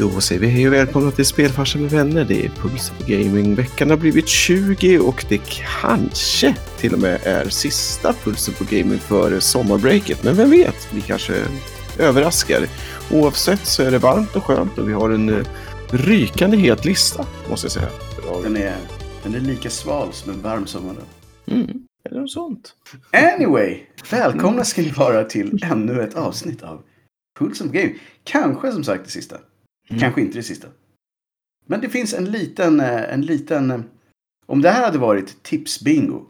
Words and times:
Då 0.00 0.20
säger 0.20 0.40
vi 0.40 0.46
hej 0.46 0.66
och 0.66 0.72
välkomna 0.72 1.10
till 1.10 1.26
Spelfarsan 1.26 1.82
med 1.82 1.90
vänner. 1.90 2.24
Det 2.24 2.44
är 2.44 2.48
Puls 2.48 2.90
på 2.90 3.04
Gaming. 3.06 3.54
Veckan 3.54 3.90
har 3.90 3.96
blivit 3.96 4.28
20 4.28 4.98
och 4.98 5.24
det 5.28 5.40
kanske 5.72 6.56
till 6.78 6.94
och 6.94 6.98
med 6.98 7.20
är 7.24 7.48
sista 7.48 8.12
Pulsen 8.12 8.54
på 8.54 8.64
Gaming 8.64 8.98
före 8.98 9.40
sommarbreaket. 9.40 10.24
Men 10.24 10.36
vem 10.36 10.50
vet, 10.50 10.88
vi 10.94 11.00
kanske 11.00 11.44
överraskar. 11.98 12.66
Oavsett 13.10 13.66
så 13.66 13.82
är 13.82 13.90
det 13.90 13.98
varmt 13.98 14.36
och 14.36 14.44
skönt 14.44 14.78
och 14.78 14.88
vi 14.88 14.92
har 14.92 15.10
en 15.10 15.28
eh, 15.28 15.46
rykande 15.90 16.56
het 16.56 16.84
lista 16.84 17.26
måste 17.50 17.64
jag 17.64 17.72
säga. 17.72 17.88
Den 18.42 18.56
är, 18.56 18.76
den 19.22 19.34
är 19.34 19.40
lika 19.40 19.70
sval 19.70 20.12
som 20.12 20.32
en 20.32 20.42
varm 20.42 20.66
sommardag. 20.66 21.04
Mm. 21.46 21.68
Eller 22.10 22.20
något 22.20 22.30
sånt. 22.30 22.74
Anyway, 23.12 23.78
välkomna 24.10 24.64
ska 24.64 24.82
ni 24.82 24.90
vara 24.90 25.24
till 25.24 25.64
ännu 25.70 26.02
ett 26.02 26.14
avsnitt 26.14 26.62
av 26.62 26.82
Pulsen 27.38 27.68
på 27.68 27.74
Gaming. 27.74 27.98
Kanske 28.24 28.72
som 28.72 28.84
sagt 28.84 29.04
det 29.04 29.10
sista. 29.10 29.36
Mm. 29.90 30.00
Kanske 30.00 30.20
inte 30.20 30.38
det 30.38 30.42
sista. 30.42 30.68
Men 31.66 31.80
det 31.80 31.88
finns 31.88 32.14
en 32.14 32.24
liten, 32.24 32.80
eh, 32.80 33.12
en 33.14 33.22
liten... 33.22 33.70
eh, 33.70 33.80
Om 34.46 34.62
det 34.62 34.70
här 34.70 34.84
hade 34.84 34.98
varit 34.98 35.42
tipsbingo 35.42 36.26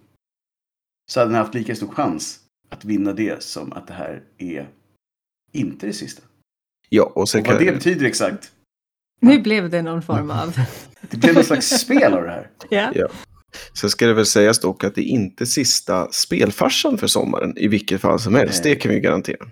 så 1.11 1.21
hade 1.21 1.33
ni 1.33 1.39
haft 1.39 1.55
lika 1.55 1.77
stor 1.77 1.89
chans 1.89 2.41
att 2.69 2.85
vinna 2.85 3.13
det 3.13 3.43
som 3.43 3.73
att 3.73 3.87
det 3.87 3.93
här 3.95 4.23
är 4.39 4.69
inte 5.53 5.87
det 5.87 5.93
sista. 5.93 6.23
Ja, 6.89 7.13
och 7.15 7.29
sen 7.29 7.41
Och 7.41 7.47
vad 7.47 7.57
kan... 7.57 7.67
det 7.67 7.73
betyder 7.73 8.07
exakt. 8.07 8.53
Nu 9.21 9.41
blev 9.41 9.71
det 9.71 9.83
någon 9.83 10.03
form 10.03 10.31
av... 10.31 10.57
Det 11.11 11.17
blir 11.17 11.35
någon 11.35 11.45
slags 11.45 11.67
spel 11.69 12.15
av 12.15 12.23
det 12.23 12.31
här. 12.31 12.51
Ja. 12.71 12.93
Ja. 12.95 13.09
Sen 13.81 13.91
ska 13.91 14.07
det 14.07 14.15
väl 14.15 14.27
sägas 14.27 14.61
dock 14.61 14.85
att 14.85 14.95
det 14.95 15.01
är 15.01 15.09
inte 15.09 15.47
sista 15.47 16.13
spelfarsan 16.13 16.99
för 16.99 17.07
sommaren 17.07 17.59
i 17.59 17.69
vilket 17.69 18.01
fall 18.01 18.21
som 18.21 18.35
helst. 18.35 18.65
Nej. 18.65 18.75
Det 18.75 18.81
kan 18.81 18.93
vi 18.93 19.01
garantera. 19.01 19.47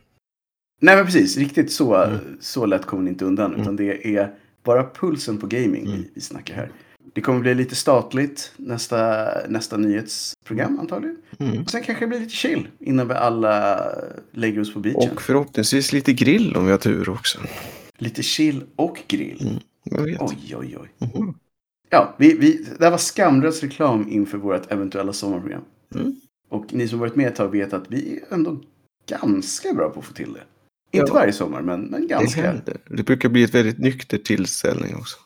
Nej 0.81 0.97
men 0.97 1.05
precis, 1.05 1.37
riktigt 1.37 1.73
så, 1.73 1.95
Mm. 1.95 2.19
så 2.41 2.67
lätt 2.67 2.87
kommer 2.87 3.03
ni 3.03 3.11
inte 3.11 3.25
undan. 3.25 3.55
Utan 3.61 3.77
det 3.77 4.17
är 4.17 4.35
bara 4.65 4.91
pulsen 4.91 5.39
på 5.39 5.47
gaming 5.47 5.87
Mm. 5.87 5.97
vi, 5.97 6.11
vi 6.15 6.21
snackar 6.21 6.55
här. 6.55 6.71
Det 7.15 7.21
kommer 7.21 7.41
bli 7.41 7.55
lite 7.55 7.75
statligt 7.75 8.53
nästa, 8.57 9.29
nästa 9.49 9.77
nyhetsprogram 9.77 10.79
antagligen. 10.81 11.17
Mm. 11.39 11.63
Och 11.63 11.71
sen 11.71 11.83
kanske 11.83 12.05
det 12.05 12.09
blir 12.09 12.21
lite 12.21 12.33
chill 12.35 12.69
innan 12.79 13.09
vi 13.09 13.15
alla 13.15 13.81
lägger 14.33 14.61
oss 14.61 14.75
på 14.75 14.81
beachen. 14.81 15.11
Och 15.13 15.23
förhoppningsvis 15.23 15.93
lite 15.93 16.13
grill 16.13 16.57
om 16.57 16.65
vi 16.65 16.71
har 16.71 16.79
tur 16.79 17.09
också. 17.11 17.39
Lite 17.99 18.23
chill 18.23 18.65
och 18.77 19.03
grill. 19.09 19.61
Mm. 19.91 20.09
Oj, 20.21 20.57
oj, 20.57 20.77
oj. 20.81 20.89
Mhm. 21.15 21.35
Ja, 21.91 22.15
vi, 22.19 22.33
vi, 22.39 22.67
det 22.79 22.85
här 22.85 22.91
var 22.91 22.99
skamlös 22.99 23.63
reklam 23.63 24.09
inför 24.09 24.39
vårt 24.39 24.73
eventuella 24.73 25.13
sommarprogram. 25.13 25.63
Mm. 25.95 26.15
Och 26.49 26.75
ni 26.75 26.89
som 26.89 26.99
varit 26.99 27.17
med 27.17 27.29
ett 27.29 27.37
tag 27.37 27.49
vet 27.49 27.73
att 27.73 27.85
vi 27.89 28.19
är 28.31 28.35
ändå 28.35 28.61
ganska 29.09 29.73
bra 29.75 29.91
på 29.91 30.01
att 30.01 30.07
få 30.07 30.13
till 30.13 30.33
det. 30.33 30.41
Inte 30.93 31.11
Ja. 31.11 31.15
varje 31.15 31.33
sommar, 31.33 31.63
men, 31.63 31.81
men 31.81 32.01
Det 32.01 32.07
ganska. 32.07 32.43
händer. 32.43 32.77
Det 32.87 33.03
brukar 33.03 33.29
bli 33.29 33.43
ett 33.43 33.55
väldigt 33.55 33.79
nykter 33.79 34.19
tillställning 34.19 34.97
också. 34.97 35.17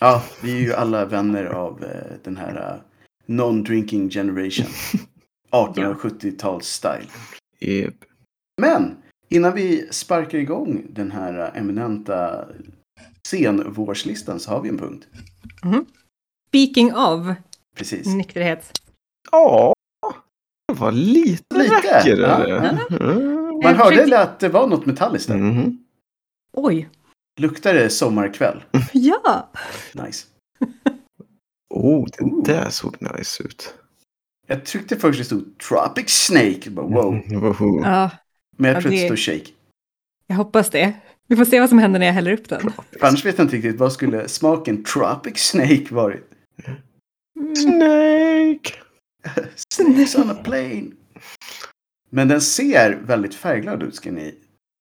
Ja, 0.00 0.24
vi 0.42 0.52
är 0.52 0.60
ju 0.60 0.72
alla 0.74 1.04
vänner 1.04 1.44
av 1.44 1.84
eh, 1.84 2.16
den 2.24 2.36
här 2.36 2.56
eh, 2.74 2.80
non-drinking 3.34 4.10
generation. 4.10 4.66
1870-tals 5.52 6.66
style. 6.66 7.06
Yep. 7.60 7.94
Men 8.60 8.96
innan 9.28 9.54
vi 9.54 9.88
sparkar 9.90 10.38
igång 10.38 10.86
den 10.90 11.10
här 11.10 11.38
eh, 11.38 11.60
eminenta 11.60 12.44
senvårslistan 13.28 14.40
så 14.40 14.50
har 14.50 14.60
vi 14.62 14.68
en 14.68 14.78
punkt. 14.78 15.06
Speaking 16.48 16.94
of 16.94 17.26
Precis. 17.76 18.06
nykterhet. 18.06 18.72
Ja, 19.32 19.72
det 20.72 20.78
var 20.80 20.92
lite, 20.92 21.42
Lite, 21.58 21.74
räcker 21.74 22.16
ja, 22.16 22.38
det. 22.38 22.78
Mm. 23.00 23.37
Man 23.62 23.72
Jag 23.72 23.74
hörde 23.84 23.96
försökte- 23.96 24.20
att 24.22 24.40
det 24.40 24.48
var 24.48 24.66
något 24.66 24.86
metalliskt 24.86 25.28
där. 25.28 25.36
Mhm. 25.36 25.78
Oj. 26.52 26.88
Luktar 27.40 27.74
det 27.74 27.90
sommarkväll? 27.90 28.64
Ja. 28.92 29.50
Nice. 29.94 30.26
Oh, 31.74 32.06
det 32.18 32.52
där 32.52 32.70
såg 32.70 32.96
nice 33.18 33.42
ut. 33.42 33.74
Jag 34.46 34.64
tryckte 34.64 34.96
först 34.96 35.18
det 35.18 35.24
stod 35.24 35.58
Tropic 35.58 36.08
Snake. 36.10 36.70
Bara, 36.70 36.86
wow. 36.86 37.12
Mm, 37.60 37.82
ja. 37.84 38.10
Men 38.56 38.68
jag 38.68 38.76
Ja, 38.76 38.80
tror 38.80 38.92
att 38.92 38.96
det 38.98 39.02
det- 39.02 39.06
står 39.06 39.16
Shake. 39.16 39.50
Jag 40.26 40.36
hoppas 40.36 40.70
det. 40.70 40.92
Vi 41.26 41.36
får 41.36 41.44
se 41.44 41.60
vad 41.60 41.68
som 41.68 41.78
händer 41.78 41.98
när 41.98 42.06
jag 42.06 42.12
häller 42.14 42.32
upp 42.32 42.48
den. 42.48 42.72
Annars 43.00 43.24
vet 43.26 43.38
jag 43.38 43.44
inte 43.44 43.56
riktigt 43.56 43.76
vad 43.78 43.92
skulle 43.92 44.28
smaken 44.28 44.84
Tropic 44.84 45.38
Snake 45.38 45.86
varit. 45.90 46.30
Mm. 47.40 47.56
Snake! 47.56 48.72
Snakes 49.74 50.16
on 50.16 50.30
a 50.30 50.36
plane. 50.44 50.84
Men 52.10 52.28
den 52.28 52.40
ser 52.40 52.98
väldigt 53.06 53.34
färgglad 53.34 53.82
ut 53.82 53.94
ska 53.94 54.10
ni 54.12 54.34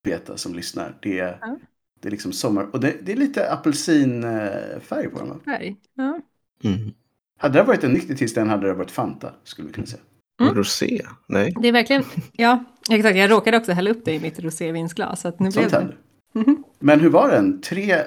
veta 0.04 0.38
som 0.38 0.56
lyssnar. 0.56 0.98
Det 1.02 1.20
är, 1.20 1.38
Ja. 1.42 1.58
det 2.02 2.08
är 2.08 2.12
liksom 2.12 2.32
sommar. 2.32 2.68
Och 2.74 2.80
det, 2.80 2.96
det 3.02 3.12
är 3.12 3.16
lite 3.16 3.52
apelsinfärg 3.52 5.10
på 5.10 5.20
den. 5.20 5.40
Färg. 5.46 5.76
Ja. 5.94 6.20
Mm. 6.64 6.94
Hade 7.40 7.60
det 7.60 7.64
varit 7.64 7.84
en 7.84 7.92
nykter 7.92 8.16
tillställning 8.16 8.52
hade 8.52 8.68
det 8.68 8.74
varit 8.74 8.92
Fanta. 8.92 9.32
Skulle 9.44 9.68
vi 9.68 9.74
kunna 9.74 9.88
säga. 9.88 10.02
Mm. 10.42 10.54
Rosé? 10.56 11.02
Nej. 11.28 11.54
Det 11.62 11.68
är 11.68 11.72
verkligen... 11.72 12.04
Ja, 12.32 12.64
exakt. 12.92 13.18
Jag 13.18 13.32
råkade 13.32 13.58
också 13.58 13.72
hälla 13.72 13.90
upp 13.90 14.06
det 14.06 14.14
i 14.14 14.20
mitt 14.20 14.40
rosévinsglas. 14.40 15.22
Så 15.22 15.28
att 15.28 15.40
nu 15.40 15.50
blev 15.50 15.62
Sånt 15.62 15.72
det... 15.72 15.78
händer. 15.78 15.98
Mhm. 16.34 16.64
Men 16.80 17.00
hur 17.00 17.10
var 17.10 17.30
den? 17.32 17.62
Tre... 17.62 18.04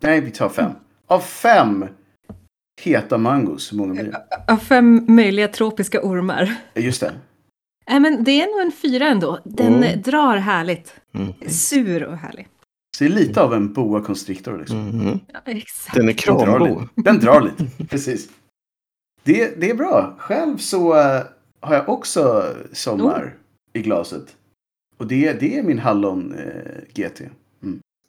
Nej, 0.00 0.20
vi 0.20 0.30
tar 0.30 0.48
fem. 0.48 0.72
Av 1.06 1.20
fem 1.20 1.86
heta 2.80 3.18
mangos, 3.18 3.72
hur 3.72 3.76
många 3.76 3.92
blir 3.94 4.04
det? 4.04 4.52
Av 4.52 4.56
fem 4.56 5.04
möjliga 5.08 5.48
tropiska 5.48 6.00
ormar. 6.02 6.54
Just 6.74 7.00
det. 7.00 7.12
Nej, 7.88 8.00
men 8.00 8.24
det 8.24 8.30
är 8.42 8.46
nog 8.56 8.66
en 8.66 8.72
fyra 8.72 9.06
ändå. 9.08 9.38
Den 9.44 9.74
Mm. 9.74 10.02
drar 10.02 10.36
härligt. 10.36 10.94
Mm. 11.14 11.32
Sur 11.50 12.04
och 12.04 12.16
härlig. 12.16 12.48
Så 12.96 13.04
det 13.04 13.10
är 13.10 13.14
lite 13.14 13.42
av 13.42 13.54
en 13.54 13.72
boa 13.72 14.00
constrictor 14.00 14.58
liksom. 14.58 14.88
Mhm. 14.88 15.20
Ja, 15.32 15.40
exakt. 15.44 15.96
Den 15.96 16.08
är 16.08 16.14
Den 16.26 16.36
drar 16.36 16.44
krambo. 16.58 16.80
lite. 16.80 16.88
Den 17.10 17.18
drar 17.20 17.40
lite, 17.40 17.84
precis. 17.88 18.28
Det, 19.22 19.60
det 19.60 19.70
är 19.70 19.74
bra. 19.74 20.14
Själv 20.18 20.56
så 20.56 20.94
eh, 21.00 21.22
har 21.60 21.74
jag 21.74 21.88
också 21.88 22.54
sommar 22.72 23.36
i 23.72 23.82
glaset. 23.82 24.36
Och 24.96 25.06
det, 25.06 25.32
det 25.40 25.58
är 25.58 25.62
min 25.62 25.78
hallon 25.78 26.34
eh, 26.34 26.82
GT. 26.94 27.20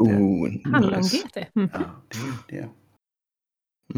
Oh, 0.04 0.48
nice. 0.50 0.70
Hallon-GT. 0.70 1.38
Mm. 1.56 1.70
Ja, 1.74 1.80
det 2.48 2.56
det. 2.58 2.70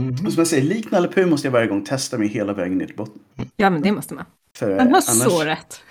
Mhm. 0.01 0.09
Och 0.25 0.33
som 0.33 0.39
jag 0.41 0.47
säger, 0.47 0.63
lik 0.63 0.91
Nalle 0.91 1.25
måste 1.25 1.47
jag 1.47 1.51
varje 1.51 1.67
gång 1.67 1.83
testa 1.83 2.17
mig 2.17 2.27
hela 2.27 2.53
vägen 2.53 2.77
ner 2.77 2.85
till 2.85 2.95
botten. 2.95 3.19
Ja, 3.55 3.69
men 3.69 3.81
det 3.81 3.91
måste 3.91 4.13
man. 4.13 4.25
För 4.61 4.69
Man 4.69 4.79
har 4.79 4.85
annars, 4.85 5.03
så 5.03 5.43
rätt. 5.43 5.81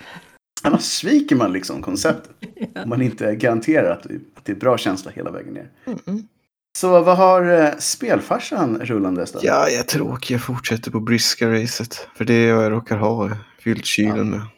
annars 0.61 0.81
sviker 0.81 1.35
man 1.35 1.53
liksom 1.53 1.81
konceptet. 1.81 2.31
Ja. 2.73 2.83
Om 2.83 2.89
man 2.89 3.01
inte 3.01 3.35
garanterar 3.35 3.91
att, 3.91 4.05
att 4.05 4.45
det 4.45 4.51
är 4.51 4.55
bra 4.55 4.77
känsla 4.77 5.11
hela 5.11 5.31
vägen 5.31 5.53
ner. 5.53 5.69
Mhm. 5.85 6.27
Så 6.77 7.01
vad 7.01 7.17
har 7.17 7.61
eh, 7.63 7.69
spelfarsan 7.79 8.79
rullandes 8.81 9.31
då? 9.31 9.39
Ja, 9.43 9.69
jag 9.69 9.79
är 9.79 9.83
tråkig. 9.83 10.35
Jag 10.35 10.41
fortsätter 10.43 10.91
på 10.91 10.99
briska-racet. 10.99 12.07
För 12.15 12.25
det 12.25 12.33
är 12.33 12.53
vad 12.53 12.65
jag 12.65 12.71
råkar 12.71 12.97
ha 12.97 13.29
fyllt 13.59 13.85
kylen 13.85 14.29
med. 14.29 14.41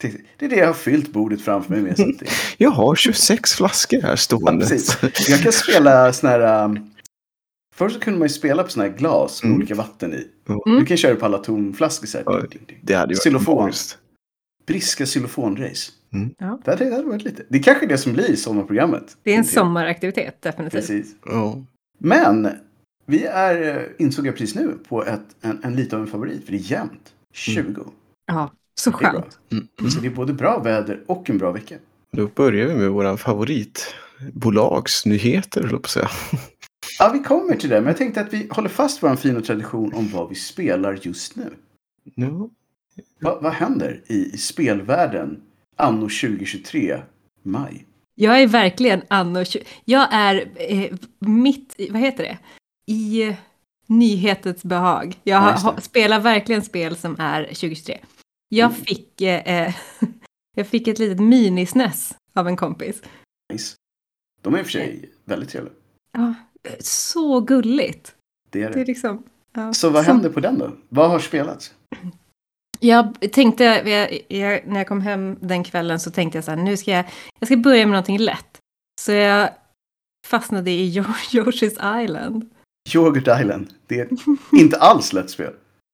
Det, 0.00 0.12
det 0.38 0.44
är 0.44 0.48
det 0.48 0.56
jag 0.56 0.66
har 0.66 0.74
fyllt 0.74 1.08
bordet 1.12 1.42
framför 1.42 1.70
mig 1.70 1.80
med. 1.82 2.22
Jag 2.56 2.70
har 2.70 2.94
26 2.94 3.54
flaskor 3.54 4.02
här 4.02 4.10
Ja, 4.10 4.16
stående. 4.16 4.66
precis. 4.68 4.96
Jag 5.28 5.40
kan 5.40 5.52
spela 5.52 6.12
såna 6.12 6.30
här... 6.32 6.64
Um, 6.64 6.87
först 7.78 7.94
så 7.94 8.00
kunde 8.00 8.18
man 8.18 8.28
ju 8.28 8.34
spela 8.34 8.62
på 8.62 8.70
såna 8.70 8.86
här 8.86 8.92
glas 8.96 9.42
med 9.42 9.48
Mm. 9.48 9.58
olika 9.58 9.74
vatten 9.74 10.12
i. 10.14 10.26
Mm. 10.48 10.78
Du 10.80 10.86
kan 10.86 10.96
köra 10.96 11.16
på 11.16 11.24
alla 11.26 11.38
tomflaskor 11.38 12.06
så 12.06 12.18
här. 12.18 12.24
Ja. 12.26 12.40
Ding, 12.40 12.48
ding, 12.50 12.60
ding. 12.68 12.78
Det 12.82 12.94
hade 12.94 13.12
ju 13.12 13.16
varit 13.16 13.20
Xylofon. 13.22 13.62
magiskt. 13.62 13.98
Briska 14.66 15.06
xylofonrace. 15.06 15.92
Mm. 16.12 16.30
Ja. 16.38 16.60
Det 16.64 16.70
hade, 16.70 16.84
det 16.84 16.94
hade 16.94 17.06
varit 17.08 17.24
lite. 17.24 17.42
Det 17.48 17.58
är 17.58 17.62
kanske 17.62 17.86
är 17.86 17.88
det 17.88 17.98
som 17.98 18.12
blir 18.12 18.36
sommarprogrammet. 18.36 19.16
Det 19.22 19.32
är 19.34 19.38
en 19.38 19.44
sommaraktivitet, 19.44 20.42
definitivt. 20.42 20.80
Precis. 20.80 21.14
Ja. 21.26 21.62
Men 21.98 22.48
vi 23.06 23.24
är, 23.24 23.76
eh, 23.76 23.82
insåg 23.98 24.26
jag 24.26 24.36
precis 24.36 24.54
nu, 24.54 24.78
på 24.88 25.04
ett, 25.04 25.20
en, 25.40 25.60
en 25.64 25.76
lite 25.76 25.96
av 25.96 26.02
en 26.02 26.08
favorit. 26.08 26.44
För 26.44 26.52
det 26.52 26.58
är 26.58 26.70
jämnt. 26.72 27.12
20. 27.32 27.84
Ja, 28.26 28.52
så 28.80 28.90
Det 28.90 28.96
är 28.96 29.00
bra. 29.00 29.10
skönt. 29.12 29.38
Mm. 29.52 29.68
Så 29.90 30.00
det 30.00 30.06
är 30.06 30.10
både 30.10 30.32
bra 30.32 30.58
väder 30.58 31.00
och 31.06 31.30
en 31.30 31.38
bra 31.38 31.52
vecka. 31.52 31.74
Då 32.12 32.26
börjar 32.34 32.66
vi 32.66 32.74
med 32.74 32.90
våran 32.90 33.18
favoritbolagsnyheter, 33.18 35.60
höll 35.62 35.70
jag 35.70 35.82
på 35.82 35.86
att 35.86 35.90
säga. 35.90 36.08
Ja, 36.98 37.10
vi 37.12 37.18
kommer 37.18 37.56
till 37.56 37.70
det. 37.70 37.80
Men 37.80 37.86
jag 37.86 37.96
tänkte 37.96 38.20
att 38.20 38.32
vi 38.32 38.48
håller 38.50 38.68
fast 38.68 39.02
vår 39.02 39.16
fina 39.16 39.40
tradition 39.40 39.94
om 39.94 40.08
vad 40.08 40.28
vi 40.28 40.34
spelar 40.34 40.98
just 41.02 41.36
nu. 41.36 41.54
Ja. 42.14 42.50
Vad, 43.20 43.42
vad 43.42 43.52
händer 43.52 44.02
i, 44.06 44.14
i 44.34 44.38
spelvärlden 44.38 45.42
anno 45.76 46.00
2023, 46.02 47.02
maj? 47.42 47.84
Jag 48.14 48.42
är 48.42 48.46
verkligen 48.46 49.02
anno 49.08 49.44
20... 49.44 49.64
Jag 49.84 50.08
är 50.12 50.48
eh, 50.56 50.92
mitt 51.18 51.74
i, 51.78 51.90
vad 51.90 52.00
heter 52.00 52.22
det? 52.24 52.38
I 52.92 53.22
eh, 53.28 53.34
nyhetens 53.86 54.62
behag. 54.64 55.18
Jag 55.22 55.42
Ja, 55.62 55.76
spelar 55.80 56.20
verkligen 56.20 56.62
spel 56.62 56.96
som 56.96 57.16
är 57.18 57.44
2023. 57.44 57.98
Jag 58.48 58.70
Mm. 58.70 58.82
fick, 58.84 59.20
eh, 59.20 59.66
eh, 59.66 59.74
jag 60.56 60.66
fick 60.66 60.88
ett 60.88 60.98
litet 60.98 61.20
minisnäs 61.20 62.14
av 62.34 62.48
en 62.48 62.56
kompis. 62.56 63.02
Nice. 63.52 63.74
De 64.42 64.54
är 64.54 64.58
i 64.58 64.62
och 64.62 64.66
för 64.66 64.72
sig 64.72 65.10
väldigt 65.24 65.48
trevliga. 65.50 65.74
Ja, 66.12 66.34
så 66.80 67.40
gulligt. 67.40 68.14
Det 68.50 68.62
är 68.62 68.68
Det 68.70 68.74
är 68.74 68.78
det. 68.78 68.84
liksom, 68.84 69.22
ja, 69.52 69.72
Så 69.72 69.90
vad 69.90 70.04
händer 70.04 70.30
på 70.30 70.40
den 70.40 70.58
då? 70.58 70.72
Vad 70.88 71.10
har 71.10 71.18
spelats? 71.18 71.74
Jag 72.80 73.32
tänkte, 73.32 73.64
jag, 73.64 74.22
jag, 74.28 74.66
när 74.66 74.76
jag 74.80 74.86
kom 74.88 75.00
hem 75.00 75.36
den 75.40 75.64
kvällen 75.64 76.00
så 76.00 76.10
tänkte 76.10 76.38
jag 76.38 76.44
så 76.44 76.50
här, 76.50 76.58
nu 76.58 76.76
ska 76.76 76.90
jag, 76.90 77.04
jag 77.38 77.48
ska 77.48 77.56
börja 77.56 77.86
med 77.86 77.90
någonting 77.92 78.18
lätt. 78.18 78.58
Så 79.00 79.12
jag 79.12 79.50
fastnade 80.26 80.70
i 80.70 80.98
Yo- 80.98 81.04
Yoshi's 81.32 82.02
Island. 82.04 82.50
Yoghurt 82.94 83.40
Island. 83.40 83.68
Det 83.86 84.00
är 84.00 84.08
inte 84.60 84.76
alls 84.78 85.12
lätt 85.12 85.30
spel. 85.30 85.52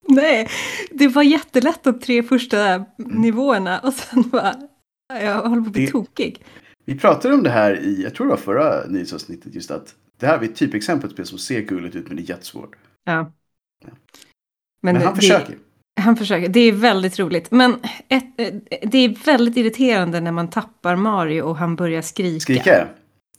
Nej, 0.08 0.48
det 0.90 1.08
var 1.08 1.22
jättelätt 1.22 1.82
de 1.82 1.98
tre 2.00 2.22
första 2.22 2.84
nivåerna 2.96 3.78
och 3.80 3.92
sen 3.94 4.22
bara, 4.22 4.54
jag 5.20 5.42
håller 5.42 5.62
på 5.62 5.66
att 5.66 5.72
bli 5.72 5.84
Det- 5.86 5.92
tokig. 5.92 6.44
Vi 6.84 6.98
pratade 6.98 7.34
om 7.34 7.42
det 7.42 7.50
här 7.50 7.80
i, 7.80 8.02
jag 8.02 8.14
tror 8.14 8.26
det 8.26 8.30
var 8.30 8.36
förra 8.36 8.86
nyhetsavsnittet, 8.86 9.54
just 9.54 9.70
att 9.70 9.94
det 10.18 10.26
här 10.26 10.38
är 10.38 10.42
ett 10.42 10.56
typexempel 10.56 11.10
på 11.10 11.14
spel 11.14 11.26
som 11.26 11.38
ser 11.38 11.60
gulligt 11.60 11.96
ut 11.96 12.08
men 12.08 12.16
det 12.16 12.22
är 12.22 12.30
jättesvårt. 12.30 12.76
Ja. 13.04 13.12
Ja. 13.12 13.24
Men, 13.84 13.94
Men 14.80 14.94
det, 14.94 15.06
han 15.06 15.16
försöker. 15.16 15.58
Han 16.00 16.16
försöker. 16.16 16.48
Det 16.48 16.60
är 16.60 16.72
väldigt 16.72 17.18
roligt. 17.18 17.50
Men 17.50 17.76
ett, 18.08 18.40
eh, 18.40 18.54
det 18.82 18.98
är 18.98 19.24
väldigt 19.24 19.56
irriterande 19.56 20.20
när 20.20 20.32
man 20.32 20.50
tappar 20.50 20.96
Mario 20.96 21.42
och 21.42 21.56
han 21.56 21.76
börjar 21.76 22.02
skrika. 22.02 22.40
Skrika. 22.40 22.88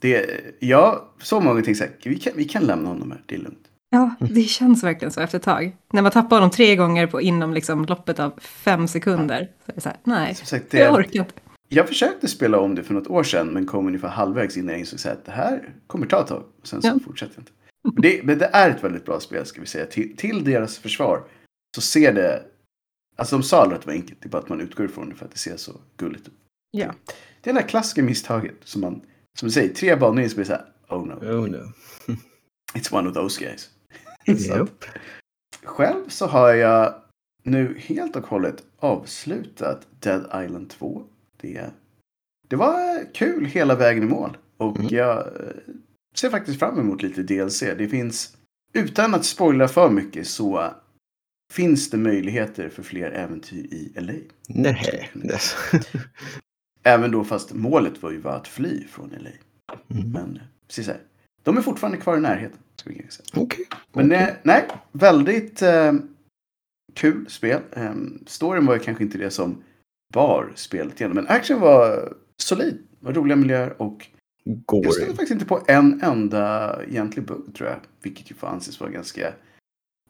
Det, 0.00 0.40
ja, 0.58 1.12
så 1.22 1.40
många 1.40 1.62
tänkte 1.62 1.74
så 1.74 1.84
här, 1.84 1.92
vi 2.10 2.18
kan, 2.18 2.32
vi 2.36 2.44
kan 2.44 2.62
lämna 2.62 2.88
honom 2.88 3.10
här, 3.10 3.22
det 3.26 3.34
är 3.34 3.38
lugnt. 3.38 3.66
Ja, 3.90 4.14
det 4.18 4.42
känns 4.42 4.84
verkligen 4.84 5.12
så 5.12 5.20
efter 5.20 5.38
ett 5.38 5.44
tag. 5.44 5.76
När 5.92 6.02
man 6.02 6.12
tappar 6.12 6.36
honom 6.36 6.50
tre 6.50 6.76
gånger 6.76 7.06
på 7.06 7.20
inom 7.20 7.54
liksom 7.54 7.84
loppet 7.84 8.18
av 8.18 8.40
fem 8.40 8.88
sekunder. 8.88 9.48
Så 9.66 9.72
är 9.72 9.74
det 9.74 9.80
så 9.80 9.88
här, 9.88 9.98
nej, 10.04 10.34
sagt, 10.34 10.74
jag 10.74 10.94
det, 10.94 10.98
orkar 10.98 11.20
inte. 11.20 11.32
Jag 11.68 11.88
försökte 11.88 12.28
spela 12.28 12.58
om 12.58 12.74
det 12.74 12.82
för 12.82 12.94
något 12.94 13.06
år 13.06 13.22
sedan 13.22 13.48
men 13.48 13.66
kom 13.66 13.86
ungefär 13.86 14.08
halvvägs 14.08 14.56
innan 14.56 14.70
jag 14.70 14.80
insåg 14.80 15.00
så 15.00 15.08
här, 15.08 15.14
att 15.16 15.24
det 15.24 15.32
här 15.32 15.74
kommer 15.86 16.06
ta 16.06 16.20
ett 16.20 16.26
tag. 16.26 16.44
Och 16.60 16.66
sen 16.66 16.82
så 16.82 16.88
Ja. 16.88 16.98
fortsätter 17.04 17.34
jag 17.34 17.42
inte. 17.42 17.52
Men 17.94 18.02
det, 18.02 18.22
men 18.24 18.38
det 18.38 18.50
är 18.52 18.70
ett 18.70 18.84
väldigt 18.84 19.04
bra 19.04 19.20
spel 19.20 19.46
ska 19.46 19.60
vi 19.60 19.66
säga. 19.66 19.86
Till, 19.86 20.16
till 20.16 20.44
deras 20.44 20.78
försvar 20.78 21.24
så 21.76 21.80
ser 21.82 22.12
det, 22.12 22.42
alltså 23.16 23.36
de 23.36 23.42
sa 23.42 23.62
aldrig 23.62 23.76
att 23.76 23.82
det 23.82 23.86
var 23.86 23.94
enkelt, 23.94 24.20
det 24.22 24.26
är 24.28 24.30
bara 24.30 24.42
att 24.42 24.48
man 24.48 24.60
utgår 24.60 24.86
ifrån 24.86 25.08
det 25.08 25.14
för 25.14 25.24
att 25.24 25.30
det 25.32 25.38
ser 25.38 25.56
så 25.56 25.80
gulligt 25.96 26.28
ut. 26.28 26.34
Ja. 26.70 26.94
Det 27.40 27.50
är 27.50 27.54
det 27.54 27.60
där 27.60 27.68
klassiska 27.68 28.02
misstaget 28.02 28.54
som 28.64 28.80
man, 28.80 29.00
som 29.38 29.48
du 29.48 29.52
säger, 29.52 29.74
tre 29.74 29.96
banor 29.96 30.20
in 30.20 30.30
så 30.30 30.36
blir 30.36 30.44
det 30.44 30.48
så 30.48 30.52
här, 30.52 30.66
oh 30.88 31.06
no, 31.06 31.12
Oh 31.12 31.48
no. 31.48 31.72
it's 32.74 32.94
one 32.94 33.08
of 33.08 33.14
those 33.14 33.44
guys. 33.44 33.70
Så. 34.46 34.66
Själv 35.64 36.08
så 36.08 36.26
har 36.26 36.52
jag 36.54 36.94
nu 37.42 37.78
helt 37.78 38.16
och 38.16 38.26
hållet 38.26 38.62
avslutat 38.78 39.86
Dead 40.00 40.44
Island 40.44 40.70
2. 40.70 41.02
Det, 41.40 41.70
det 42.48 42.56
var 42.56 43.04
kul 43.14 43.44
hela 43.44 43.74
vägen 43.74 44.02
i 44.02 44.06
mål. 44.06 44.36
Och 44.56 44.78
Mm. 44.78 44.88
jag 44.94 45.18
eh, 45.18 45.52
ser 46.14 46.30
faktiskt 46.30 46.58
fram 46.58 46.78
emot 46.80 47.02
lite 47.02 47.22
DLC. 47.22 47.60
Det 47.60 47.88
finns, 47.88 48.36
utan 48.72 49.14
att 49.14 49.24
spoila 49.24 49.68
för 49.68 49.90
mycket 49.90 50.26
så 50.28 50.74
finns 51.52 51.90
det 51.90 51.96
möjligheter 51.96 52.68
för 52.68 52.82
fler 52.82 53.10
äventyr 53.10 53.64
i 53.74 53.92
LA. 54.00 54.12
Nej. 54.48 55.10
Även 56.82 57.10
då 57.10 57.24
fast 57.24 57.52
målet 57.52 58.02
var 58.02 58.10
ju 58.10 58.20
bara 58.20 58.34
att 58.34 58.48
fly 58.48 58.84
från 58.88 59.08
LA. 59.10 59.30
Mm. 59.90 60.12
Men 60.12 60.40
precis 60.66 60.86
här. 60.86 61.00
De 61.42 61.56
är 61.56 61.62
fortfarande 61.62 61.98
kvar 61.98 62.16
i 62.16 62.20
närheten. 62.20 62.58
Ska 62.76 62.90
vi 62.90 62.96
säga. 63.10 63.26
Okej. 63.34 63.66
Men 63.92 64.12
eh, 64.12 64.28
nej, 64.42 64.68
väldigt 64.92 65.62
eh, 65.62 65.92
kul 66.94 67.26
spel. 67.30 67.62
Eh, 67.72 67.94
storyn 68.26 68.66
var 68.66 68.74
ju 68.74 68.80
kanske 68.80 69.04
inte 69.04 69.18
det 69.18 69.30
som 69.30 69.62
bar 70.14 70.52
spelet 70.54 71.00
igenom. 71.00 71.14
Men 71.14 71.26
action 71.28 71.60
var 71.60 72.12
solid. 72.42 72.78
Var 73.00 73.12
roliga 73.12 73.36
miljöer 73.36 73.82
och 73.82 74.06
Går 74.66 74.84
jag 74.84 74.94
stötte 74.94 75.10
faktiskt 75.10 75.30
inte 75.30 75.44
på 75.44 75.64
en 75.68 76.00
enda 76.02 76.76
egentlig 76.84 77.24
bugg 77.26 77.54
tror 77.54 77.68
jag. 77.68 77.78
Vilket 78.02 78.30
ju 78.30 78.34
får 78.34 78.46
anses 78.46 78.80
vara 78.80 78.90
ganska 78.90 79.32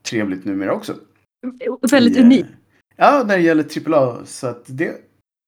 trevligt 0.02 0.44
numera 0.44 0.72
också. 0.72 0.94
Väldigt 1.90 2.16
eh, 2.18 2.24
unikt. 2.24 2.48
Ja, 2.96 3.24
när 3.26 3.36
det 3.36 3.42
gäller 3.42 3.92
AAA. 3.94 4.24
Så 4.26 4.46
att 4.46 4.62
det, 4.66 4.94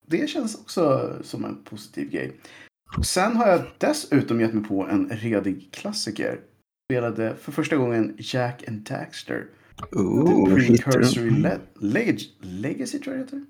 det 0.07 0.29
känns 0.29 0.55
också 0.55 1.13
som 1.21 1.45
en 1.45 1.63
positiv 1.63 2.09
grej. 2.09 2.39
Och 2.97 3.05
sen 3.05 3.35
har 3.35 3.47
jag 3.47 3.61
dessutom 3.77 4.41
gett 4.41 4.53
mig 4.53 4.63
på 4.63 4.87
en 4.87 5.09
redig 5.09 5.69
klassiker. 5.71 6.39
Spelade 6.91 7.35
för 7.35 7.51
första 7.51 7.75
gången 7.75 8.15
Jack 8.17 8.67
and 8.67 8.79
Daxter. 8.81 9.45
Oh, 9.91 10.45
The 10.49 10.55
Precursory? 10.55 11.29
Le- 11.29 11.57
Leg- 11.79 12.29
Legacy 12.41 12.99
tror 12.99 13.15
jag 13.15 13.25
det 13.27 13.35
heter. 13.37 13.45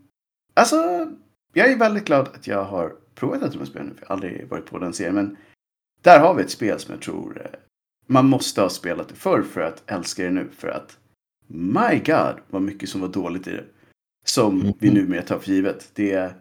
Alltså, 0.60 1.08
jag 1.54 1.72
är 1.72 1.78
väldigt 1.78 2.06
glad 2.06 2.28
att 2.28 2.48
jag 2.48 2.64
har 2.64 2.96
provat 3.16 3.44
ett 3.44 3.68
spelen 3.68 3.88
nu. 3.88 3.94
Jag 4.02 4.08
har 4.08 4.14
aldrig 4.16 4.48
varit 4.48 4.66
på 4.66 4.80
den 4.80 4.94
serien. 4.94 5.16
Men 5.16 5.38
där 6.02 6.20
har 6.20 6.34
vi 6.34 6.44
ett 6.44 6.50
spel 6.52 6.80
som 6.80 6.94
jag 6.94 7.02
tror 7.02 7.42
eh, 7.42 7.60
man 8.08 8.26
måste 8.26 8.62
ha 8.62 8.70
spelat 8.70 9.10
det 9.10 9.16
förr 9.16 9.42
för 9.42 9.62
att 9.62 9.84
älska 9.92 10.24
det 10.24 10.30
nu. 10.32 10.48
För 10.58 10.68
att 10.68 10.98
my 11.48 12.00
god 12.06 12.36
vad 12.50 12.62
mycket 12.62 12.90
som 12.90 13.02
var 13.02 13.08
dåligt 13.08 13.48
i 13.48 13.52
det. 13.52 13.66
Som 14.26 14.74
vi 14.80 14.92
Mhm. 14.92 14.98
numera 14.98 15.22
tar 15.22 15.40
för 15.40 15.52
givet. 15.52 15.92
Det 15.94 16.12
är 16.12 16.34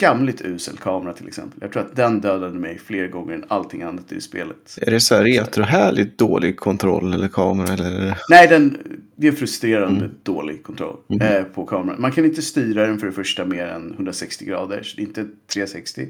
skamligt 0.00 0.40
usel 0.44 0.76
kamera 0.76 1.12
till 1.12 1.28
exempel. 1.28 1.58
Jag 1.62 1.72
tror 1.72 1.82
att 1.82 1.96
den 1.96 2.20
dödade 2.20 2.58
mig 2.58 2.78
fler 2.78 3.08
gånger 3.08 3.34
än 3.34 3.44
allting 3.48 3.82
annat 3.82 4.12
i 4.12 4.20
spelet. 4.20 4.78
Är 4.82 4.90
det 4.90 5.00
så 5.00 5.14
här 5.14 5.24
retrohärligt 5.24 6.18
dålig 6.18 6.56
kontroll 6.56 7.14
eller 7.14 7.28
kamera 7.28 7.72
eller? 7.72 8.18
Nej, 8.28 8.48
den, 8.48 8.78
det 9.16 9.28
är 9.28 9.32
frustrerande 9.32 10.04
Mm. 10.04 10.16
dålig 10.22 10.62
kontroll 10.62 10.96
Mhm. 11.08 11.20
eh, 11.22 11.42
på 11.44 11.64
kameran. 11.66 12.00
Man 12.00 12.12
kan 12.12 12.24
inte 12.24 12.42
styra 12.42 12.86
den 12.86 12.98
för 12.98 13.06
det 13.06 13.12
första 13.12 13.44
mer 13.44 13.66
än 13.66 13.92
160 13.94 14.44
grader, 14.44 14.82
så 14.82 14.96
det 14.96 15.02
är 15.02 15.06
inte 15.06 15.26
360. 15.52 16.08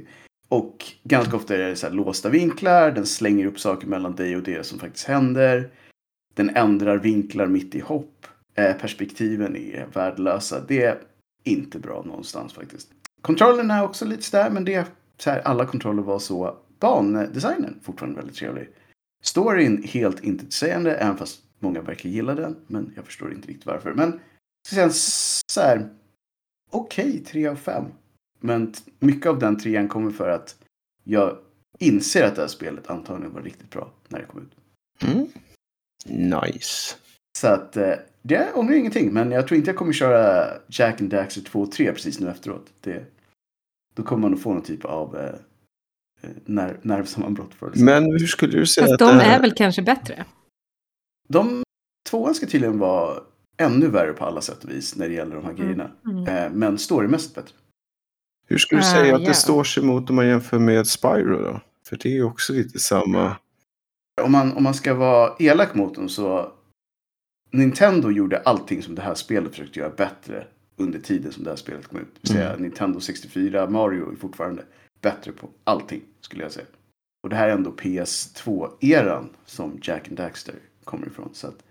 Och 0.48 0.84
ganska 1.04 1.36
ofta 1.36 1.54
är 1.54 1.58
det 1.58 1.76
så 1.76 1.86
här 1.86 1.94
låsta 1.94 2.28
vinklar, 2.28 2.90
den 2.90 3.06
slänger 3.06 3.46
upp 3.46 3.60
saker 3.60 3.86
mellan 3.86 4.14
dig 4.14 4.36
och 4.36 4.43
det 4.43 4.66
som 4.66 4.78
faktiskt 4.78 5.06
händer. 5.06 5.69
Den 6.34 6.50
ändrar 6.56 6.96
vinklar 6.98 7.46
mitt 7.46 7.75
i 7.75 7.81
hopp. 7.81 8.26
Eh, 8.54 8.72
perspektiven 8.72 9.56
är 9.56 9.86
värdelösa. 9.94 10.56
Det 10.69 10.82
är 10.84 10.98
inte 11.44 11.78
bra 11.78 12.02
någonstans 12.06 12.52
faktiskt. 12.52 12.88
Kontrollen 13.22 13.70
är 13.70 13.84
också 13.84 14.05
lite 14.05 14.22
sådär, 14.22 14.50
men 14.50 14.64
det 14.64 14.75
är 14.75 14.87
så 15.19 15.31
här, 15.31 15.40
alla 15.40 15.67
kontroller 15.67 16.02
var 16.02 16.19
så. 16.19 16.56
Bandesignen 16.78 17.81
fortfarande 17.82 18.17
väldigt 18.17 18.37
trevlig. 18.37 18.69
Storyn 19.22 19.82
helt 19.82 20.25
intetsägande, 20.25 20.94
även 20.94 21.17
fast 21.17 21.43
många 21.58 21.81
verkar 21.82 22.08
gilla 22.08 22.34
den. 22.34 22.56
Men 22.67 22.93
jag 22.96 23.05
förstår 23.05 23.32
inte 23.32 23.49
riktigt 23.49 23.67
varför. 23.67 23.94
Men 23.94 24.20
så 24.69 24.75
sen 24.75 24.90
så 25.52 25.61
här, 25.61 25.88
okej, 26.70 27.25
tre 27.26 27.46
av 27.46 27.56
fem. 27.56 27.84
Men 28.40 28.72
t- 28.72 28.90
mycket 28.99 29.26
av 29.26 29.38
den 29.38 29.58
trean 29.58 29.88
kommer 29.88 30.11
för 30.11 30.28
att 30.28 30.56
jag 31.05 31.38
inser 31.78 32.25
att 32.25 32.34
det 32.34 32.40
här 32.40 32.49
spelet 32.49 32.90
antagligen 32.90 33.32
var 33.34 33.43
riktigt 33.43 33.70
bra 33.70 33.93
när 34.08 34.19
det 34.19 34.26
kom 34.26 34.40
ut. 34.43 34.56
Mm. 35.12 35.26
Nice. 36.31 36.96
Så 37.38 37.46
att 37.49 37.76
eh, 37.76 37.94
det 38.22 38.52
ångrar 38.55 38.75
ingenting. 38.75 39.12
Men 39.12 39.31
jag 39.31 39.46
tror 39.46 39.58
inte 39.58 39.70
jag 39.70 39.76
kommer 39.76 39.93
köra 39.93 40.52
Jack 40.69 41.00
and 41.00 41.11
Daxter 41.11 41.40
2 41.40 41.61
och 41.61 41.72
3 41.72 41.93
precis 41.93 42.20
nu 42.20 42.28
efteråt. 42.28 42.67
Det, 42.81 43.05
då 43.94 44.02
kommer 44.02 44.22
man 44.22 44.34
att 44.34 44.43
få 44.43 44.55
någon 44.55 44.62
typ 44.62 44.84
av 44.84 45.17
eh, 45.17 45.25
eh, 46.22 46.31
nerv, 46.44 46.76
nervsammanbrott 46.82 47.55
för 47.55 47.70
det. 47.70 47.84
Men 47.84 48.05
hur 48.05 48.26
skulle 48.26 48.58
du 48.58 48.67
säga 48.67 48.87
Fast 48.87 48.93
att 48.93 49.08
de 49.08 49.17
det 49.17 49.25
här... 49.25 49.37
är 49.37 49.40
väl 49.40 49.52
kanske 49.52 49.82
bättre? 49.82 50.24
De 51.29 51.62
tvåan 52.10 52.34
ska 52.34 52.46
tydligen 52.46 52.79
vara 52.79 53.20
ännu 53.58 53.89
värre 53.89 54.12
på 54.12 54.24
alla 54.24 54.41
sätt 54.41 54.65
och 54.65 54.70
vis 54.70 54.96
när 54.96 55.08
det 55.08 55.15
gäller 55.15 55.36
de 55.36 55.44
här 55.44 55.53
grejerna. 55.53 55.91
Mm. 56.06 56.27
Eh, 56.27 56.50
men 56.53 56.79
storymässigt 56.79 57.34
bättre. 57.34 57.55
Hur 58.46 58.58
skulle 58.58 58.81
du 58.81 58.86
Ah, 58.86 58.91
säga 58.91 59.15
att 59.15 59.22
ja. 59.22 59.29
det 59.29 59.34
står 59.34 59.65
sig 59.65 59.82
mot 59.82 60.10
om 60.10 60.17
man 60.17 60.27
jämför 60.27 60.58
med 60.58 60.86
Spyro 60.86 61.43
då? 61.43 61.60
För 61.89 61.96
det 61.96 62.08
är 62.08 62.12
ju 62.12 62.24
också 62.24 62.53
lite 62.53 62.79
samma. 62.79 63.36
Om 64.22 64.32
man, 64.32 64.53
om 64.53 64.62
man 64.62 64.74
ska 64.74 64.94
vara 64.94 65.32
elak 65.39 65.74
mot 65.74 65.94
dem 65.94 66.08
så 66.08 66.53
Nintendo 67.50 68.10
gjorde 68.10 68.38
allting 68.38 68.82
som 68.82 68.94
det 68.94 69.02
här 69.02 69.14
spelet 69.14 69.50
försökte 69.50 69.78
göra 69.78 69.90
bättre 69.90 70.46
under 70.76 70.98
tiden 70.98 71.32
som 71.32 71.44
det 71.44 71.50
här 71.50 71.56
spelet 71.56 71.86
kom 71.86 71.98
ut. 71.98 72.14
Det 72.14 72.20
vill 72.20 72.36
säga 72.36 72.50
Mm. 72.50 72.62
Nintendo 72.62 73.00
64, 73.00 73.70
Mario 73.70 74.12
är 74.12 74.16
fortfarande 74.16 74.62
bättre 75.00 75.32
på 75.32 75.48
allting 75.64 76.02
skulle 76.20 76.42
jag 76.42 76.52
säga. 76.52 76.66
Och 77.22 77.28
det 77.28 77.36
här 77.36 77.48
är 77.48 77.52
ändå 77.52 77.70
PS2-eran 77.70 79.28
som 79.44 79.78
Jack 79.82 80.08
and 80.08 80.16
Daxter 80.16 80.54
kommer 80.84 81.06
ifrån. 81.06 81.30
Så 81.32 81.46
att 81.46 81.62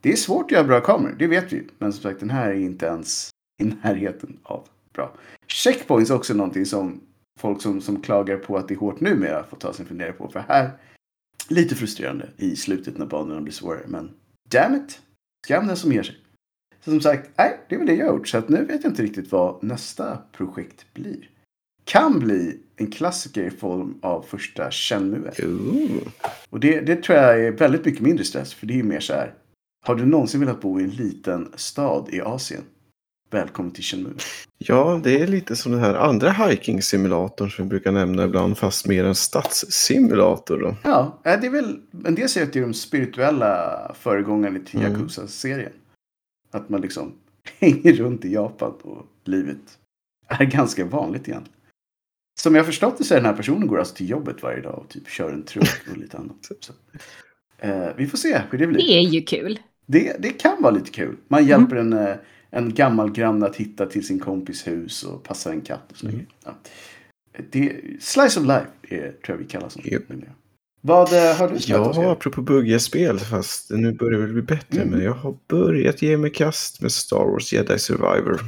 det 0.00 0.12
är 0.12 0.16
svårt 0.16 0.44
att 0.44 0.50
göra 0.50 0.64
bra 0.64 0.80
kameror, 0.80 1.16
det 1.18 1.26
vet 1.26 1.52
vi. 1.52 1.66
Men 1.78 1.92
som 1.92 2.02
sagt, 2.02 2.20
den 2.20 2.30
här 2.30 2.50
är 2.50 2.54
inte 2.54 2.86
ens 2.86 3.30
i 3.62 3.64
närheten 3.64 4.38
av 4.42 4.68
bra. 4.92 5.14
Checkpoints 5.46 6.10
är 6.10 6.14
också 6.14 6.34
någonting 6.34 6.66
som 6.66 7.00
folk 7.38 7.62
som, 7.62 7.80
som 7.80 8.02
klagar 8.02 8.36
på 8.36 8.56
att 8.56 8.68
det 8.68 8.74
är 8.74 8.78
hårt 8.78 9.00
numera 9.00 9.44
får 9.44 9.56
ta 9.56 9.72
sig 9.72 9.82
en 9.82 9.88
fundera 9.88 10.12
på. 10.12 10.28
För 10.28 10.44
här, 10.48 10.70
lite 11.48 11.74
frustrerande 11.74 12.28
i 12.36 12.56
slutet 12.56 12.98
när 12.98 13.06
banorna 13.06 13.40
blir 13.40 13.52
svårare. 13.52 13.84
Men 13.86 14.10
damn 14.48 14.74
it, 14.74 15.00
skam 15.44 15.66
den 15.66 15.76
som 15.76 15.92
ger 15.92 16.02
sig. 16.02 16.16
Så 16.84 16.90
som 16.90 17.00
sagt, 17.00 17.30
nej, 17.36 17.60
det 17.68 17.74
är 17.74 17.78
väl 17.78 17.86
det 17.86 17.94
jag 17.94 18.06
har 18.06 18.12
gjort. 18.12 18.28
Så 18.28 18.38
att 18.38 18.48
nu 18.48 18.64
vet 18.64 18.84
jag 18.84 18.90
inte 18.90 19.02
riktigt 19.02 19.32
vad 19.32 19.64
nästa 19.64 20.18
projekt 20.32 20.86
blir. 20.94 21.30
Kan 21.84 22.18
bli 22.18 22.58
en 22.76 22.90
klassiker 22.90 23.42
i 23.42 23.50
form 23.50 23.98
av 24.02 24.22
första 24.22 24.70
Shenmue. 24.70 25.32
Ooh. 25.42 26.08
Och 26.50 26.60
det, 26.60 26.80
det 26.80 27.02
tror 27.02 27.18
jag 27.18 27.44
är 27.44 27.52
väldigt 27.52 27.84
mycket 27.84 28.00
mindre 28.00 28.24
stress. 28.24 28.54
För 28.54 28.66
det 28.66 28.78
är 28.78 28.82
mer 28.82 29.00
så 29.00 29.12
här. 29.12 29.34
Har 29.86 29.94
du 29.94 30.06
någonsin 30.06 30.40
velat 30.40 30.60
bo 30.60 30.80
i 30.80 30.84
en 30.84 30.90
liten 30.90 31.52
stad 31.54 32.08
i 32.12 32.20
Asien? 32.20 32.62
Välkommen 33.30 33.72
till 33.72 33.84
Shenmue. 33.84 34.12
Ja, 34.58 35.00
det 35.04 35.20
är 35.20 35.26
lite 35.26 35.56
som 35.56 35.72
den 35.72 35.80
här 35.80 35.94
andra 35.94 36.30
hiking-simulatorn 36.30 37.50
som 37.50 37.64
vi 37.64 37.68
brukar 37.68 37.92
nämna 37.92 38.24
ibland, 38.24 38.58
fast 38.58 38.86
mer 38.86 39.04
en 39.04 39.14
stadssimulator. 39.14 40.58
Då. 40.58 40.76
Ja, 40.84 41.20
eh, 41.24 41.40
det 41.40 41.46
är 41.46 41.50
väl 41.50 41.80
en 42.04 42.14
del 42.14 42.28
säger 42.28 42.46
att 42.46 42.52
det 42.52 42.58
är 42.58 42.62
de 42.62 42.74
spirituella 42.74 43.94
föregångarna 44.00 44.58
till 44.66 44.80
Mm. 44.80 44.92
Yakuza-serien. 44.92 45.72
Att 46.50 46.68
man 46.68 46.80
liksom 46.80 47.12
hänger 47.60 47.92
runt 47.92 48.24
i 48.24 48.32
Japan 48.32 48.72
och 48.82 49.06
livet 49.24 49.78
är 50.28 50.44
ganska 50.44 50.84
vanligt 50.84 51.28
egentligen. 51.28 51.56
som 52.40 52.54
jag 52.54 52.66
förstått 52.66 52.98
det 52.98 53.04
så 53.04 53.14
är 53.14 53.18
den 53.18 53.26
här 53.26 53.36
personen 53.36 53.66
går 53.66 53.78
alltså 53.78 53.94
till 53.94 54.10
jobbet 54.10 54.42
varje 54.42 54.60
dag 54.60 54.78
och 54.78 54.88
typ 54.88 55.08
kör 55.08 55.32
en 55.32 55.42
truck 55.42 55.80
och 55.90 55.96
lite 55.96 56.16
annat. 56.18 56.36
Så, 56.60 56.72
eh, 57.58 57.88
vi 57.96 58.06
får 58.06 58.18
se 58.18 58.40
hur 58.50 58.58
det 58.58 58.66
blir. 58.66 58.78
Det 58.78 58.92
är 58.92 59.00
ju 59.08 59.22
kul. 59.22 59.58
Det, 59.86 60.16
det 60.18 60.28
kan 60.28 60.62
vara 60.62 60.74
lite 60.74 60.90
kul. 60.90 61.16
Man 61.28 61.46
hjälper 61.46 61.76
en, 61.76 61.92
eh, 61.92 62.14
en 62.50 62.74
gammal 62.74 63.12
granne 63.12 63.46
att 63.46 63.56
hitta 63.56 63.86
till 63.86 64.06
sin 64.06 64.18
kompis 64.18 64.66
hus 64.66 65.02
och 65.02 65.22
passar 65.22 65.50
en 65.50 65.60
katt 65.60 65.90
och 65.90 65.96
så 65.96 66.06
Mm. 66.08 66.26
ja. 66.44 66.54
det, 67.50 67.80
Slice 68.00 68.40
of 68.40 68.46
life 68.46 68.66
är, 68.82 68.98
tror 69.12 69.16
jag 69.26 69.36
vi 69.36 69.44
kallar 69.44 69.68
som. 69.68 69.82
Japp. 69.84 70.02
Vad 70.82 71.12
eh, 71.12 71.36
har 71.36 71.48
du 71.48 71.58
spelat 71.58 71.96
Ja, 71.96 72.12
apropå 72.12 72.42
buggiga 72.42 72.78
spel, 72.78 73.18
fast 73.18 73.70
nu 73.70 73.92
börjar 73.92 74.12
det 74.12 74.24
väl 74.26 74.32
bli 74.32 74.42
bättre, 74.42 74.82
Mm. 74.82 74.88
men 74.94 75.04
jag 75.04 75.12
har 75.14 75.36
börjat 75.48 76.02
ge 76.02 76.16
mig 76.16 76.30
kast 76.32 76.82
med 76.82 76.92
Star 76.92 77.24
Wars 77.24 77.52
Jedi 77.52 77.78
Survivor. 77.78 78.40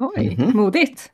Oj, 0.00 0.36
Mhm. 0.38 0.56
modigt. 0.56 1.10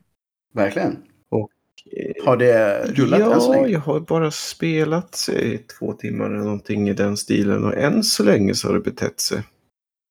Verkligen. 0.53 0.91
Eh, 0.91 2.25
Har 2.25 2.37
det 2.37 2.85
rullat 2.93 3.19
än 3.21 3.41
så 3.41 3.53
Ja, 3.53 3.61
länge? 3.61 3.67
jag 3.73 3.79
har 3.79 3.99
bara 3.99 4.31
spelat 4.31 5.29
i 5.29 5.57
två 5.57 5.93
timmar 5.93 6.25
eller 6.25 6.37
någonting 6.37 6.89
i 6.89 6.93
den 6.93 7.17
stilen 7.17 7.63
och 7.63 7.75
än 7.77 8.03
så 8.03 8.23
länge 8.23 8.53
så 8.55 8.67
har 8.67 8.73
det 8.73 8.79
betett 8.79 9.19
sig. 9.19 9.43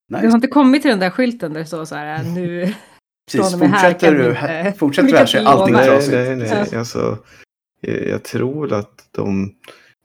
Du 0.08 0.14
Nice. 0.16 0.26
har 0.26 0.34
inte 0.34 0.46
kommit 0.48 0.82
till 0.82 0.90
den 0.90 1.00
där 1.00 1.10
skylten 1.10 1.52
där 1.52 1.60
det 1.60 1.66
står 1.66 1.84
så 1.84 1.94
här 1.94 2.22
nu. 2.24 2.74
Precis, 3.32 3.52
här 3.60 3.68
fortsätter 3.68 4.14
du, 4.14 4.32
här, 4.32 4.72
fortsätter 4.78 5.26
så 5.26 5.38
är 5.38 5.44
allting. 5.44 5.74
Nej, 5.74 5.86
trasigt. 5.86 6.12
nej, 6.12 6.36
nej. 6.36 6.68
Ja. 6.72 6.78
Alltså, 6.78 7.18
eh, 7.82 8.08
jag 8.08 8.22
tror 8.22 8.72
att 8.72 9.08
de, 9.10 9.54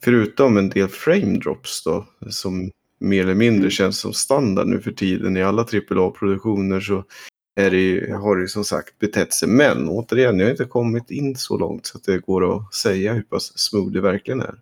förutom 0.03 0.57
en 0.57 0.69
del 0.69 0.87
frame 0.87 1.37
drops 1.39 1.83
då, 1.83 2.05
som 2.29 2.71
mer 2.99 3.23
eller 3.23 3.35
mindre 3.35 3.59
Mm. 3.59 3.69
känns 3.71 3.99
som 3.99 4.13
standard 4.13 4.67
nu 4.67 4.79
för 4.81 4.91
tiden 4.91 5.37
i 5.37 5.43
alla 5.43 5.61
AAA-produktioner 5.63 6.79
så 6.79 7.03
är 7.59 7.71
det, 7.71 7.77
ju- 7.77 8.13
har 8.13 8.35
det 8.35 8.41
ju 8.41 8.47
som 8.47 8.63
sagt 8.65 8.99
betett 8.99 9.33
sig. 9.33 9.49
Men 9.49 9.89
återigen, 9.89 10.39
jag 10.39 10.45
har 10.45 10.51
inte 10.51 10.65
kommit 10.65 11.11
in 11.11 11.35
så 11.35 11.57
långt 11.57 11.85
så 11.85 11.97
att 11.97 12.03
det 12.03 12.17
går 12.17 12.55
att 12.55 12.73
säga 12.73 13.13
hur 13.13 13.21
pass 13.21 13.57
smooth 13.59 13.91
det 13.91 14.01
verkligen 14.01 14.41
är. 14.41 14.55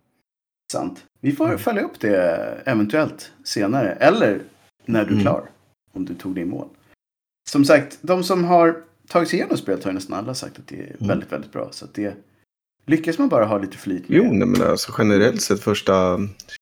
Sant. 0.72 1.04
Vi 1.20 1.32
får 1.32 1.56
följa 1.56 1.82
upp 1.82 2.00
det 2.00 2.58
eventuellt 2.66 3.32
senare. 3.44 3.92
Eller 3.92 4.40
när 4.88 5.00
du 5.04 5.06
är 5.06 5.12
Mm. 5.12 5.22
klar. 5.22 5.50
Om 5.92 6.04
du 6.04 6.14
tog 6.14 6.34
det 6.34 6.40
i 6.40 6.44
mål. 6.44 6.68
Som 7.50 7.64
sagt, 7.64 7.98
de 8.02 8.24
som 8.24 8.44
har 8.44 8.82
tagit 9.08 9.28
sig 9.28 9.38
igenom 9.38 9.56
spelet 9.56 9.84
har 9.84 9.90
ju 9.90 9.94
nästan 9.94 10.18
alla 10.18 10.34
sagt 10.34 10.58
att 10.58 10.66
det 10.66 10.76
är 10.80 10.96
Mm. 11.00 11.08
väldigt, 11.08 11.32
väldigt 11.32 11.52
bra. 11.52 11.68
Så 11.72 11.84
att 11.84 11.94
det 11.94 12.16
lyckas 12.86 13.18
man 13.18 13.28
bara 13.28 13.44
ha 13.44 13.58
lite 13.58 13.76
flit 13.76 14.08
med. 14.08 14.18
Jo, 14.18 14.24
nej, 14.32 14.48
men 14.48 14.62
alltså 14.62 14.92
generellt 14.98 15.42
sett 15.42 15.60
första 15.60 16.18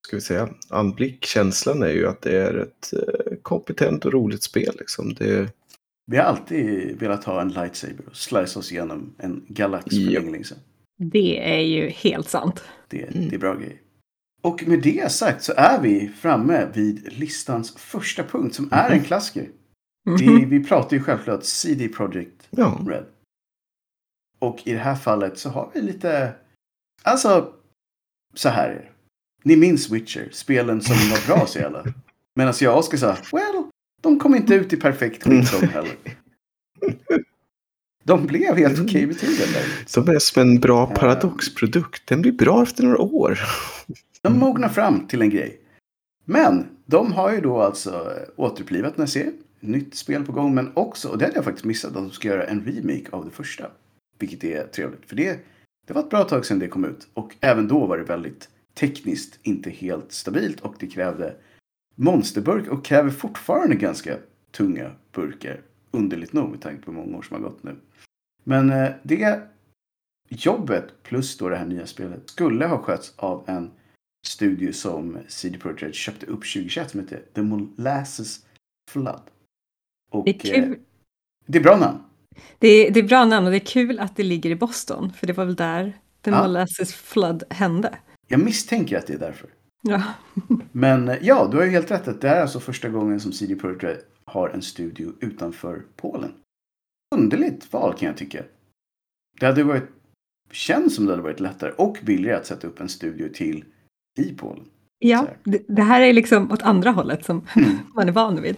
ska 0.07 0.17
vi 0.17 0.21
säga, 0.21 0.49
anblickkänslan 0.69 1.83
är 1.83 1.91
ju 1.93 2.07
att 2.09 2.23
det 2.23 2.37
är 2.39 2.55
ett 2.55 2.93
eh, 2.93 3.37
kompetent 3.43 4.05
och 4.05 4.13
roligt 4.13 4.43
spel. 4.43 4.75
Liksom. 4.79 5.15
Det, 5.15 5.49
Vi 6.07 6.17
har 6.17 6.25
alltid 6.25 6.99
velat 7.01 7.25
ha 7.25 7.41
en 7.41 7.49
lightsaber 7.49 8.05
och 8.11 8.17
slice 8.17 8.59
oss 8.59 8.73
igenom 8.73 9.15
en 9.19 9.45
galax 9.49 9.85
för 9.85 9.97
Ja. 9.97 10.21
länge, 10.21 10.33
länge 10.33 10.45
sedan. 10.45 10.59
Det 10.99 11.55
är 11.55 11.61
ju 11.61 11.89
helt 11.89 12.29
sant. 12.29 12.65
Det, 12.89 13.03
Mm. 13.17 13.29
det 13.29 13.35
är 13.37 13.41
bra 13.41 13.55
grejer. 13.55 13.77
Och 14.47 14.63
med 14.67 14.83
det 14.83 15.13
sagt 15.13 15.45
så 15.45 15.53
är 15.57 15.81
vi 15.81 16.09
framme 16.09 16.69
vid 16.75 17.13
listans 17.13 17.77
första 17.77 18.25
punkt 18.25 18.55
som 18.55 18.69
är 18.73 18.91
en 18.91 19.05
klassiker. 19.05 19.49
Vi, 20.19 20.29
Mhm. 20.31 20.51
vi 20.51 20.65
pratar 20.65 20.97
ju 20.97 21.03
självklart 21.03 21.45
CD 21.45 21.89
Projekt 21.89 22.49
ja, 22.51 22.81
Red. 22.87 23.05
Och 24.39 24.63
i 24.65 24.73
det 24.73 24.79
här 24.79 24.95
fallet 24.95 25.39
så 25.39 25.51
har 25.51 25.71
vi 25.75 25.83
lite, 25.83 26.33
alltså 27.03 27.53
så 28.35 28.49
här 28.49 28.69
är 28.69 28.75
det. 28.75 28.89
Ni 29.43 29.57
minns 29.57 29.91
Witcher, 29.91 30.29
spelen 30.33 30.81
som 30.81 30.95
var 31.11 31.27
bra 31.27 31.47
säger 31.47 31.67
alla. 31.67 31.85
Medan 32.35 32.55
jag 32.61 32.73
och 32.73 32.79
Oskar 32.79 32.99
sa, 32.99 33.17
well, 33.33 33.63
de 34.03 34.19
kom 34.19 34.35
inte 34.35 34.55
ut 34.55 34.73
i 34.73 34.77
perfekt 34.77 35.23
skick 35.23 35.61
de 35.61 35.67
heller. 35.67 35.97
De 38.05 38.27
blev 38.27 38.57
helt 38.57 38.81
okej 38.81 39.07
med 39.07 39.19
tiden. 39.19 39.47
Där. 39.53 39.65
de 40.05 40.15
är 40.15 40.19
som 40.19 40.43
en 40.43 40.61
bra 40.61 40.87
paradoxprodukt. 40.87 42.07
Den 42.07 42.23
blir 42.23 42.33
bra 42.33 42.63
efter 42.63 42.83
några 42.83 42.99
år. 42.99 43.39
De 44.27 44.39
mognar 44.39 44.69
fram 44.69 45.07
till 45.07 45.23
en 45.23 45.31
grej. 45.31 45.61
Men 46.25 46.67
de 46.87 47.13
har 47.13 47.33
ju 47.33 47.41
då 47.41 47.61
alltså 47.61 47.91
eh, 47.91 48.29
återupplivat 48.37 48.95
den 48.97 49.03
här 49.03 49.07
serien. 49.07 49.35
Nytt 49.61 49.95
spel 49.95 50.25
på 50.25 50.33
gång, 50.33 50.55
men 50.55 50.73
också, 50.75 51.09
och 51.09 51.19
det 51.19 51.25
hade 51.25 51.37
jag 51.37 51.45
faktiskt 51.45 51.65
missat, 51.65 51.89
att 51.89 51.95
de 51.95 52.11
ska 52.11 52.29
göra 52.29 52.45
en 52.45 52.65
remake 52.65 53.07
av 53.11 53.25
det 53.25 53.31
första. 53.31 53.71
Vilket 54.19 54.45
är 54.45 54.67
trevligt, 54.67 55.09
för 55.09 55.17
det, 55.17 55.41
det 55.87 55.93
var 55.93 56.03
ett 56.03 56.11
bra 56.11 56.25
tag 56.25 56.47
sedan 56.47 56.59
det 56.59 56.69
kom 56.69 56.85
ut. 56.85 57.09
Och 57.15 57.37
även 57.41 57.69
då 57.69 57.87
var 57.87 57.99
det 57.99 58.05
väldigt 58.05 58.49
tekniskt 58.75 59.39
inte 59.43 59.71
helt 59.71 60.13
stabilt 60.13 60.61
och 60.61 60.75
det 60.79 60.87
krävde 60.87 61.37
monsterburk 61.95 62.69
och 62.69 62.85
kräver 62.85 63.11
fortfarande 63.11 63.77
ganska 63.77 64.17
tunga 64.51 64.91
burkar. 65.13 65.61
Underligt 65.91 66.33
nog 66.33 66.51
med 66.51 66.61
tanke 66.61 66.83
på 66.83 66.91
hur 66.91 66.99
många 66.99 67.17
år 67.17 67.23
som 67.23 67.37
har 67.37 67.51
gått 67.51 67.63
nu. 67.63 67.77
Men 68.45 68.71
eh, 68.71 68.91
det 69.03 69.41
jobbet 70.29 71.03
plus 71.03 71.39
då 71.39 71.49
det 71.49 71.57
här 71.57 71.67
nya 71.67 71.87
spelet 71.87 72.31
skulle 72.31 72.67
ha 72.67 72.79
skötts 72.79 73.15
av 73.17 73.45
en 73.47 73.71
studio 74.37 74.73
som 74.73 75.19
CD 75.29 75.59
Projekt 75.59 75.95
köpte 75.95 76.27
upp 76.27 76.41
2021 76.41 76.91
som 76.91 77.01
heter 77.01 77.23
The 77.35 77.43
Molasses 77.43 78.41
Flood. 78.91 79.23
Och, 80.13 80.25
Det 80.25 80.31
är 80.31 80.59
eh, 80.59 80.65
kul. 80.65 80.79
det 81.47 81.59
är 81.59 81.63
bra 81.63 81.77
namn. 81.77 81.99
Det 82.59 82.69
är, 82.69 82.91
det 82.91 83.01
är 83.01 83.05
bra 83.09 83.25
namn 83.25 83.47
och 83.47 83.53
det 83.53 83.59
är 83.59 83.67
kul 83.67 83.99
att 83.99 84.17
det 84.17 84.23
ligger 84.23 84.51
i 84.51 84.55
Boston. 84.57 85.13
För 85.13 85.27
det 85.27 85.33
var 85.33 85.45
väl 85.45 85.55
där 85.57 85.93
The 86.23 86.31
Ja. 86.31 86.43
Molasses 86.47 86.95
Flood 86.95 87.43
hände. 87.51 87.99
Jag 88.29 88.41
misstänker 88.41 88.99
att 88.99 89.07
det 89.07 89.15
är 89.15 89.19
därför. 89.19 89.51
Ja. 89.83 90.03
Men 90.73 91.09
eh, 91.09 91.17
ja, 91.23 91.49
du 91.51 91.57
har 91.57 91.65
ju 91.65 91.71
helt 91.71 91.91
rätt 91.91 92.09
att 92.09 92.21
det 92.21 92.29
är 92.29 92.43
alltså 92.43 92.61
första 92.61 92.89
gången 92.89 93.21
som 93.21 93.33
CD 93.33 93.55
Projekt 93.57 94.05
har 94.25 94.49
en 94.49 94.63
studio 94.63 95.13
utanför 95.21 95.85
Polen. 95.97 96.33
Underligt 97.15 97.73
val 97.73 97.95
kan 97.99 98.07
jag 98.09 98.17
tycka. 98.17 98.43
Det 99.41 99.47
hade 99.47 99.65
varit, 99.65 99.89
känns 100.51 100.95
som 100.95 101.05
det 101.07 101.13
hade 101.13 101.23
varit 101.23 101.41
lättare 101.41 101.71
och 101.73 101.99
billigare 102.03 102.37
att 102.37 102.47
sätta 102.47 102.67
upp 102.67 102.81
en 102.81 102.89
studio 102.89 103.29
till 103.35 103.65
i 104.17 104.35
Polen. 104.35 104.65
Så 104.65 104.71
Ja, 104.99 105.27
det, 105.45 105.63
det 105.69 105.83
här 105.83 106.01
är 106.01 106.13
liksom 106.13 106.53
åt 106.53 106.63
andra 106.63 106.91
hållet 106.91 107.25
som 107.25 107.47
Mm. 107.57 107.79
man 107.95 108.09
är 108.09 108.13
van 108.13 108.43
vid. 108.43 108.57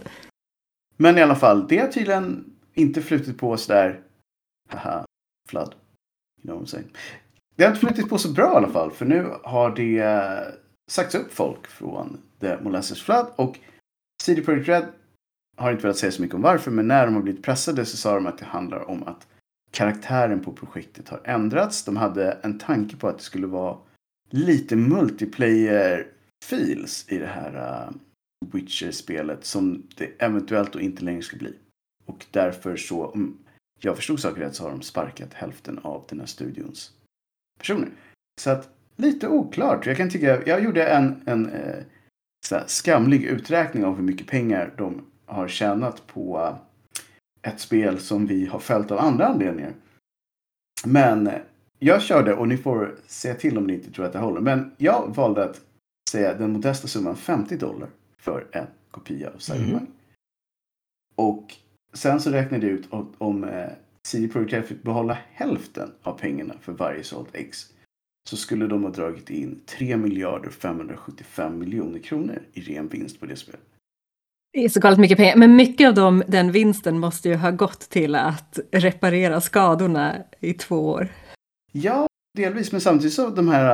Men 0.97 1.17
i 1.17 1.21
alla 1.21 1.35
fall, 1.35 1.67
det 1.67 1.77
har 1.77 1.87
tydligen 1.87 2.53
inte 2.73 3.01
flutit 3.01 3.37
på 3.37 3.57
sådär, 3.57 4.01
haha, 4.69 5.05
flood. 5.49 5.75
You 6.41 6.47
know 6.47 6.59
what 6.59 6.67
I'm 6.67 6.71
saying. 6.71 6.87
Det 7.55 7.63
har 7.63 7.71
inte 7.71 7.79
flutit 7.85 8.09
på 8.09 8.17
så 8.17 8.31
bra 8.31 8.53
i 8.53 8.55
alla 8.55 8.69
fall, 8.69 8.91
för 8.91 9.05
nu 9.05 9.33
har 9.43 9.75
det 9.75 9.99
eh, 9.99 10.53
sagts 10.91 11.15
upp 11.15 11.33
folk 11.33 11.67
från 11.67 12.17
The 12.39 12.57
Molasses 12.61 13.01
Flood 13.01 13.25
och 13.35 13.59
CD 14.23 14.41
Projekt 14.41 14.67
Red 14.67 14.85
har 15.57 15.71
inte 15.71 15.83
velat 15.83 15.97
säga 15.97 16.11
så 16.11 16.21
mycket 16.21 16.35
om 16.35 16.41
varför, 16.41 16.71
men 16.71 16.87
när 16.87 17.05
de 17.05 17.15
har 17.15 17.21
blivit 17.21 17.43
pressade 17.43 17.85
så 17.85 17.97
sa 17.97 18.15
de 18.15 18.27
att 18.27 18.37
det 18.37 18.45
handlar 18.45 18.89
om 18.89 19.03
att 19.03 19.27
karaktären 19.71 20.39
på 20.39 20.51
projektet 20.51 21.09
har 21.09 21.21
ändrats. 21.23 21.85
De 21.85 21.97
hade 21.97 22.31
en 22.31 22.59
tanke 22.59 22.95
på 22.95 23.07
att 23.07 23.17
det 23.17 23.23
skulle 23.23 23.47
vara 23.47 23.77
lite 24.29 24.75
multiplayer 24.75 26.07
feels 26.45 27.05
i 27.09 27.17
det 27.17 27.27
här 27.27 27.85
uh, 27.87 27.95
Witcher-spelet 28.51 29.45
som 29.45 29.83
det 29.95 30.05
eventuellt 30.05 30.73
då 30.73 30.79
inte 30.79 31.03
längre 31.03 31.21
ska 31.21 31.37
bli. 31.37 31.53
Och 32.05 32.25
därför 32.31 32.77
så, 32.77 33.05
om 33.05 33.37
jag 33.79 33.95
förstod 33.95 34.19
saker 34.19 34.41
rätt, 34.41 34.55
så 34.55 34.63
har 34.63 34.71
de 34.71 34.81
sparkat 34.81 35.33
hälften 35.33 35.79
av 35.79 36.05
den 36.09 36.19
här 36.19 36.27
studions 36.27 36.91
personer. 37.57 37.89
Så 38.41 38.49
att 38.49 38.69
lite 38.95 39.27
oklart. 39.27 39.85
Jag 39.85 39.97
kan 39.97 40.09
tycka, 40.09 40.45
jag 40.45 40.63
gjorde 40.63 40.87
en, 40.87 41.21
en 41.25 41.49
eh, 41.49 41.83
så 42.45 42.55
här 42.55 42.63
skamlig 42.67 43.23
uträkning 43.23 43.85
av 43.85 43.95
hur 43.95 44.03
mycket 44.03 44.27
pengar 44.27 44.73
de 44.77 45.05
har 45.25 45.47
tjänat 45.47 46.07
på 46.07 46.39
eh, 46.39 47.51
ett 47.51 47.59
spel 47.59 47.99
som 47.99 48.27
vi 48.27 48.45
har 48.45 48.59
följt 48.59 48.91
av 48.91 48.99
andra 48.99 49.25
anledningar. 49.25 49.73
Men 50.85 51.29
jag 51.79 52.01
körde, 52.01 52.33
och 52.33 52.47
ni 52.47 52.57
får 52.57 52.95
säga 53.07 53.35
till 53.35 53.57
om 53.57 53.67
ni 53.67 53.73
inte 53.73 53.91
tror 53.91 54.05
att 54.05 54.13
det 54.13 54.19
håller, 54.19 54.41
men 54.41 54.71
jag 54.77 55.15
valde 55.15 55.43
att 55.43 55.61
säga 56.09 56.33
den 56.33 56.51
modesta 56.51 56.87
summan 56.87 57.15
50 57.15 57.57
dollar 57.57 57.89
för 58.17 58.47
en 58.51 58.67
kopia 58.91 59.29
av 59.29 59.37
Cyberpunk. 59.37 59.89
Och 61.15 61.55
sen 61.93 62.19
så 62.19 62.29
räknade 62.29 62.67
jag 62.67 62.73
ut 62.73 62.87
om, 62.89 63.13
om 63.17 63.43
eh, 63.43 63.69
CD 64.07 64.27
Projekt 64.27 64.53
Red 64.53 64.65
fick 64.65 64.83
behålla 64.83 65.17
hälften 65.31 65.91
av 66.03 66.13
pengarna 66.13 66.53
för 66.61 66.71
varje 66.71 67.03
sålt 67.03 67.29
ex 67.33 67.65
så 68.29 68.37
skulle 68.37 68.67
de 68.67 68.83
ha 68.83 68.91
dragit 68.91 69.29
in 69.29 69.61
3 69.65 69.97
miljarder 69.97 70.49
575 70.49 71.59
miljoner 71.59 71.99
kronor 71.99 72.41
i 72.53 72.61
ren 72.61 72.87
vinst 72.87 73.19
på 73.19 73.25
det 73.25 73.35
spelet. 73.35 73.61
Det 74.53 74.65
är 74.65 74.69
så 74.69 74.79
galet 74.79 74.99
mycket 74.99 75.17
pengar, 75.17 75.35
men 75.35 75.55
mycket 75.55 75.87
av 75.87 75.93
dem, 75.93 76.23
den 76.27 76.51
vinsten 76.51 76.99
måste 76.99 77.29
ju 77.29 77.35
ha 77.35 77.51
gått 77.51 77.79
till 77.79 78.15
att 78.15 78.59
reparera 78.71 79.41
skadorna 79.41 80.15
i 80.39 80.53
två 80.53 80.75
år. 80.75 81.07
Ja, 81.71 82.07
delvis, 82.37 82.71
men 82.71 82.81
samtidigt 82.81 83.13
så 83.13 83.29
de 83.29 83.47
här 83.47 83.65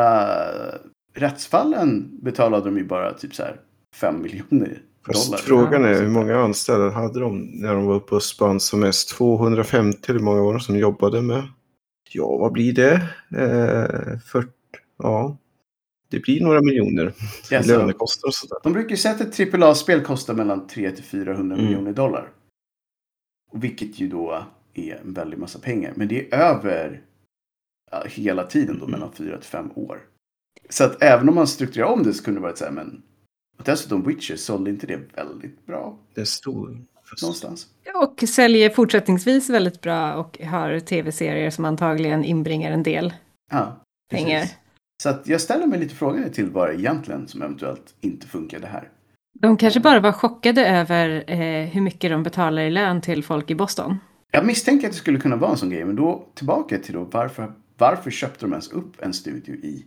uh, 0.73 0.79
rättsfallen 1.13 2.19
betalade 2.23 2.65
de 2.65 2.77
ju 2.77 2.83
bara 2.85 3.13
typ 3.13 3.35
så 3.35 3.43
här 3.43 3.59
5 3.95 4.21
miljoner 4.21 4.81
Fast 5.05 5.25
dollar. 5.27 5.37
frågan 5.41 5.85
är 5.85 6.01
hur 6.01 6.09
många 6.09 6.37
anställda 6.39 6.89
hade 6.89 7.19
de 7.19 7.39
när 7.41 7.73
de 7.73 7.85
var 7.85 7.95
uppe 7.95 8.15
och 8.15 8.23
spann 8.23 8.59
som 8.59 8.79
mest? 8.79 9.09
250 9.09 10.13
hur 10.13 10.19
många 10.19 10.41
var 10.41 10.53
de 10.53 10.59
som 10.59 10.77
jobbade 10.77 11.21
med? 11.21 11.43
Ja, 12.11 12.37
vad 12.37 12.51
blir 12.51 12.73
det? 12.73 12.93
Eh, 13.37 14.19
40, 14.19 14.49
ja, 14.97 15.37
det 16.09 16.19
blir 16.19 16.41
några 16.43 16.61
miljoner. 16.61 17.13
Ja, 17.51 17.63
så- 17.63 17.69
Lönekostnader 17.69 18.27
och 18.27 18.33
sådär. 18.33 18.57
De 18.63 18.73
brukar 18.73 18.89
ju 18.89 18.97
säga 18.97 19.15
att 19.15 19.21
ett 19.21 19.53
AAA-spel 19.53 20.01
kostar 20.01 20.33
mellan 20.33 20.67
3 20.67 20.91
till 20.91 21.03
400 21.03 21.55
Mm. 21.55 21.65
miljoner 21.65 21.93
dollar. 21.93 22.29
Och 23.51 23.63
Vilket 23.63 23.99
ju 23.99 24.07
då 24.07 24.43
är 24.73 24.95
en 25.05 25.13
väldig 25.13 25.37
massa 25.39 25.59
pengar. 25.59 25.93
Men 25.95 26.07
det 26.07 26.33
är 26.33 26.37
över 26.39 27.01
hela 28.05 28.43
tiden 28.43 28.79
då 28.79 28.87
mellan 28.87 29.11
fyra 29.13 29.37
till 29.37 29.49
fem 29.49 29.71
år. 29.75 29.99
Så 30.69 30.83
att 30.83 31.03
även 31.03 31.29
om 31.29 31.35
man 31.35 31.47
strukturerar 31.47 31.87
om 31.89 32.03
det 32.03 32.13
så 32.13 32.23
kunde 32.23 32.39
det 32.39 32.43
varit 32.43 32.57
så 32.57 32.65
här, 32.65 32.71
men 32.71 33.01
och 33.57 33.63
dessutom 33.65 34.03
Witcher 34.03 34.35
sålde 34.35 34.69
inte 34.69 34.87
det 34.87 34.99
väldigt 35.15 35.65
bra 35.65 35.97
Det 36.13 36.21
är 36.21 36.25
stor. 36.25 36.81
någonstans. 37.21 37.67
Och 38.03 38.23
säljer 38.29 38.69
fortsättningsvis 38.69 39.49
väldigt 39.49 39.81
bra 39.81 40.13
och 40.15 40.39
har 40.39 40.79
tv-serier 40.79 41.49
som 41.49 41.65
antagligen 41.65 42.23
inbringar 42.23 42.71
en 42.71 42.83
del 42.83 43.13
Ja, 43.51 43.81
precis. 44.11 44.25
pengar. 44.25 44.45
Så 45.03 45.09
att 45.09 45.27
jag 45.27 45.41
ställer 45.41 45.65
mig 45.67 45.79
lite 45.79 45.95
frågande 45.95 46.29
till 46.29 46.49
vad 46.49 46.69
det 46.69 46.75
egentligen 46.75 47.27
som 47.27 47.41
eventuellt 47.41 47.95
inte 48.01 48.27
funkade 48.27 48.67
här. 48.67 48.89
De 49.39 49.57
kanske 49.57 49.79
bara 49.79 49.99
var 49.99 50.11
chockade 50.11 50.67
över 50.67 51.23
eh, 51.27 51.65
hur 51.69 51.81
mycket 51.81 52.11
de 52.11 52.23
betalar 52.23 52.61
i 52.61 52.69
lön 52.71 53.01
till 53.01 53.23
folk 53.23 53.51
i 53.51 53.55
Boston. 53.55 53.97
Jag 54.31 54.45
misstänker 54.45 54.87
att 54.87 54.93
det 54.93 54.99
skulle 54.99 55.19
kunna 55.19 55.35
vara 55.35 55.51
en 55.51 55.57
sån 55.57 55.69
grej, 55.69 55.85
men 55.85 55.95
då 55.95 56.27
tillbaka 56.33 56.77
till 56.77 56.93
då 56.93 57.03
varför, 57.11 57.53
varför 57.77 58.11
köpte 58.11 58.45
de 58.45 58.51
ens 58.51 58.71
upp 58.71 59.01
en 59.01 59.13
studio 59.13 59.55
i 59.55 59.85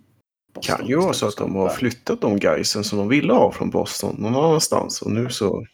Boston? 0.54 0.76
kan 0.76 0.87
ju 0.87 0.97
vara 0.97 1.12
så 1.12 1.28
att 1.28 1.37
de 1.37 1.54
har 1.54 1.68
flyttat 1.68 2.21
de 2.21 2.38
guysen 2.38 2.85
som 2.85 2.99
de 2.99 3.09
ville 3.09 3.33
ha 3.33 3.52
från 3.52 3.71
Boston 3.71 4.16
någon 4.18 4.35
annanstans. 4.35 5.02
Och 5.02 5.11
nu 5.11 5.30
så... 5.30 5.66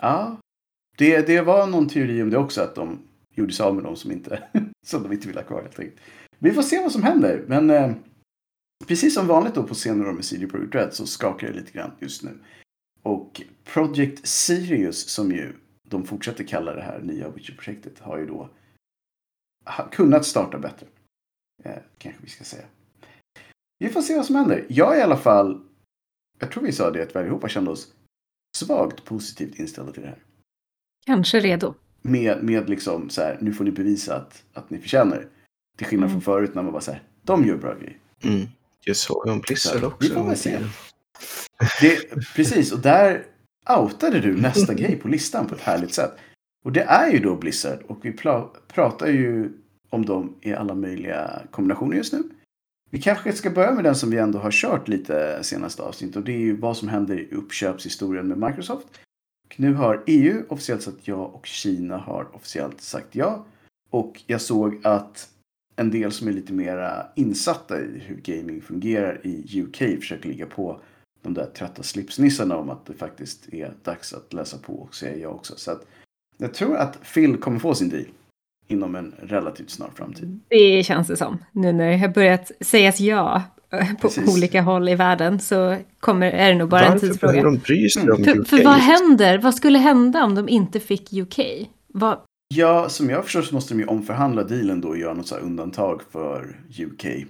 Ja, 0.00 0.40
det, 0.98 1.26
det 1.26 1.40
var 1.40 1.66
någon 1.66 1.88
teori 1.88 2.22
om 2.22 2.30
det 2.30 2.38
också, 2.38 2.60
att 2.60 2.74
de 2.74 2.98
gjorde 3.34 3.52
sig 3.52 3.66
av 3.66 3.74
med 3.74 3.84
dem 3.84 3.96
som, 3.96 4.12
inte, 4.12 4.42
som 4.86 5.02
de 5.02 5.12
inte 5.12 5.26
ville 5.26 5.40
ha 5.40 5.46
kvar 5.46 5.62
helt 5.62 5.78
enkelt. 5.78 6.00
Vi 6.38 6.52
får 6.52 6.62
se 6.62 6.82
vad 6.82 6.92
som 6.92 7.02
händer, 7.02 7.44
men 7.46 7.70
eh, 7.70 7.92
precis 8.86 9.14
som 9.14 9.26
vanligt 9.26 9.54
då 9.54 9.62
på 9.62 9.74
scener 9.74 10.12
med 10.12 10.24
CD 10.24 10.46
Projekt 10.46 10.74
Red 10.74 10.94
så 10.94 11.06
skakar 11.06 11.46
det 11.46 11.52
lite 11.52 11.72
grann 11.72 11.90
just 12.00 12.22
nu. 12.22 12.38
Och 13.02 13.42
Project 13.64 14.26
Sirius, 14.26 15.08
som 15.08 15.30
ju 15.32 15.52
de 15.88 16.04
fortsätter 16.04 16.44
kalla 16.44 16.74
det 16.74 16.82
här 16.82 17.00
nya 17.00 17.28
Witcher-projektet, 17.28 17.98
har 17.98 18.18
ju 18.18 18.26
då 18.26 18.48
kunnat 19.90 20.26
starta 20.26 20.58
bättre. 20.58 20.86
Eh, 21.64 21.72
kanske 21.98 22.22
vi 22.22 22.28
ska 22.28 22.44
säga. 22.44 22.64
Vi 23.78 23.88
får 23.88 24.02
se 24.02 24.16
vad 24.16 24.26
som 24.26 24.36
händer. 24.36 24.66
Jag 24.68 24.94
är 24.96 25.00
i 25.00 25.02
alla 25.02 25.16
fall, 25.16 25.60
jag 26.38 26.50
tror 26.52 26.62
vi 26.62 26.72
sa 26.72 26.90
det 26.90 27.02
att 27.02 27.14
vi 27.16 27.18
allihopa 27.20 27.48
kände 27.48 27.70
oss 27.70 27.92
svagt 28.58 29.04
positivt 29.04 29.58
inställda 29.58 29.92
till 29.92 30.02
det 30.02 30.08
här. 30.08 30.22
Kanske 31.06 31.40
redo. 31.40 31.74
Med, 32.02 32.44
med 32.44 32.68
liksom 32.70 33.10
så 33.10 33.20
här, 33.22 33.38
nu 33.40 33.52
får 33.52 33.64
ni 33.64 33.70
bevisa 33.70 34.16
att, 34.16 34.44
att 34.52 34.70
ni 34.70 34.78
förtjänar. 34.78 35.28
Till 35.78 35.86
skillnad 35.86 36.10
Mm. 36.10 36.20
från 36.20 36.34
förut 36.34 36.54
när 36.54 36.62
man 36.62 36.72
bara 36.72 36.80
så 36.82 36.90
här, 36.92 37.02
de 37.22 37.46
gör 37.46 37.56
bra 37.56 37.74
grejer. 37.74 37.98
Mm. 38.22 38.46
Jag 38.84 38.96
såg 38.96 39.28
en 39.28 39.40
Blizzard 39.40 39.80
Så, 39.80 39.86
också. 39.86 40.08
vi 40.08 40.14
får 40.14 40.24
väl 40.24 40.36
se. 40.36 40.58
Det, 41.80 42.10
precis, 42.36 42.72
och 42.72 42.78
där 42.80 43.26
outade 43.78 44.20
du 44.20 44.36
nästa 44.40 44.74
grej 44.80 44.96
på 44.96 45.08
listan 45.08 45.46
på 45.46 45.54
ett 45.54 45.60
härligt 45.60 45.94
sätt. 45.94 46.12
Och 46.64 46.72
det 46.72 46.82
är 46.82 47.12
ju 47.12 47.18
då 47.18 47.36
Blizzard 47.36 47.82
och 47.82 48.04
vi 48.04 48.12
pratar 48.68 49.06
ju 49.06 49.52
om 49.90 50.06
dem 50.06 50.34
i 50.40 50.52
alla 50.52 50.74
möjliga 50.74 51.42
kombinationer 51.50 51.96
just 51.96 52.12
nu. 52.12 52.22
Vi 52.90 53.02
kanske 53.02 53.32
ska 53.32 53.50
börja 53.50 53.72
med 53.72 53.84
den 53.84 53.94
som 53.94 54.10
vi 54.10 54.18
ändå 54.18 54.38
har 54.38 54.50
kört 54.50 54.88
lite 54.88 55.38
senaste 55.42 55.82
avsnittet 55.82 56.16
och 56.16 56.24
det 56.24 56.32
är 56.32 56.38
ju 56.38 56.56
vad 56.56 56.76
som 56.76 56.88
händer 56.88 57.20
i 57.20 57.34
uppköpshistorien 57.34 58.28
med 58.28 58.38
Microsoft. 58.38 58.86
Och 59.46 59.60
nu 59.60 59.74
har 59.74 60.02
EU 60.06 60.42
officiellt 60.48 60.82
sagt 60.82 61.08
ja 61.08 61.16
och 61.16 61.46
Kina 61.46 61.96
har 61.96 62.36
officiellt 62.36 62.80
sagt 62.80 63.14
ja. 63.14 63.44
Och 63.90 64.22
jag 64.26 64.40
såg 64.40 64.80
att 64.82 65.28
en 65.76 65.90
del 65.90 66.12
som 66.12 66.28
är 66.28 66.32
lite 66.32 66.52
mera 66.52 67.06
insatta 67.14 67.80
i 67.80 68.02
hur 68.06 68.16
gaming 68.16 68.62
fungerar 68.62 69.20
i 69.26 69.60
UK 69.60 69.76
försöker 69.76 70.28
ligga 70.28 70.46
på 70.46 70.80
de 71.22 71.34
där 71.34 71.46
trötta 71.46 71.82
slipsnissarna 71.82 72.56
om 72.56 72.70
att 72.70 72.86
det 72.86 72.94
faktiskt 72.94 73.54
är 73.54 73.74
dags 73.82 74.12
att 74.12 74.32
läsa 74.32 74.58
på 74.58 74.72
och 74.72 74.94
säga 74.94 75.16
ja 75.16 75.28
också. 75.28 75.54
Så 75.56 75.70
att 75.70 75.86
jag 76.36 76.54
tror 76.54 76.76
att 76.76 76.98
Phil 77.14 77.36
kommer 77.36 77.58
få 77.58 77.74
sin 77.74 77.88
deal 77.88 78.06
inom 78.68 78.94
en 78.94 79.14
relativt 79.22 79.70
snar 79.70 79.90
framtid. 79.94 80.40
Det 80.48 80.86
känns 80.86 81.08
det 81.08 81.16
som. 81.16 81.38
Nu 81.52 81.72
när 81.72 81.90
det 81.90 81.96
har 81.98 82.08
börjat 82.08 82.50
sägas 82.60 83.00
ja 83.00 83.42
eh, 83.72 83.90
på 83.94 83.96
Precis. 84.08 84.36
olika 84.36 84.62
håll 84.62 84.88
i 84.88 84.94
världen 84.94 85.40
så 85.40 85.76
kommer, 86.00 86.30
är 86.30 86.48
det 86.52 86.58
nog 86.58 86.68
bara 86.68 86.84
en 86.84 86.92
Varför 86.92 87.06
tidsfråga. 87.06 87.32
behöver 87.32 87.50
de 87.50 87.58
bry 87.58 87.88
sig 87.88 88.10
om 88.10 88.24
För, 88.24 88.38
UK? 88.40 88.48
för 88.48 88.64
vad 88.64 88.74
händer? 88.74 89.38
Vad 89.38 89.54
skulle 89.54 89.78
hända 89.78 90.24
om 90.24 90.34
de 90.34 90.48
inte 90.48 90.80
fick 90.80 91.12
UK? 91.12 91.38
Vad, 91.86 92.18
Ja, 92.54 92.88
som 92.88 93.10
jag 93.10 93.24
förstår 93.24 93.42
så 93.42 93.54
måste 93.54 93.74
de 93.74 93.80
ju 93.80 93.86
omförhandla 93.86 94.44
dealen 94.44 94.80
då 94.80 94.88
och 94.88 94.98
göra 94.98 95.14
något 95.14 95.26
så 95.28 95.34
här 95.34 95.42
undantag 95.42 96.02
för 96.12 96.60
UK. 96.78 97.26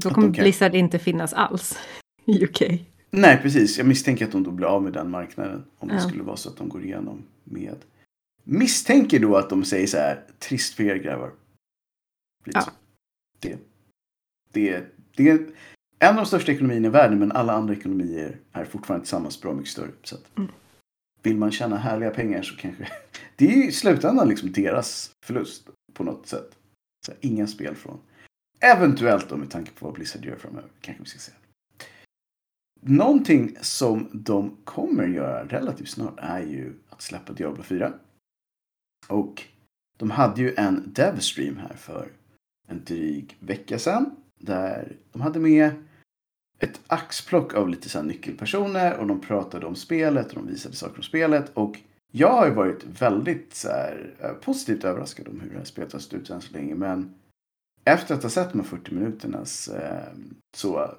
då 0.00 0.10
kommer 0.10 0.34
kan- 0.34 0.42
Blizzard 0.42 0.74
inte 0.74 0.98
finnas 0.98 1.32
alls 1.32 1.78
i 2.26 2.44
UK. 2.44 2.62
Nej, 3.10 3.38
precis. 3.42 3.78
Jag 3.78 3.86
misstänker 3.86 4.24
att 4.24 4.32
de 4.32 4.42
då 4.42 4.50
blir 4.50 4.66
av 4.66 4.82
med 4.82 4.92
den 4.92 5.10
marknaden. 5.10 5.64
Om 5.78 5.88
det 5.88 5.94
Ja. 5.94 6.00
skulle 6.00 6.22
vara 6.22 6.36
så 6.36 6.48
att 6.48 6.56
de 6.56 6.68
går 6.68 6.84
igenom 6.84 7.22
med. 7.44 7.74
Misstänker 8.44 9.20
då 9.20 9.36
att 9.36 9.50
de 9.50 9.64
säger 9.64 9.86
så 9.86 9.96
här, 9.96 10.24
trist 10.38 10.74
för 10.74 10.84
er 10.84 10.96
grabbar. 10.96 11.32
Ja. 12.44 12.60
så. 12.60 12.70
Det, 13.40 13.58
det, 14.52 14.84
det 15.16 15.30
är 15.30 15.46
en 15.98 16.08
av 16.08 16.16
de 16.16 16.26
största 16.26 16.52
ekonomierna 16.52 16.88
i 16.88 16.90
världen, 16.90 17.18
men 17.18 17.32
alla 17.32 17.52
andra 17.52 17.74
ekonomier 17.74 18.38
är 18.52 18.64
fortfarande 18.64 19.04
tillsammans 19.04 19.40
bra 19.40 19.52
mycket 19.52 19.70
större. 19.70 19.90
Så 20.02 20.14
att, 20.14 20.38
Mm. 20.38 20.50
Vill 21.22 21.36
man 21.36 21.52
tjäna 21.52 21.76
härliga 21.76 22.10
pengar 22.10 22.42
så 22.42 22.56
kanske... 22.56 22.88
Det 23.36 23.46
är 23.46 23.56
ju 23.56 23.68
i 23.68 23.72
slutändan 23.72 24.28
liksom 24.28 24.52
deras 24.52 25.10
förlust 25.26 25.68
på 25.92 26.04
något 26.04 26.26
sätt. 26.26 26.56
Så 27.06 27.12
här, 27.12 27.18
inga 27.20 27.46
spel 27.46 27.74
från. 27.74 28.00
Eventuellt 28.60 29.28
då 29.28 29.36
med 29.36 29.50
tanke 29.50 29.70
på 29.70 29.86
vad 29.86 29.94
Blizzard 29.94 30.24
gör 30.24 30.36
framöver. 30.36 30.70
Kanske 30.80 31.02
vi 31.02 31.08
ska 31.08 31.18
säga. 31.18 31.36
Någonting 32.80 33.56
som 33.60 34.08
de 34.12 34.56
kommer 34.64 35.06
göra 35.06 35.44
relativt 35.44 35.88
snart 35.88 36.14
är 36.16 36.40
ju 36.40 36.72
att 36.90 37.02
släppa 37.02 37.32
Diablo 37.32 37.62
4. 37.62 37.92
Och 39.08 39.42
de 39.96 40.10
hade 40.10 40.40
ju 40.40 40.54
en 40.56 40.92
devstream 40.92 41.56
här 41.56 41.76
för 41.76 42.08
en 42.68 42.84
dryg 42.84 43.36
vecka 43.40 43.78
sedan. 43.78 44.16
Där 44.40 44.96
de 45.12 45.22
hade 45.22 45.40
med 45.40 45.70
ett 46.58 46.80
axplock 46.86 47.54
av 47.54 47.68
lite 47.68 47.88
så 47.88 47.98
här 47.98 48.06
nyckelpersoner 48.06 48.96
och 48.96 49.06
de 49.06 49.20
pratade 49.20 49.66
om 49.66 49.74
spelet 49.74 50.28
och 50.28 50.34
de 50.34 50.46
visade 50.46 50.76
saker 50.76 50.96
om 50.96 51.02
spelet. 51.02 51.50
Och 51.54 51.80
jag 52.12 52.30
har 52.30 52.46
ju 52.46 52.54
varit 52.54 52.84
väldigt 52.84 53.54
så 53.54 53.68
här, 53.68 54.14
eh, 54.20 54.32
positivt 54.32 54.84
överraskad 54.84 55.28
om 55.28 55.40
hur 55.40 55.50
det 55.50 55.56
här 55.56 55.64
spelet 55.64 55.92
har 55.92 56.00
sett 56.00 56.14
ut 56.14 56.30
än 56.30 56.40
så 56.40 56.52
länge. 56.52 56.74
Men 56.74 57.14
efter 57.84 58.14
att 58.14 58.22
ha 58.22 58.30
sett 58.30 58.52
de 58.52 58.60
här 58.60 58.66
40 58.66 58.94
minuterna 58.94 59.38
eh, 59.38 60.18
så 60.56 60.94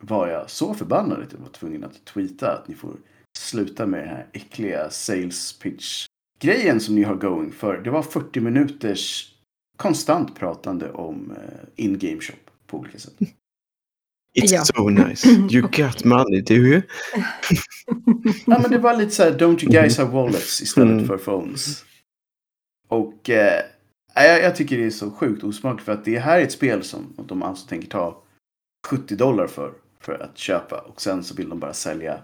var 0.00 0.28
jag 0.28 0.50
så 0.50 0.74
förbannad 0.74 1.22
att 1.22 1.32
jag 1.32 1.40
var 1.40 1.48
tvungen 1.48 1.84
att 1.84 2.04
tweeta 2.04 2.52
att 2.52 2.68
ni 2.68 2.74
får 2.74 2.96
sluta 3.38 3.86
med 3.86 4.00
den 4.00 4.08
här 4.08 4.26
äckliga 4.32 4.90
sales 4.90 5.58
pitch 5.58 6.06
grejen 6.40 6.80
som 6.80 6.94
ni 6.94 7.02
har 7.02 7.14
going 7.14 7.52
för. 7.52 7.76
Det 7.78 7.90
var 7.90 8.02
40 8.02 8.40
minuters 8.40 9.34
konstant 9.76 10.36
pratande 10.38 10.90
om 10.90 11.30
eh, 11.30 11.84
in-game 11.84 12.20
shop 12.20 12.34
på 12.66 12.78
olika 12.78 12.98
sätt. 12.98 13.14
It's 13.20 14.52
Ja. 14.52 14.64
so 14.64 14.88
nice. 14.88 15.28
You 15.28 15.62
got 15.76 16.04
money, 16.04 16.40
do 16.40 16.54
you? 16.54 16.82
Ja, 18.46 18.58
men 18.62 18.70
det 18.70 18.78
var 18.78 18.96
lite 18.96 19.10
så 19.10 19.22
här, 19.22 19.38
don't 19.38 19.64
you 19.64 19.72
guys 19.72 19.98
have 19.98 20.10
wallets 20.10 20.62
istället 20.62 20.92
Mm. 20.92 21.06
för 21.06 21.16
phones. 21.18 21.84
Och 22.88 23.30
eh, 23.30 23.62
jag, 24.14 24.42
jag 24.42 24.56
tycker 24.56 24.78
det 24.78 24.84
är 24.84 24.90
så 24.90 25.10
sjukt 25.10 25.44
osmakligt 25.44 25.84
för 25.84 25.92
att 25.92 26.04
det 26.04 26.18
här 26.18 26.38
är 26.38 26.42
ett 26.44 26.52
spel 26.52 26.82
som 26.82 27.14
de 27.26 27.42
alltså 27.42 27.66
tänker 27.68 27.88
ta 27.88 28.22
70 28.88 29.16
dollar 29.16 29.46
för, 29.46 29.72
för 30.00 30.22
att 30.22 30.38
köpa. 30.38 30.78
Och 30.80 31.00
sen 31.00 31.24
så 31.24 31.34
vill 31.34 31.48
de 31.48 31.58
bara 31.58 31.72
sälja 31.72 32.22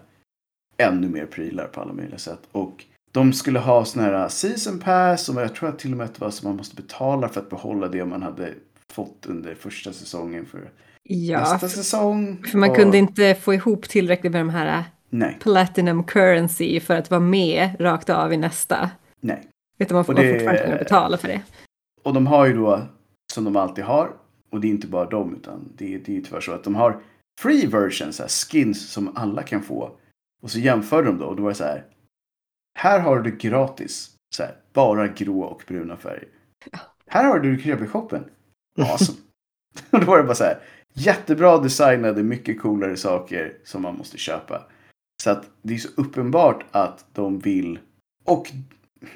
ännu 0.77 1.09
mer 1.09 1.25
prylar 1.25 1.67
på 1.67 1.81
alla 1.81 1.93
möjliga 1.93 2.17
sätt. 2.17 2.39
Och 2.51 2.85
de 3.17 3.33
skulle 3.33 3.59
ha 3.59 3.85
såna 3.85 4.05
här 4.05 4.27
season 4.29 4.79
pass 4.79 5.29
och 5.29 5.41
jag 5.41 5.55
tror 5.55 5.69
att 5.69 5.79
till 5.79 5.91
och 5.91 5.97
med 5.97 6.05
att 6.05 6.13
det 6.15 6.21
var 6.21 6.31
så 6.31 6.47
man 6.47 6.55
måste 6.57 6.75
betala 6.75 7.29
för 7.29 7.41
att 7.41 7.49
behålla 7.49 7.87
det 7.87 8.05
man 8.05 8.21
hade 8.21 8.53
fått 8.91 9.25
under 9.27 9.55
första 9.55 9.93
säsongen 9.93 10.45
för 10.45 10.69
Ja, 11.03 11.39
nästa 11.39 11.67
säsong. 11.69 12.43
för 12.51 12.57
man 12.57 12.69
Och- 12.69 12.75
kunde 12.75 12.97
inte 12.97 13.35
få 13.35 13.53
ihop 13.53 13.89
tillräckligt 13.89 14.31
med 14.31 14.41
de 14.41 14.49
här 14.49 14.83
Nej, 15.09 15.37
Platinum 15.41 16.03
Currency 16.03 16.79
för 16.79 16.95
att 16.95 17.09
vara 17.11 17.19
med 17.21 17.69
rakt 17.79 18.09
av 18.09 18.33
i 18.33 18.37
nästa. 18.37 18.89
nej. 19.19 19.43
Du, 19.77 19.93
man 19.93 20.05
får 20.05 20.13
det- 20.13 20.33
fortfarande 20.33 20.63
kunna 20.63 20.77
betala 20.77 21.17
för 21.17 21.27
det. 21.27 21.41
Och 22.03 22.13
de 22.13 22.27
har 22.27 22.45
ju 22.45 22.53
då, 22.53 22.81
som 23.33 23.43
de 23.43 23.55
alltid 23.55 23.83
har, 23.83 24.09
och 24.51 24.61
det 24.61 24.67
är 24.67 24.69
inte 24.69 24.87
bara 24.87 25.05
dem, 25.05 25.35
utan 25.35 25.71
det, 25.77 25.85
det 25.97 26.11
är 26.11 26.15
ju 26.15 26.21
tyvärr 26.21 26.41
så 26.41 26.51
att 26.51 26.63
de 26.63 26.75
har 26.75 27.01
free 27.41 27.67
versions, 27.67 28.15
så 28.15 28.23
skins 28.27 28.89
som 28.91 29.11
alla 29.17 29.43
kan 29.43 29.61
få. 29.61 29.91
Och 30.43 30.51
så 30.51 30.59
jämför 30.59 31.03
de 31.03 31.17
då, 31.17 31.25
och 31.25 31.35
då 31.35 31.43
var 31.43 31.49
det 31.49 31.55
så 31.55 31.63
här. 31.63 31.83
Här 32.77 32.99
har 32.99 33.19
du 33.19 33.31
det 33.31 33.37
gratis, 33.37 34.11
så 34.35 34.43
här, 34.43 34.55
bara 34.73 35.07
grå 35.07 35.41
och 35.41 35.63
bruna 35.67 35.97
färger. 35.97 36.27
Här 37.07 37.23
har 37.23 37.39
du 37.39 37.55
det 37.55 37.83
i 37.83 37.87
shoppen. 37.87 38.23
Awesome. 38.79 39.17
och 39.89 39.99
då 39.99 40.05
var 40.05 40.17
det 40.17 40.23
bara 40.23 40.35
så 40.35 40.43
här, 40.43 40.59
jättebra 40.93 41.57
designade, 41.57 42.23
mycket 42.23 42.61
coolare 42.61 42.97
saker 42.97 43.57
som 43.63 43.81
man 43.81 43.97
måste 43.97 44.17
köpa. 44.17 44.63
Så 45.23 45.29
att 45.29 45.49
det 45.61 45.73
är 45.73 45.77
så 45.77 45.89
uppenbart 45.95 46.65
att 46.71 47.05
de 47.13 47.39
vill, 47.39 47.79
och 48.25 48.51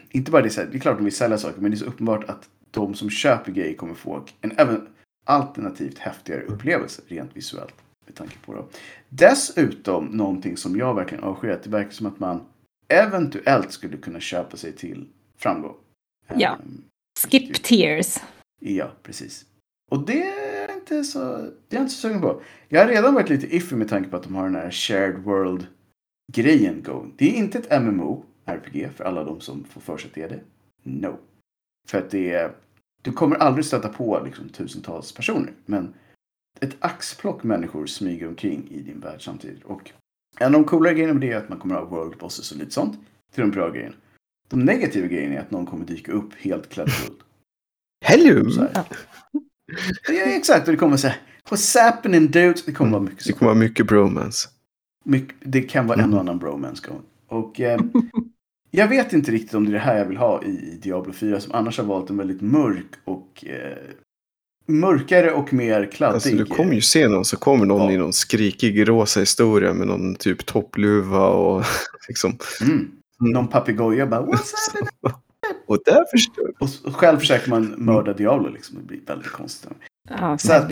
inte 0.09 0.31
bara 0.31 0.41
det, 0.41 0.49
så 0.49 0.61
här, 0.61 0.67
det 0.67 0.77
är 0.77 0.79
klart 0.79 0.97
de 0.97 1.03
vill 1.03 1.15
sälja 1.15 1.37
saker, 1.37 1.61
men 1.61 1.71
det 1.71 1.75
är 1.75 1.79
så 1.79 1.85
uppenbart 1.85 2.23
att 2.23 2.49
de 2.71 2.93
som 2.93 3.09
köper 3.09 3.51
grejer 3.51 3.75
kommer 3.75 3.93
få 3.93 4.23
en 4.41 4.53
även 4.57 4.87
alternativt 5.25 5.97
häftigare 5.97 6.43
upplevelse 6.43 7.01
rent 7.07 7.37
visuellt. 7.37 7.75
Med 8.05 8.15
tanke 8.15 8.37
på 8.45 8.53
det. 8.53 8.63
Dessutom 9.09 10.05
någonting 10.05 10.57
som 10.57 10.75
jag 10.75 10.95
verkligen 10.95 11.23
avskyr, 11.23 11.49
att 11.49 11.63
det 11.63 11.69
verkar 11.69 11.91
som 11.91 12.05
att 12.05 12.19
man 12.19 12.41
eventuellt 12.91 13.71
skulle 13.71 13.97
kunna 13.97 14.19
köpa 14.19 14.57
sig 14.57 14.73
till 14.73 15.07
framgång. 15.37 15.75
Ja. 16.35 16.53
Ehm, 16.53 16.83
Skip 17.19 17.63
tears. 17.63 18.17
Ja, 18.59 18.91
precis. 19.03 19.45
Och 19.91 20.05
det 20.05 20.23
är 20.23 20.73
inte 20.73 21.03
så, 21.03 21.49
det 21.67 21.77
är 21.77 21.81
inte 21.81 21.93
så 21.93 21.99
sugen 22.07 22.21
på. 22.21 22.41
Jag 22.69 22.81
har 22.81 22.87
redan 22.87 23.13
varit 23.13 23.29
lite 23.29 23.55
iffy 23.55 23.75
med 23.75 23.89
tanke 23.89 24.09
på 24.09 24.15
att 24.15 24.23
de 24.23 24.35
har 24.35 24.43
den 24.43 24.55
här 24.55 24.71
shared 24.71 25.17
world 25.23 25.67
grejen 26.33 26.83
going. 26.83 27.13
Det 27.17 27.25
är 27.25 27.33
inte 27.33 27.57
ett 27.57 27.81
MMO 27.81 28.25
RPG 28.45 28.89
för 28.95 29.03
alla 29.03 29.23
de 29.23 29.41
som 29.41 29.63
får 29.63 29.81
för 29.81 29.97
sig 29.97 30.07
att 30.07 30.15
det 30.15 30.21
är 30.21 30.29
det. 30.29 30.41
No. 30.83 31.17
För 31.87 31.97
att 31.97 32.09
det 32.09 32.31
är, 32.31 32.55
du 33.01 33.11
kommer 33.11 33.35
aldrig 33.35 33.65
stöta 33.65 33.89
på 33.89 34.21
liksom, 34.25 34.49
tusentals 34.49 35.11
personer. 35.11 35.53
Men 35.65 35.93
ett 36.59 36.75
axplock 36.79 37.43
människor 37.43 37.85
smyger 37.85 38.27
omkring 38.27 38.67
i 38.71 38.81
din 38.81 38.99
värld 38.99 39.25
samtidigt. 39.25 39.63
Och 39.63 39.91
en 40.39 40.45
av 40.45 40.51
de 40.51 40.63
coolare 40.63 40.93
grejerna 40.93 41.13
med 41.13 41.21
det 41.21 41.31
är 41.31 41.37
att 41.37 41.49
man 41.49 41.59
kommer 41.59 41.75
att 41.75 41.81
ha 41.89 41.97
world 41.97 42.17
bosses 42.17 42.51
och 42.51 42.57
lite 42.57 42.71
sånt. 42.71 42.99
Till 43.33 43.41
de 43.41 43.51
bra 43.51 43.69
grejerna. 43.69 43.95
De 44.49 44.59
negativa 44.59 45.07
grejerna 45.07 45.35
är 45.35 45.39
att 45.39 45.51
någon 45.51 45.65
kommer 45.65 45.85
dyka 45.85 46.11
upp 46.11 46.33
helt 46.39 46.69
klädd 46.69 46.89
i 46.89 46.91
guld. 47.01 48.53
Så 48.53 48.61
här. 48.61 48.85
Ja, 50.07 50.13
exakt, 50.23 50.67
och 50.67 50.71
det 50.71 50.77
kommer 50.77 50.97
säga 50.97 51.15
What's 51.49 51.79
happening 51.83 52.27
dudes? 52.31 52.65
Det 52.65 52.71
kommer 52.71 52.91
vara 52.91 53.01
mycket 53.01 53.17
Det 53.25 53.33
så. 53.33 53.33
kommer 53.39 53.51
vara 53.51 53.59
mycket 53.59 53.87
bromance. 53.87 54.49
Mycket, 55.05 55.35
det 55.39 55.61
kan 55.61 55.87
vara 55.87 56.01
en 56.03 56.13
och 56.13 56.19
annan 56.19 56.39
bromance 56.39 56.87
going. 56.87 57.03
Och 57.27 57.59
eh, 57.61 57.79
jag 58.71 58.87
vet 58.87 59.13
inte 59.13 59.31
riktigt 59.31 59.53
om 59.53 59.63
det 59.65 59.69
är 59.71 59.73
det 59.73 59.79
här 59.79 59.97
jag 59.97 60.05
vill 60.05 60.17
ha 60.17 60.43
i, 60.43 60.49
i 60.49 60.79
Diablo 60.81 61.13
4 61.13 61.39
som 61.39 61.53
annars 61.55 61.77
har 61.77 61.85
valt 61.85 62.09
en 62.09 62.17
väldigt 62.17 62.41
mörk 62.41 62.85
och 63.03 63.45
eh, 63.45 63.77
mörkare 64.71 65.31
och 65.31 65.53
mer 65.53 65.85
kladdig. 65.91 66.13
Alltså 66.13 66.29
du 66.29 66.45
kommer 66.45 66.73
ju 66.73 66.81
se 66.81 67.07
någon 67.07 67.25
så 67.25 67.37
kommer 67.37 67.65
någon 67.65 67.81
Ja. 67.81 67.91
i 67.91 67.97
någon 67.97 68.13
skrikig 68.13 68.87
rosa 68.89 69.19
historia 69.19 69.73
med 69.73 69.87
någon 69.87 70.15
typ 70.15 70.45
toppluva 70.45 71.27
och 71.27 71.63
liksom. 72.07 72.37
Mm. 72.61 72.91
Någon 73.19 73.47
papegoja 73.47 74.05
bara 74.07 74.21
What's 74.21 74.51
happening? 74.73 75.15
Och 75.67 75.77
där 75.85 76.05
förstör 76.11 76.53
Och, 76.59 76.95
själv 76.95 77.19
försöker 77.19 77.49
man 77.49 77.73
mörda 77.77 78.13
Diablo 78.13 78.49
liksom. 78.49 78.75
Det 78.77 78.83
blir 78.83 78.99
väldigt 79.07 79.31
konstigt. 79.31 79.71
Ja, 80.09 80.37
Så 80.37 80.53
att- 80.53 80.71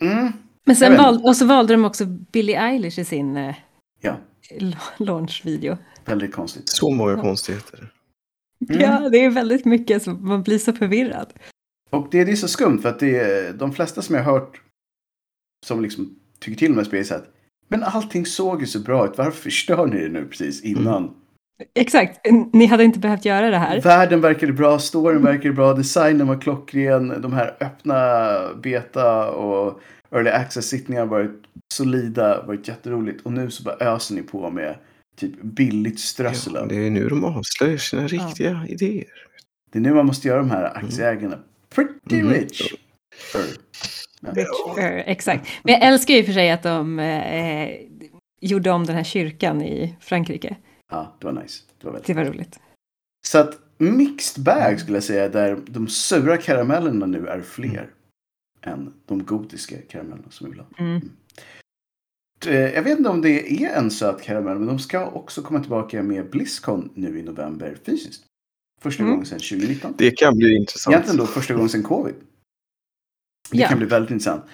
Mm. 0.00 0.32
Men 0.66 0.76
sen 0.76 0.92
Jag 0.92 0.98
vet 0.98 1.00
val, 1.06 1.20
och 1.24 1.36
så 1.36 1.46
valde 1.46 1.74
de 1.74 1.84
också 1.84 2.04
Billie 2.06 2.54
Eilish 2.56 2.98
i 2.98 3.04
sin 3.04 3.36
eh, 3.36 3.54
Ja, 4.00 4.16
la- 4.60 4.76
launchvideo. 5.04 5.76
väldigt 6.04 6.32
konstigt. 6.34 6.68
så 6.68 6.90
många 6.90 7.16
konstigheter. 7.16 7.90
Mm. 8.70 8.80
Ja, 8.80 9.08
det 9.08 9.24
är 9.24 9.30
väldigt 9.30 9.64
mycket 9.64 10.02
så 10.02 10.10
man 10.10 10.42
blir 10.42 10.58
så 10.58 10.72
förvirrad. 10.72 11.32
Och 11.94 12.08
det, 12.10 12.24
det 12.24 12.32
är 12.32 12.36
så 12.36 12.48
skumt 12.48 12.78
för 12.78 12.88
att 12.88 12.98
det 12.98 13.18
är, 13.18 13.52
de 13.52 13.72
flesta 13.72 14.02
som 14.02 14.14
jag 14.14 14.22
har 14.22 14.32
hört 14.32 14.60
som 15.66 15.82
liksom 15.82 16.16
tycker 16.38 16.58
till 16.58 16.70
om 16.70 16.74
det 16.74 16.80
här 16.80 16.88
spelet 16.88 17.06
säger 17.06 17.20
att 17.20 17.30
men 17.68 17.82
allting 17.82 18.26
såg 18.26 18.60
ju 18.60 18.66
så 18.66 18.78
bra 18.78 19.06
ut. 19.06 19.18
Varför 19.18 19.42
förstör 19.42 19.86
ni 19.86 20.00
det 20.00 20.08
nu 20.08 20.26
precis 20.26 20.62
innan? 20.62 21.14
Exakt, 21.74 22.20
ni 22.52 22.66
hade 22.66 22.84
inte 22.84 22.98
behövt 22.98 23.24
göra 23.24 23.50
det 23.50 23.58
här. 23.58 23.80
Världen 23.80 24.20
verkade 24.20 24.52
bra, 24.52 24.78
storyn 24.78 25.22
verkade 25.22 25.54
bra, 25.54 25.72
designen 25.72 26.26
var 26.26 26.40
klockren, 26.40 27.20
de 27.22 27.32
här 27.32 27.56
öppna 27.60 28.54
beta 28.62 29.30
och 29.30 29.80
early 30.10 30.30
access-sittningar 30.30 31.00
har 31.00 31.08
varit 31.08 31.42
solida, 31.74 32.42
varit 32.46 32.68
jätteroligt. 32.68 33.26
Och 33.26 33.32
nu 33.32 33.50
så 33.50 33.62
bara 33.62 33.76
öser 33.76 34.14
ni 34.14 34.22
på 34.22 34.50
med 34.50 34.76
typ 35.16 35.42
billigt 35.42 36.00
strössel. 36.00 36.52
Ja, 36.54 36.66
det 36.66 36.86
är 36.86 36.90
nu 36.90 37.08
de 37.08 37.24
avslöjar 37.24 37.76
sina 37.76 38.06
riktiga 38.06 38.66
idéer. 38.68 39.26
Det 39.72 39.78
är 39.78 39.82
nu 39.82 39.94
man 39.94 40.06
måste 40.06 40.28
göra 40.28 40.38
de 40.38 40.50
här 40.50 40.76
aktieägarna 40.76 41.38
pretty 41.74 42.22
Mhm. 42.22 42.32
rich. 42.32 42.74
För, 43.32 43.44
Eh, 44.78 44.98
Exakt. 45.08 45.48
Men 45.64 45.72
jag 45.74 45.82
älskar 45.82 46.14
ju 46.14 46.24
för 46.24 46.32
sig 46.32 46.50
att 46.50 46.62
de 46.62 46.98
eh, 46.98 47.70
gjorde 48.40 48.70
om 48.70 48.84
den 48.86 48.96
här 48.96 49.04
kyrkan 49.04 49.62
i 49.62 49.96
Frankrike. 50.00 50.56
ja, 50.90 51.16
det 51.20 51.26
var 51.26 51.32
nice. 51.42 51.62
Det 51.80 51.86
var 51.86 51.92
väldigt 51.92 52.06
Det 52.06 52.14
var 52.14 52.24
roligt. 52.24 52.58
Så 53.26 53.38
att 53.38 53.58
mixed 53.78 54.44
bag 54.44 54.80
skulle 54.80 54.96
jag 54.96 55.04
säga 55.04 55.28
där 55.28 55.58
de 55.66 55.88
sura 55.88 56.36
karamellerna 56.36 57.06
nu 57.06 57.26
är 57.26 57.40
fler 57.40 57.90
än 58.62 58.94
de 59.06 59.24
gotiska 59.24 59.76
karamellerna 59.88 60.30
som 60.30 60.44
vi 60.46 60.50
vill 60.50 60.60
ha. 60.60 60.66
Mm. 60.78 61.10
Eh, 62.46 62.74
Jag 62.74 62.82
vet 62.82 62.98
inte 62.98 63.10
om 63.10 63.20
det 63.22 63.62
är 63.64 63.76
en 63.78 63.90
söt 63.90 64.22
karamell 64.22 64.58
men 64.58 64.66
de 64.68 64.78
ska 64.78 65.06
också 65.10 65.42
komma 65.42 65.60
tillbaka 65.60 66.02
med 66.02 66.30
Blizzcon 66.30 66.90
nu 66.94 67.18
i 67.18 67.22
november 67.22 67.76
fysiskt. 67.84 68.24
Första 68.84 69.02
Mm. 69.02 69.12
gången 69.14 69.26
sedan 69.26 69.38
2019. 69.38 69.94
Det 69.98 70.10
kan 70.10 70.36
bli 70.36 70.56
intressant. 70.56 70.94
Egentligen 70.94 71.16
då 71.18 71.26
första 71.26 71.54
gången 71.54 71.68
sedan 71.68 71.82
covid. 71.82 72.14
Det 73.50 73.58
Ja. 73.58 73.68
kan 73.68 73.78
bli 73.78 73.86
väldigt 73.86 74.10
intressant. 74.10 74.44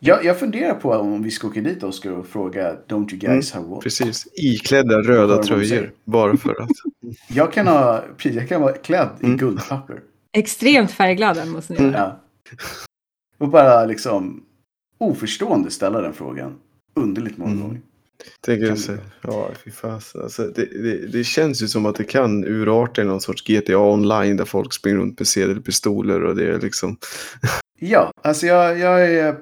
Jag, 0.00 0.24
jag 0.24 0.38
funderar 0.40 0.74
på 0.74 0.90
om 0.92 1.22
vi 1.22 1.30
ska 1.30 1.46
åka 1.48 1.60
dit 1.60 1.82
Oskar 1.82 2.10
och 2.10 2.26
fråga 2.26 2.76
Don't 2.88 3.10
you 3.12 3.18
guys 3.18 3.52
have 3.52 3.66
what? 3.66 3.80
Precis, 3.82 4.28
iklädda 4.34 4.98
röda 5.02 5.42
tröjor. 5.42 5.92
Bara 6.04 6.36
för 6.36 6.62
att. 6.62 6.68
Jag 7.28 7.52
kan, 7.52 7.66
ha, 7.66 8.04
jag 8.22 8.48
kan 8.48 8.60
vara 8.62 8.72
klädd 8.72 9.08
i 9.20 9.24
Mm. 9.24 9.36
guldpapper. 9.38 10.02
Extremt 10.32 10.90
färgglada 10.90 11.44
måste 11.44 11.72
ni 11.72 11.78
vara. 11.90 11.92
Ja. 11.98 12.20
Och 13.38 13.48
bara 13.48 13.84
liksom 13.84 14.42
oförstående 14.98 15.70
ställa 15.70 16.00
den 16.00 16.12
frågan. 16.12 16.54
Underligt 16.94 17.38
många 17.38 17.52
Mm. 17.64 17.82
Tänker 18.40 18.66
Kan 18.66 18.74
du 18.74 18.80
så, 18.80 18.96
ja, 19.22 19.50
fy 19.64 19.70
fasen. 19.70 20.22
Alltså, 20.22 20.46
det, 20.46 20.64
det, 20.64 21.06
det 21.06 21.24
känns 21.24 21.62
ju 21.62 21.68
som 21.68 21.86
att 21.86 21.96
det 21.96 22.04
kan 22.04 22.44
urarta 22.44 23.02
i 23.02 23.04
någon 23.04 23.20
sorts 23.20 23.44
GTA 23.46 23.78
online 23.78 24.36
där 24.36 24.44
folk 24.44 24.72
springer 24.72 24.98
runt 24.98 25.18
med 25.18 25.28
sedelpistoler 25.28 26.24
och 26.24 26.36
det 26.36 26.54
är 26.54 26.60
liksom. 26.60 26.96
Ja, 27.78 28.12
alltså 28.22 28.46
jag, 28.46 28.78
jag 28.78 29.14
är 29.14 29.36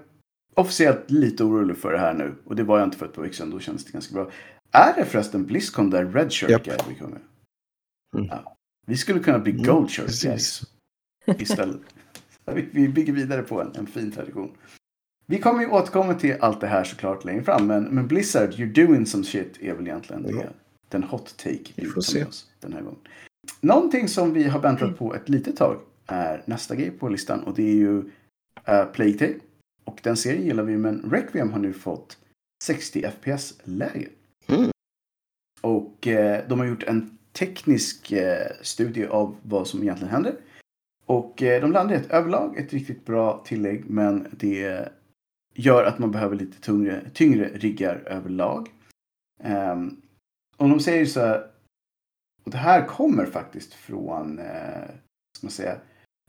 officiellt 0.55 1.11
lite 1.11 1.45
orolig 1.45 1.77
för 1.77 1.93
det 1.93 1.99
här 1.99 2.15
nu. 2.15 2.35
Och 2.45 2.57
det 2.57 2.63
var 2.63 2.79
jag 2.79 2.87
inte 2.87 2.99
för 2.99 3.07
ett 3.07 3.13
par 3.13 3.23
veckor 3.23 3.35
sedan. 3.35 3.51
Då 3.51 3.61
kändes 3.61 3.85
det 3.85 3.93
ganska 3.93 4.15
bra. 4.15 4.31
Är 4.73 4.95
det 4.97 5.05
förresten 5.05 5.45
Blizzcon 5.47 5.91
där 5.91 6.05
Red 6.05 6.33
Shirt 6.33 6.51
Japp. 6.51 6.65
Guy 6.65 6.95
kommer? 6.99 7.21
Mm. 8.17 8.29
Ja. 8.31 8.57
Vi 8.87 8.97
skulle 8.97 9.21
kunna 9.21 9.39
bli 9.39 9.53
Mm, 9.53 9.65
Gold 9.65 9.91
Shirt 9.91 10.07
precis. 10.07 10.63
Guys 11.27 11.41
istället. 11.41 11.81
vi, 12.55 12.69
vi 12.73 12.89
bygger 12.89 13.13
vidare 13.13 13.43
på 13.43 13.61
en, 13.61 13.73
en 13.75 13.87
fin 13.87 14.13
tradition. 14.13 14.51
Vi 15.27 15.39
kommer 15.39 15.61
ju 15.61 15.69
återkomma 15.71 16.15
till 16.15 16.37
allt 16.41 16.61
det 16.61 16.67
här 16.67 16.85
såklart 16.85 17.25
längre 17.25 17.43
fram. 17.43 17.67
Men, 17.67 17.85
men 17.85 18.09
Blizzard, 18.09 18.51
you're 18.51 18.87
doing 18.87 19.07
some 19.07 19.25
shit 19.25 19.59
är 19.63 19.75
väl 19.75 19.87
egentligen 19.87 20.23
det, 20.23 20.31
Ja. 20.33 20.43
den 20.89 21.03
hot 21.03 21.37
take 21.37 21.73
Vi 21.75 21.87
får 21.87 22.01
se. 22.01 22.25
oss 22.25 22.51
den 22.61 22.73
här 22.73 22.81
gången. 22.81 22.99
Någonting 23.61 24.09
som 24.09 24.33
vi 24.33 24.45
har 24.45 24.61
väntat 24.61 24.99
på 24.99 25.15
ett 25.15 25.29
litet 25.29 25.57
tag 25.57 25.81
är 26.07 26.43
nästa 26.47 26.75
grej 26.75 26.91
på 26.91 27.09
listan 27.09 27.41
och 27.43 27.55
det 27.55 27.63
är 27.63 27.75
ju 27.75 27.97
uh, 27.99 28.85
Plague 28.93 29.19
Tale. 29.19 29.35
Och 29.85 30.01
den 30.03 30.17
serien 30.17 30.45
gillar 30.45 30.63
vi 30.63 30.77
men 30.77 31.11
Requiem 31.11 31.53
har 31.53 31.59
nu 31.59 31.73
fått 31.73 32.19
60 32.65 33.05
FPS-läge. 33.21 34.09
Mm. 34.47 34.71
Och 35.61 36.07
eh, 36.07 36.49
de 36.49 36.59
har 36.59 36.67
gjort 36.67 36.83
en 36.83 37.19
teknisk 37.33 38.13
eh, 38.13 38.47
studie 38.63 39.07
av 39.07 39.37
vad 39.43 39.67
som 39.67 39.83
egentligen 39.83 40.13
händer. 40.13 40.35
Och 41.07 41.43
eh, 41.43 41.61
de 41.61 41.73
landar 41.73 41.95
i 41.95 41.99
ett 41.99 42.11
överlag 42.11 42.59
ett 42.59 42.73
riktigt 42.73 43.07
bra 43.07 43.43
tillägg 43.47 43.91
men 43.91 44.27
det 44.31 44.89
gör 45.55 45.85
att 45.85 45.99
man 45.99 46.11
behöver 46.11 46.37
lite 46.37 46.61
tyngre, 46.61 47.11
tyngre 47.14 47.49
riggar 47.55 47.97
överlag. 48.07 48.69
Um, 49.45 50.03
och 50.57 50.69
de 50.69 50.81
säger 50.81 51.07
så 51.07 51.21
här, 51.21 51.47
och 52.45 52.51
det 52.51 52.57
här 52.59 52.87
kommer 52.87 53.27
faktiskt 53.27 53.75
från, 53.75 54.38
eh, 54.38 54.85
ska 55.37 55.47
man 55.47 55.51
säga, 55.51 55.77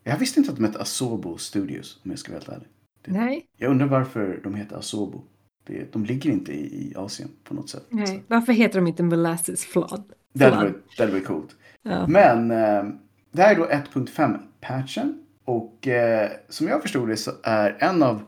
jag 0.03 0.17
visste 0.17 0.39
inte 0.39 0.51
att 0.51 0.57
de 0.57 0.65
hette 0.65 0.81
Asobo 0.81 1.37
Studios 1.37 1.99
om 2.03 2.11
jag 2.11 2.19
ska 2.19 2.31
vara 2.31 2.39
helt 2.39 2.49
ärlig. 2.49 2.69
Nej, 3.05 3.47
Jag 3.57 3.71
undrar 3.71 3.87
varför 3.87 4.39
de 4.43 4.55
heter 4.55 4.75
Asobo. 4.75 5.23
Det, 5.65 5.93
de 5.93 6.05
ligger 6.05 6.31
inte 6.31 6.53
i, 6.53 6.89
i 6.89 6.95
Asien 6.95 7.29
på 7.43 7.53
något 7.53 7.69
sätt. 7.69 7.85
Så 7.89 7.95
nej. 7.95 8.23
Varför 8.27 8.53
heter 8.53 8.79
de 8.79 8.87
inte 8.87 9.03
Molasses 9.03 9.65
Flood? 9.65 10.13
Det 10.33 10.45
hade 10.45 10.55
varit, 10.55 10.97
det 10.97 11.03
hade 11.03 11.13
varit 11.13 11.25
coolt. 11.25 11.55
Ja. 11.81 12.07
Men 12.07 12.51
eh, 12.51 12.83
det 13.31 13.41
här 13.41 13.51
är 13.51 13.55
då 13.55 13.65
1.5-patchen. 13.65 15.25
Och 15.45 15.87
eh, 15.87 16.31
som 16.49 16.67
jag 16.67 16.81
förstod 16.81 17.09
det 17.09 17.17
så 17.17 17.31
är 17.43 17.77
en 17.79 18.03
av, 18.03 18.23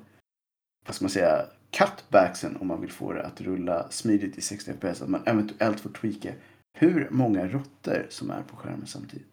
vad 0.87 0.95
ska 0.95 1.03
man 1.05 1.09
säga, 1.09 1.45
cutbacksen 1.71 2.57
om 2.57 2.67
man 2.67 2.81
vill 2.81 2.91
få 2.91 3.13
det 3.13 3.23
att 3.25 3.41
rulla 3.41 3.89
smidigt 3.89 4.37
i 4.37 4.41
60 4.41 4.71
fps. 4.73 5.01
Att 5.01 5.09
man 5.09 5.21
eventuellt 5.25 5.79
får 5.79 5.89
tweaka 5.89 6.29
hur 6.79 7.07
många 7.11 7.47
råttor 7.47 8.05
som 8.09 8.31
är 8.31 8.41
på 8.41 8.55
skärmen 8.55 8.87
samtidigt. 8.87 9.27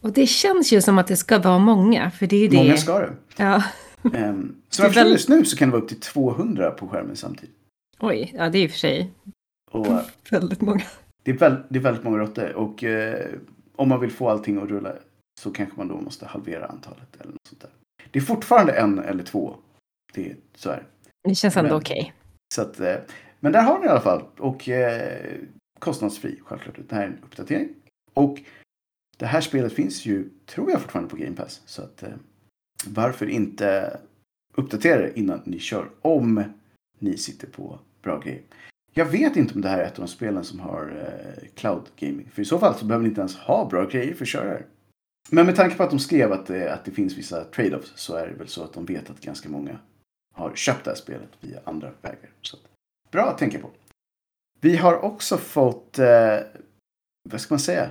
Och 0.00 0.12
det 0.12 0.26
känns 0.26 0.72
ju 0.72 0.80
som 0.82 0.98
att 0.98 1.06
det 1.06 1.16
ska 1.16 1.38
vara 1.38 1.58
många, 1.58 2.10
för 2.10 2.26
det 2.26 2.36
är 2.36 2.40
ju 2.40 2.48
det. 2.48 2.56
Många 2.56 2.76
ska 2.76 2.98
det. 2.98 3.12
Ja. 3.36 3.62
Um, 4.02 4.12
Det 4.12 4.18
är 4.18 4.84
jag 4.86 4.90
väl- 4.90 5.10
just 5.12 5.28
nu 5.28 5.44
så 5.44 5.56
kan 5.56 5.68
det 5.68 5.72
vara 5.72 5.82
upp 5.82 5.88
till 5.88 6.00
200 6.00 6.70
på 6.70 6.88
skärmen 6.88 7.16
samtidigt. 7.16 7.54
Oj, 8.00 8.32
ja 8.38 8.48
det 8.48 8.58
är 8.58 8.64
och 8.66 8.70
för 8.70 8.78
sig 8.78 9.10
Och 9.70 9.86
väldigt 10.30 10.60
många. 10.60 10.84
det, 11.24 11.30
är 11.30 11.38
väl, 11.38 11.56
det 11.68 11.78
är 11.78 11.82
väldigt 11.82 12.04
många 12.04 12.18
råttor. 12.18 12.52
Och 12.52 12.84
eh, 12.84 13.26
om 13.76 13.88
man 13.88 14.00
vill 14.00 14.10
få 14.10 14.28
allting 14.28 14.56
att 14.62 14.68
rulla 14.68 14.92
så 15.40 15.50
kanske 15.50 15.76
man 15.76 15.88
då 15.88 15.96
måste 16.00 16.26
halvera 16.26 16.66
antalet 16.66 17.16
eller 17.20 17.30
något 17.32 17.46
sånt 17.48 17.60
där. 17.60 17.70
Det 18.10 18.18
är 18.18 18.22
fortfarande 18.22 18.72
en 18.72 18.98
eller 18.98 19.22
två. 19.24 19.56
Det 20.14 20.30
är, 20.30 20.36
så 20.54 20.70
är 20.70 20.86
det. 21.24 21.34
Känns 21.34 21.56
ändå 21.56 21.76
okej. 21.76 22.14
Så 22.54 22.62
att, 22.62 22.80
eh, 22.80 22.96
men 23.40 23.52
där 23.52 23.62
har 23.62 23.78
ni 23.78 23.86
i 23.86 23.88
alla 23.88 24.00
fall. 24.00 24.22
Och 24.38 24.68
eh, 24.68 25.34
kostnadsfri 25.78 26.40
självklart. 26.44 26.78
Det 26.88 26.94
här 26.94 27.02
är 27.02 27.06
en 27.06 27.18
uppdatering. 27.24 27.68
Och 28.14 28.42
det 29.16 29.26
här 29.26 29.40
spelet 29.40 29.72
finns 29.72 30.06
ju, 30.06 30.28
tror 30.46 30.70
jag, 30.70 30.80
fortfarande 30.80 31.10
på 31.10 31.16
Game 31.16 31.36
Pass. 31.36 31.62
Så 31.66 31.82
att 31.82 32.02
eh, 32.02 32.08
varför 32.86 33.26
inte 33.26 34.00
uppdatera 34.54 35.02
det 35.02 35.18
innan 35.18 35.42
ni 35.44 35.58
kör. 35.58 35.90
Om 36.02 36.44
ni 36.98 37.16
sitter 37.16 37.46
på 37.46 37.78
bra 38.02 38.18
grejer. 38.18 38.42
Jag 38.92 39.06
vet 39.06 39.36
inte 39.36 39.54
om 39.54 39.60
det 39.60 39.68
här 39.68 39.78
är 39.78 39.84
ett 39.84 39.98
av 39.98 40.04
de 40.04 40.08
spelen 40.08 40.44
som 40.44 40.60
har 40.60 41.06
eh, 41.06 41.48
cloud 41.54 41.82
gaming. 41.96 42.30
För 42.32 42.42
i 42.42 42.44
så 42.44 42.58
fall 42.58 42.74
så 42.74 42.84
behöver 42.84 43.02
ni 43.02 43.08
inte 43.08 43.20
ens 43.20 43.36
ha 43.36 43.68
bra 43.68 43.86
grejer 43.86 44.14
för 44.14 44.24
att 44.24 44.28
köra 44.28 44.50
det. 44.50 44.64
Men 45.30 45.46
med 45.46 45.56
tanke 45.56 45.76
på 45.76 45.82
att 45.82 45.90
de 45.90 45.98
skrev 45.98 46.32
att 46.32 46.46
det, 46.46 46.72
att 46.72 46.84
det 46.84 46.90
finns 46.90 47.18
vissa 47.18 47.44
trade-offs 47.44 47.92
så 47.94 48.16
är 48.16 48.26
det 48.26 48.34
väl 48.34 48.48
så 48.48 48.64
att 48.64 48.72
de 48.72 48.84
vet 48.84 49.10
att 49.10 49.20
ganska 49.20 49.48
många 49.48 49.78
har 50.34 50.54
köpt 50.54 50.84
det 50.84 50.90
här 50.90 50.96
spelet 50.96 51.28
via 51.40 51.60
andra 51.64 51.90
vägar. 52.02 52.30
Så 52.42 52.56
bra 53.10 53.30
att 53.30 53.38
tänka 53.38 53.58
på. 53.58 53.70
Vi 54.60 54.76
har 54.76 55.04
också 55.04 55.36
fått, 55.36 55.98
eh, 55.98 56.38
vad 57.30 57.40
ska 57.40 57.54
man 57.54 57.60
säga, 57.60 57.90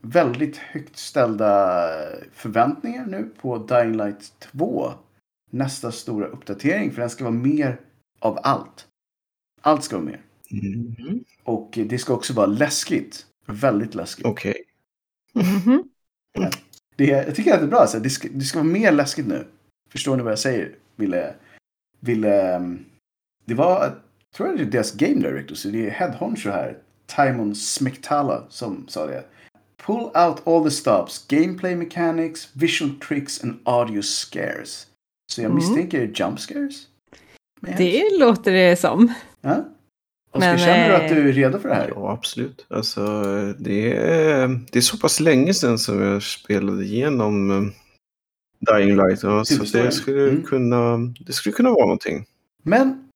väldigt 0.00 0.56
högt 0.56 0.96
ställda 0.96 1.88
förväntningar 2.32 3.06
nu 3.06 3.30
på 3.40 3.58
Dying 3.58 3.96
Light 3.96 4.32
2. 4.38 4.92
Nästa 5.50 5.92
stora 5.92 6.26
uppdatering, 6.26 6.92
för 6.92 7.00
den 7.00 7.10
ska 7.10 7.24
vara 7.24 7.34
mer 7.34 7.80
av 8.18 8.38
allt. 8.42 8.86
Allt 9.60 9.84
ska 9.84 9.96
vara 9.96 10.06
mer. 10.06 10.20
Mm. 10.50 11.24
Och 11.42 11.78
det 11.86 11.98
ska 11.98 12.14
också 12.14 12.32
vara 12.32 12.46
läskigt. 12.46 13.26
Väldigt 13.46 13.94
läskigt. 13.94 14.26
Okej. 14.26 14.64
Mhm. 15.32 15.88
Det, 16.96 17.06
jag 17.06 17.34
tycker 17.34 17.52
att 17.52 17.60
det 17.60 17.66
är 17.66 17.70
bra. 17.70 17.86
Så 17.86 17.98
det, 17.98 18.10
ska, 18.10 18.28
det 18.32 18.44
ska 18.44 18.58
vara 18.58 18.68
mer 18.68 18.92
läskigt 18.92 19.26
nu. 19.26 19.46
Förstår 19.90 20.16
ni 20.16 20.22
vad 20.22 20.32
jag 20.32 20.38
säger? 20.38 20.74
Ville, 20.96 21.34
ville, 22.02 22.56
um, 22.56 22.84
det 23.46 23.54
var, 23.54 23.94
tror 24.36 24.48
jag 24.48 24.58
det 24.58 24.62
är 24.62 24.66
deras 24.66 24.92
game 24.92 25.14
director, 25.20 25.54
så 25.54 25.68
det 25.68 25.86
är 25.86 25.90
head 25.90 26.10
honcho 26.18 26.50
här. 26.50 26.76
Timon 27.16 27.54
Smektala 27.54 28.42
som 28.48 28.84
sa 28.88 29.06
det. 29.06 29.24
Pull 29.86 29.96
out 30.04 30.46
all 30.46 30.64
the 30.64 30.70
stops, 30.70 31.26
gameplay 31.28 31.76
mechanics, 31.76 32.48
visual 32.52 32.90
tricks 33.08 33.44
and 33.44 33.58
audio 33.64 34.02
scares. 34.02 34.86
Så 35.32 35.40
jag 35.40 35.44
Mm. 35.50 35.56
misstänker 35.56 36.10
jump 36.14 36.40
scares? 36.40 36.86
Men- 37.60 37.74
Det 37.76 38.18
låter 38.18 38.52
det 38.52 38.76
som. 38.76 39.14
Ja? 39.40 39.64
Oskar, 40.34 40.48
Men, 40.48 40.58
känner 40.58 40.88
du 40.88 40.94
att 40.94 41.10
eh, 41.10 41.16
du 41.16 41.28
är 41.28 41.32
redo 41.32 41.58
för 41.58 41.68
det 41.68 41.74
här? 41.74 41.92
Ja, 41.94 42.12
absolut. 42.12 42.66
Alltså, 42.70 43.02
det 43.58 43.92
är, 43.96 44.48
det 44.72 44.78
är 44.78 44.80
så 44.80 44.98
pass 44.98 45.20
länge 45.20 45.54
sedan 45.54 45.78
som 45.78 46.02
jag 46.02 46.22
spelade 46.22 46.84
igenom 46.84 47.50
eh, 47.50 47.72
Dying 48.70 48.96
Light. 48.96 49.22
Ja, 49.22 49.44
så 49.44 49.64
det 49.78 49.92
skulle, 49.92 50.28
Mm. 50.30 50.42
kunna, 50.42 50.96
det 51.20 51.32
skulle 51.32 51.52
kunna 51.52 51.70
vara 51.70 51.84
någonting. 51.84 52.24
Men 52.62 53.08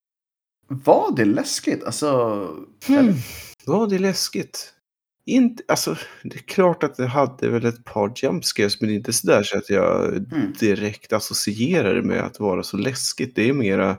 var 0.69 1.17
det 1.17 1.25
läskigt? 1.25 1.85
Alltså, 1.85 2.09
Hmm. 2.87 3.13
Var 3.67 3.87
det 3.87 3.99
läskigt? 3.99 4.73
Inte, 5.29 5.63
alltså, 5.69 5.97
det 6.23 6.37
är 6.37 6.43
klart 6.43 6.83
att 6.83 6.95
det 6.97 7.07
hade 7.07 7.49
väl 7.49 7.67
ett 7.67 7.85
par 7.85 8.13
jumpscares, 8.17 8.81
men 8.81 8.91
inte 8.91 9.13
sådär 9.13 9.43
så 9.43 9.59
att 9.59 9.71
jag 9.71 10.09
Mm. 10.17 10.53
direkt 10.61 11.13
associerar 11.13 11.95
det 11.95 12.03
med 12.03 12.21
att 12.25 12.41
vara 12.41 12.63
så 12.63 12.77
läskigt. 12.77 13.35
Det 13.37 13.49
är 13.49 13.53
mera 13.53 13.97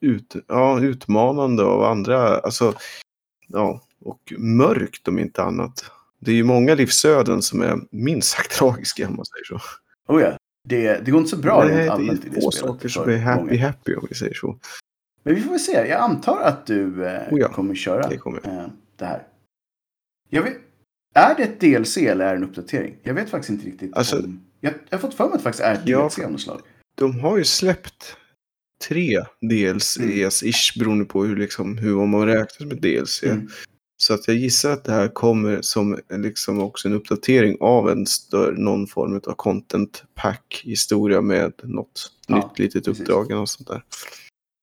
ut, 0.00 0.36
ja, 0.48 0.80
utmanande 0.80 1.64
av 1.64 1.82
andra, 1.82 2.38
alltså, 2.38 2.74
ja, 3.48 3.80
och 4.00 4.32
mörkt 4.38 5.08
om 5.08 5.18
inte 5.18 5.42
annat. 5.42 5.84
Det 6.18 6.30
är 6.30 6.34
ju 6.34 6.44
många 6.44 6.74
livsöden 6.74 7.42
som 7.42 7.60
är 7.62 7.78
minst 7.90 8.28
sagt 8.28 8.50
tragiska 8.58 9.08
om 9.08 9.16
man 9.16 9.24
säger 9.26 9.44
så. 9.44 9.60
oh 10.14 10.22
ja. 10.22 10.36
Det, 10.68 11.04
det 11.04 11.10
går 11.10 11.18
inte 11.18 11.30
så 11.30 11.36
bra 11.36 11.64
Nej, 11.64 11.76
rent 11.76 11.86
det 11.86 11.92
allmänt 11.92 12.24
i 12.24 12.28
är 12.28 12.30
det 12.34 12.40
få 12.40 12.50
saker 12.50 12.88
som 12.88 13.10
är 13.10 13.18
happy 13.18 13.44
många. 13.44 13.66
happy 13.66 13.94
om 13.94 14.06
vi 14.08 14.14
säger 14.14 14.34
så. 14.34 14.58
Men 15.22 15.34
vi 15.34 15.40
får 15.40 15.50
väl 15.50 15.60
se. 15.60 15.72
Jag 15.72 16.00
antar 16.00 16.40
att 16.40 16.66
du 16.66 17.06
eh, 17.06 17.32
Oh 17.32 17.40
ja, 17.40 17.48
kommer 17.48 17.74
köra 17.74 18.08
det 18.08 18.16
kommer 18.16 18.40
eh, 18.46 18.66
det 18.96 19.04
här. 19.04 19.26
Vet, 20.30 20.56
är 21.14 21.34
det 21.34 21.42
ett 21.42 21.60
DLC 21.60 21.96
eller 21.96 22.26
är 22.26 22.30
det 22.30 22.36
en 22.36 22.44
uppdatering? 22.44 22.96
Jag 23.02 23.14
vet 23.14 23.30
faktiskt 23.30 23.50
inte 23.50 23.66
riktigt. 23.66 23.94
Alltså- 23.94 24.18
om, 24.18 24.40
jag, 24.60 24.74
jag 24.88 24.98
har 24.98 25.00
fått 25.02 25.14
för 25.14 25.24
mig 25.24 25.32
att 25.32 25.38
det 25.38 25.42
faktiskt 25.42 25.64
är 25.64 25.74
ett. 25.74 25.86
DLC 25.86 26.18
av 26.18 26.32
något 26.32 26.40
slag. 26.40 26.60
De 26.94 27.20
har 27.20 27.38
ju 27.38 27.44
släppt 27.44 28.16
tre 28.88 29.18
DLCs-ish 29.40 30.78
beroende 30.78 31.04
på 31.04 31.24
hur, 31.24 31.36
liksom, 31.36 31.78
hur 31.78 32.06
man 32.06 32.26
räknar 32.26 32.66
med 32.66 32.76
DLC. 32.76 33.22
Mm. 33.22 33.48
Så 34.02 34.14
att 34.14 34.28
jag 34.28 34.36
gissar 34.36 34.70
att 34.72 34.84
det 34.84 34.92
här 34.92 35.08
kommer 35.08 35.62
som 35.62 35.98
liksom 36.10 36.60
också 36.60 36.88
en 36.88 36.94
uppdatering 36.94 37.56
av 37.60 37.90
en 37.90 38.06
större, 38.06 38.58
någon 38.58 38.86
form 38.86 39.20
av 39.26 39.32
content 39.34 40.04
pack 40.14 40.62
historia 40.64 41.20
med 41.20 41.52
något 41.62 42.12
Ja, 42.26 42.36
nytt 42.36 42.58
litet 42.58 42.84
precis. 42.84 43.00
uppdrag 43.00 43.26
eller 43.30 43.40
något 43.40 43.48
sånt 43.48 43.68
där. 43.68 43.84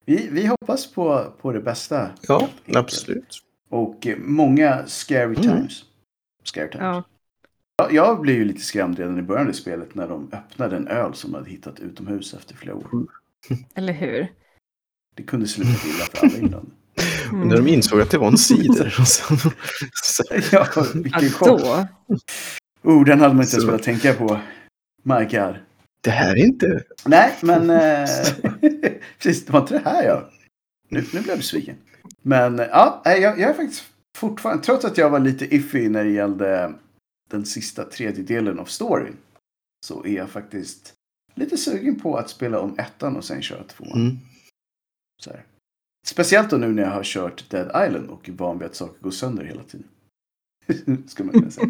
Vi, 0.06 0.28
vi 0.32 0.46
hoppas 0.46 0.92
på, 0.94 1.34
på 1.42 1.52
det 1.52 1.60
bästa. 1.62 2.10
Ja, 2.28 2.50
absolut. 2.76 3.44
Och 3.70 4.08
eh, 4.08 4.18
många 4.18 4.88
scary 4.88 5.26
Mm. 5.36 5.42
times. 5.42 5.84
Scary 6.44 6.70
times. 6.70 6.84
Ja. 6.84 7.04
Jag, 7.78 7.94
jag 7.94 8.22
blev 8.22 8.36
ju 8.36 8.46
lite 8.46 8.62
skrämd 8.62 9.00
redan 9.00 9.20
i 9.20 9.22
början 9.22 9.48
av 9.48 9.52
spelet 9.54 9.96
när 9.96 10.08
de 10.08 10.30
öppnade 10.34 10.76
en 10.76 10.88
öl 10.88 11.14
som 11.14 11.32
de 11.32 11.38
hade 11.38 11.50
hittat 11.50 11.80
utomhus 11.80 12.34
efter 12.34 12.56
flera 12.56 12.76
år. 12.76 13.08
Eller 13.76 13.94
hur? 13.94 14.28
Det 15.16 15.24
kunde 15.24 15.48
sluta 15.48 15.70
illa 15.70 16.06
för 16.12 16.28
alla 16.28 16.38
inblandade. 16.38 16.76
Mm. 17.32 17.48
När 17.48 17.56
de 17.56 17.68
insåg 17.68 18.02
att 18.02 18.12
det 18.12 18.18
var 18.18 18.28
en 18.28 18.38
cider. 18.38 18.96
och 19.00 19.08
sen, 19.08 19.38
så, 20.04 20.24
ja, 20.52 20.68
vilken 20.94 21.30
chock. 21.30 21.62
Oh, 22.84 23.06
den 23.06 23.20
hade 23.20 23.34
man 23.34 23.44
inte 23.44 23.56
ens 23.56 23.64
Så. 23.64 23.66
velat 23.66 23.84
tänka 23.84 24.14
på. 24.14 24.40
My 25.04 25.24
God. 25.24 25.56
det 26.02 26.10
här 26.10 26.32
är 26.32 26.46
inte... 26.46 26.84
Nej, 27.06 27.36
men... 27.42 27.70
Eh, 27.70 28.10
precis, 29.18 29.46
det 29.46 29.54
var 29.54 29.62
inte 29.62 29.74
det 29.74 29.90
här 29.90 30.04
jag... 30.04 30.24
Nu, 30.90 31.00
nu 31.00 31.06
blev 31.22 31.28
jag 31.28 31.38
besviken. 31.38 31.76
Men 32.22 32.58
ja, 32.58 33.02
jag, 33.06 33.22
jag 33.22 33.40
är 33.40 33.54
faktiskt 33.54 33.84
fortfarande... 34.18 34.64
Trots 34.64 34.86
att 34.86 34.98
jag 34.98 35.10
var 35.10 35.20
lite 35.20 35.56
iffy 35.56 35.90
när 35.90 36.04
det 36.04 36.12
gällde 36.12 36.74
den 37.30 37.46
sista 37.46 37.84
tredjedelen 37.84 38.60
av 38.60 38.66
storyn. 38.66 39.18
Så 39.86 40.06
är 40.06 40.14
jag 40.14 40.30
faktiskt 40.30 40.94
lite 41.36 41.58
sugen 41.58 42.00
på 42.00 42.18
att 42.18 42.30
spela 42.30 42.60
om 42.60 42.80
ettan 42.80 43.16
och 43.16 43.26
sen 43.26 43.42
köra 43.42 43.64
tvåan. 43.64 44.02
Mm. 44.02 44.18
Så 45.22 45.30
här. 45.30 45.46
Speciellt 46.10 46.50
då 46.50 46.58
nu 46.58 46.68
när 46.74 46.84
jag 46.84 46.90
har 46.90 47.04
kört 47.04 47.50
Dead 47.50 47.88
Island 47.88 48.10
och 48.10 48.30
är 48.30 48.34
van 48.34 48.60
vid 48.60 48.66
att 48.66 48.76
saker 48.76 49.02
går 49.02 49.12
sönder 49.12 49.44
hela 49.44 49.64
tiden. 49.64 49.88
Ska 51.08 51.24
man 51.24 51.34
kunna 51.34 51.52
säga. 51.52 51.68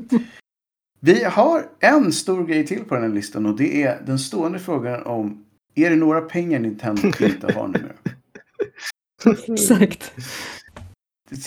Vi 0.99 1.23
har 1.23 1.65
en 1.79 2.11
stor 2.11 2.45
grej 2.45 2.67
till 2.67 2.83
på 2.83 2.95
den 2.95 3.03
här 3.03 3.09
listan 3.09 3.45
och 3.45 3.57
det 3.57 3.83
är 3.83 4.01
den 4.05 4.19
stående 4.19 4.59
frågan 4.59 5.03
om 5.03 5.45
är 5.75 5.89
det 5.89 5.95
några 5.95 6.21
pengar 6.21 6.59
Nintendo 6.59 7.01
inte 7.25 7.53
har 7.53 7.67
numera? 7.67 7.93
Exakt. 9.47 10.11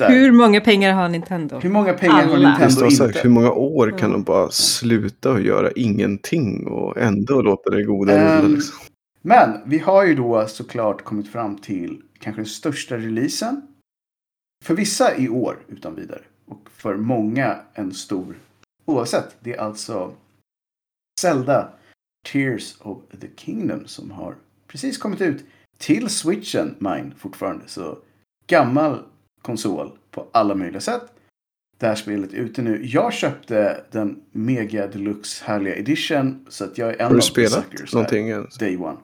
Hur 0.09 0.33
många 0.33 0.61
pengar 0.61 0.93
har 0.93 1.09
Nintendo? 1.09 1.59
hur 1.59 1.71
många 1.71 1.93
pengar 1.93 2.27
har 2.27 2.35
Alla. 2.35 2.71
Står 2.71 2.87
Nintendo 2.87 3.09
inte? 3.09 3.21
hur 3.23 3.31
många 3.31 3.51
år 3.53 3.99
kan 3.99 4.13
de 4.13 4.23
bara 4.23 4.51
sluta 4.51 5.31
och 5.31 5.41
göra 5.41 5.71
ingenting 5.73 6.67
och 6.67 6.99
ändå 6.99 7.43
låta 7.43 7.71
det 7.71 7.83
goda 7.85 8.13
rulla? 8.13 8.39
Ehm, 8.39 8.55
Liksom. 8.55 8.79
Men 9.23 9.61
vi 9.65 9.79
har 9.79 10.05
ju 10.05 10.15
då 10.15 10.47
såklart 10.47 11.03
kommit 11.05 11.29
fram 11.29 11.59
till 11.59 12.03
kanske 12.19 12.41
den 12.43 12.47
största 12.47 12.97
releasen. 12.97 13.63
För 14.65 14.75
vissa 14.75 15.17
i 15.17 15.29
år 15.29 15.59
utan 15.69 15.95
vidare. 15.95 16.23
Och 16.47 16.69
för 16.71 16.97
många 16.97 17.61
en 17.75 17.95
stor 17.95 18.39
oavsett. 18.85 19.37
Det 19.41 19.55
är 19.55 19.61
alltså 19.61 20.15
Zelda 21.21 21.73
Tears 22.33 22.77
of 22.81 22.99
the 23.21 23.29
Kingdom 23.37 23.87
som 23.87 24.11
har 24.11 24.35
precis 24.67 24.99
kommit 24.99 25.21
ut 25.21 25.45
till 25.79 26.09
switchen, 26.09 26.75
mine 26.79 27.13
fortfarande. 27.19 27.65
Så 27.69 27.99
gammal 28.47 29.03
konsol 29.43 29.99
på 30.11 30.27
alla 30.33 30.55
möjliga 30.55 30.81
sätt. 30.81 31.03
Det 31.79 31.87
här 31.87 31.95
spelet 31.95 32.33
är 32.33 32.37
ute 32.37 32.63
nu. 32.63 32.87
Jag 32.87 33.13
köpte 33.13 33.85
den 33.91 34.23
Mega 34.33 34.87
Deluxe 34.87 35.45
härliga 35.45 35.77
edition. 35.77 36.47
Så 36.49 36.65
att 36.65 36.79
jag 36.79 36.89
är 36.89 36.93
en 36.93 37.01
Har 37.01 37.07
av 37.07 37.15
du 37.15 37.21
the 37.21 37.27
spelat 37.27 37.53
suckers 37.53 37.81
här. 37.81 37.95
någonting 37.95 38.29
ens? 38.29 38.59
Day 38.59 38.77
one. 38.77 38.97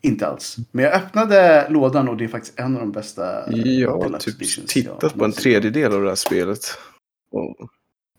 Inte 0.00 0.26
alls. 0.26 0.56
Men 0.72 0.84
jag 0.84 0.94
öppnade 0.94 1.66
lådan 1.70 2.08
och 2.08 2.16
det 2.16 2.24
är 2.24 2.28
faktiskt 2.28 2.58
en 2.60 2.74
av 2.74 2.80
de 2.80 2.92
bästa 2.92 3.52
Ja, 3.52 4.00
Deluxe 4.02 4.30
typ 4.30 4.68
tittat 4.68 4.98
jag 5.02 5.14
på 5.14 5.24
en 5.24 5.32
tredjedel 5.32 5.92
av 5.92 6.02
det 6.02 6.08
här 6.08 6.14
spelet. 6.14 6.60
Och, 7.30 7.56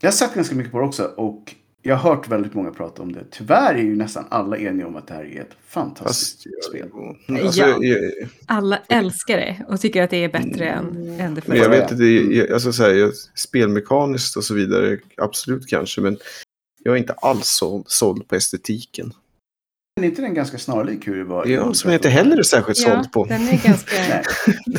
Jag 0.02 0.08
har 0.08 0.12
sett 0.14 0.34
ganska 0.36 0.56
mycket 0.56 0.72
på 0.72 0.80
det 0.80 0.86
också 0.86 1.04
och 1.04 1.56
jag 1.82 1.96
har 1.96 2.16
hört 2.16 2.28
väldigt 2.28 2.54
många 2.54 2.72
prata 2.72 3.02
om 3.02 3.12
det. 3.14 3.24
Tyvärr 3.32 3.74
är 3.76 3.82
ju 3.82 3.96
nästan 3.96 4.26
alla 4.30 4.58
eniga 4.58 4.88
om 4.88 4.96
att 4.96 5.08
det 5.08 5.14
här 5.14 5.24
är 5.26 5.42
ett 5.42 5.56
fantastiskt 5.68 6.44
fast, 6.44 6.70
spel. 6.70 6.90
alltså, 7.46 7.62
Ja. 7.62 7.78
jag, 7.84 8.12
Alla 8.46 8.80
älskar 8.90 9.38
det 9.38 9.66
och 9.68 9.82
tycker 9.82 10.04
att 10.04 10.10
det 10.10 10.24
är 10.24 10.30
bättre 10.30 10.66
än, 10.70 10.86
än 11.20 11.36
det 11.36 11.48
men 11.48 11.58
jag 11.58 11.66
förra. 11.66 11.80
vet 11.82 11.92
inte, 11.92 12.04
jag, 12.06 12.52
alltså, 12.52 12.74
så 12.74 12.84
här, 12.84 12.90
jag, 12.94 13.12
spelmekaniskt 13.36 14.38
och 14.38 14.44
så 14.44 14.54
vidare, 14.54 14.98
absolut 15.18 15.68
kanske, 15.68 16.02
men 16.02 16.18
jag 16.84 16.94
är 16.94 16.98
inte 16.98 17.14
alls 17.14 17.48
så, 17.48 17.84
såld 17.88 18.28
på 18.28 18.36
estetiken. 18.36 19.14
Men 20.00 20.04
är 20.04 20.10
inte 20.10 20.22
den 20.22 20.34
ganska 20.34 20.58
snarlik 20.58 21.08
hur 21.08 21.16
det 21.18 21.24
var? 21.24 21.46
Ja, 21.46 21.74
som 21.74 21.92
jag 21.92 21.98
inte 21.98 22.10
heller 22.10 22.38
är 22.38 22.44
särskilt 22.44 22.80
Ja, 22.86 22.90
såld 22.96 23.12
på. 23.12 23.26
den 23.26 23.42
är 23.48 23.64
ganska... 23.68 23.96
Nej. 24.10 24.24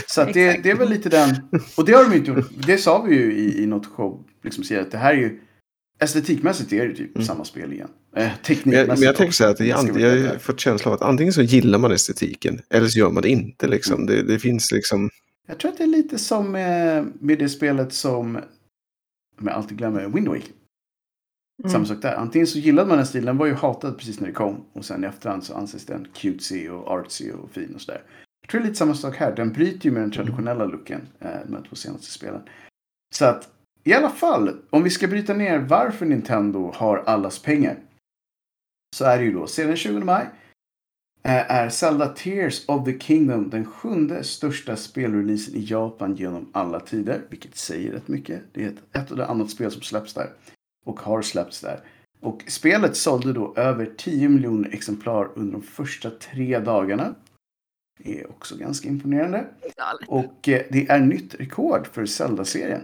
Så 0.06 0.20
att 0.20 0.34
det, 0.34 0.62
det 0.62 0.70
är 0.70 0.74
väl 0.76 0.88
lite 0.88 1.08
den. 1.08 1.36
Och 1.76 1.84
det 1.84 1.92
har 1.92 2.04
de 2.10 2.16
inte 2.16 2.30
gjort. 2.30 2.50
Det 2.66 2.78
sa 2.78 3.02
vi 3.02 3.14
ju 3.14 3.32
i, 3.32 3.62
i 3.62 3.66
något 3.66 3.86
show. 3.86 4.24
Liksom 4.44 4.78
att 4.80 4.90
det 4.90 4.98
här 4.98 5.14
är 5.14 5.18
ju 5.18 5.40
estetikmässigt 6.00 6.72
är 6.72 6.88
det 6.88 6.94
typ 6.94 7.14
Mm. 7.14 7.26
samma 7.26 7.44
spel 7.44 7.72
igen. 7.72 7.88
Eh, 8.16 8.22
jag, 8.22 8.42
teknikmässigt 8.42 8.88
men 8.88 9.02
jag 9.02 9.16
tänker 9.16 9.28
också. 9.30 9.36
så 9.36 9.44
här 9.44 9.50
att 9.50 9.60
jag 10.00 10.10
veta. 10.16 10.28
har 10.28 10.38
fått 10.38 10.60
känslan 10.60 10.92
av 10.92 11.00
att 11.00 11.08
antingen 11.08 11.32
så 11.32 11.42
gillar 11.42 11.78
man 11.78 11.92
estetiken 11.92 12.60
eller 12.70 12.88
så 12.88 12.98
gör 12.98 13.10
man 13.10 13.22
det 13.22 13.28
inte. 13.28 13.68
Liksom. 13.68 13.94
Mm. 13.94 14.06
Det, 14.06 14.22
det 14.22 14.38
finns 14.38 14.72
liksom... 14.72 15.10
Jag 15.48 15.58
tror 15.58 15.70
att 15.72 15.78
det 15.78 15.84
är 15.84 15.88
lite 15.88 16.18
som 16.18 16.50
med, 16.52 17.06
med 17.20 17.38
det 17.38 17.48
spelet 17.48 17.92
som, 17.92 18.36
om 19.40 19.46
jag 19.46 19.48
alltid 19.56 19.78
glömmer, 19.78 20.08
Wind 20.08 20.28
Waker. 20.28 20.44
Mm. 21.60 21.70
Samma 21.70 21.84
sak 21.84 22.02
där. 22.02 22.14
Antingen 22.14 22.46
så 22.46 22.58
gillade 22.58 22.88
man 22.88 22.96
den 22.96 23.06
stilen, 23.06 23.26
den 23.26 23.36
var 23.36 23.46
ju 23.46 23.54
hatad 23.54 23.98
precis 23.98 24.20
när 24.20 24.26
det 24.26 24.34
kom. 24.34 24.64
Och 24.72 24.84
sen 24.84 25.04
i 25.04 25.06
efterhand 25.06 25.44
så 25.44 25.54
anses 25.54 25.86
den 25.86 26.06
cutesy 26.14 26.68
och 26.68 26.90
artsy 26.90 27.32
och 27.32 27.50
fin 27.50 27.74
och 27.74 27.80
sådär. 27.80 28.02
Jag 28.42 28.50
tror 28.50 28.60
det 28.60 28.64
är 28.64 28.68
lite 28.68 28.78
samma 28.78 28.94
sak 28.94 29.16
här. 29.16 29.36
Den 29.36 29.52
bryter 29.52 29.84
ju 29.84 29.90
med 29.90 30.02
den 30.02 30.10
traditionella 30.10 30.64
looken, 30.64 31.00
eh, 31.18 31.30
de 31.46 31.54
här 31.54 31.62
två 31.68 31.76
senaste 31.76 32.06
spelen. 32.06 32.42
Så 33.14 33.24
att, 33.24 33.48
i 33.84 33.94
alla 33.94 34.10
fall, 34.10 34.56
om 34.70 34.82
vi 34.82 34.90
ska 34.90 35.08
bryta 35.08 35.34
ner 35.34 35.58
varför 35.58 36.06
Nintendo 36.06 36.72
har 36.74 36.98
allas 37.06 37.38
pengar. 37.38 37.78
så 38.96 39.04
är 39.04 39.18
det 39.18 39.24
ju 39.24 39.32
då 39.32 39.46
sedan 39.46 39.66
den 39.66 39.76
20 39.76 40.00
maj 40.00 40.26
eh, 41.22 41.50
är 41.50 41.68
Zelda 41.68 42.06
Tears 42.08 42.68
of 42.68 42.84
the 42.84 42.98
Kingdom 42.98 43.50
den 43.50 43.64
sjunde 43.64 44.24
största 44.24 44.76
spelreleasen 44.76 45.54
i 45.54 45.64
Japan 45.64 46.16
genom 46.16 46.50
alla 46.52 46.80
tider. 46.80 47.22
Vilket 47.30 47.56
säger 47.56 47.92
rätt 47.92 48.08
mycket. 48.08 48.42
Det 48.52 48.64
är 48.64 48.68
ett, 48.68 48.96
ett 48.96 49.10
eller 49.10 49.24
annat 49.24 49.50
spel 49.50 49.70
som 49.70 49.82
släpps 49.82 50.14
där. 50.14 50.30
Och 50.86 51.00
har 51.00 51.22
släppts 51.22 51.60
där. 51.60 51.80
Och 52.20 52.42
spelet 52.48 52.96
sålde 52.96 53.32
då 53.32 53.54
över 53.56 53.90
10 53.96 54.28
miljoner 54.28 54.70
exemplar 54.72 55.28
under 55.34 55.52
de 55.52 55.62
första 55.62 56.10
tre 56.10 56.58
dagarna. 56.58 57.14
Det 58.04 58.20
är 58.20 58.30
också 58.30 58.56
ganska 58.56 58.88
imponerande. 58.88 59.46
Galet. 59.76 60.08
Och 60.08 60.48
eh, 60.48 60.62
det 60.70 60.88
är 60.88 61.00
nytt 61.00 61.34
rekord 61.34 61.86
för 61.92 62.06
Zelda-serien. 62.06 62.82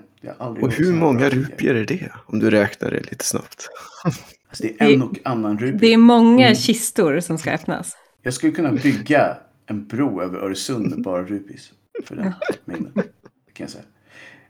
Och 0.60 0.72
hur 0.72 0.92
många 0.92 1.28
rupier 1.28 1.74
är 1.74 1.84
det? 1.84 2.12
Om 2.26 2.38
du 2.38 2.50
räknar 2.50 2.90
det 2.90 3.00
lite 3.10 3.24
snabbt. 3.24 3.68
Alltså, 4.48 4.62
det 4.62 4.80
är 4.84 4.94
en 4.94 5.02
och 5.02 5.18
annan 5.24 5.58
rupi. 5.58 5.78
Det 5.78 5.86
är 5.86 5.96
många 5.96 6.46
Mm. 6.46 6.56
kistor 6.56 7.20
som 7.20 7.38
ska 7.38 7.50
öppnas. 7.52 7.96
Jag 8.22 8.34
skulle 8.34 8.52
kunna 8.52 8.72
bygga 8.72 9.36
en 9.66 9.86
bro 9.86 10.22
över 10.22 10.38
Öresund 10.38 10.90
med 10.90 11.02
bara 11.02 11.22
rupis. 11.22 11.72
För 12.04 12.16
den 12.16 12.32
mängden. 12.64 12.92
Det 12.94 13.52
kan 13.52 13.64
jag 13.64 13.70
säga. 13.70 13.84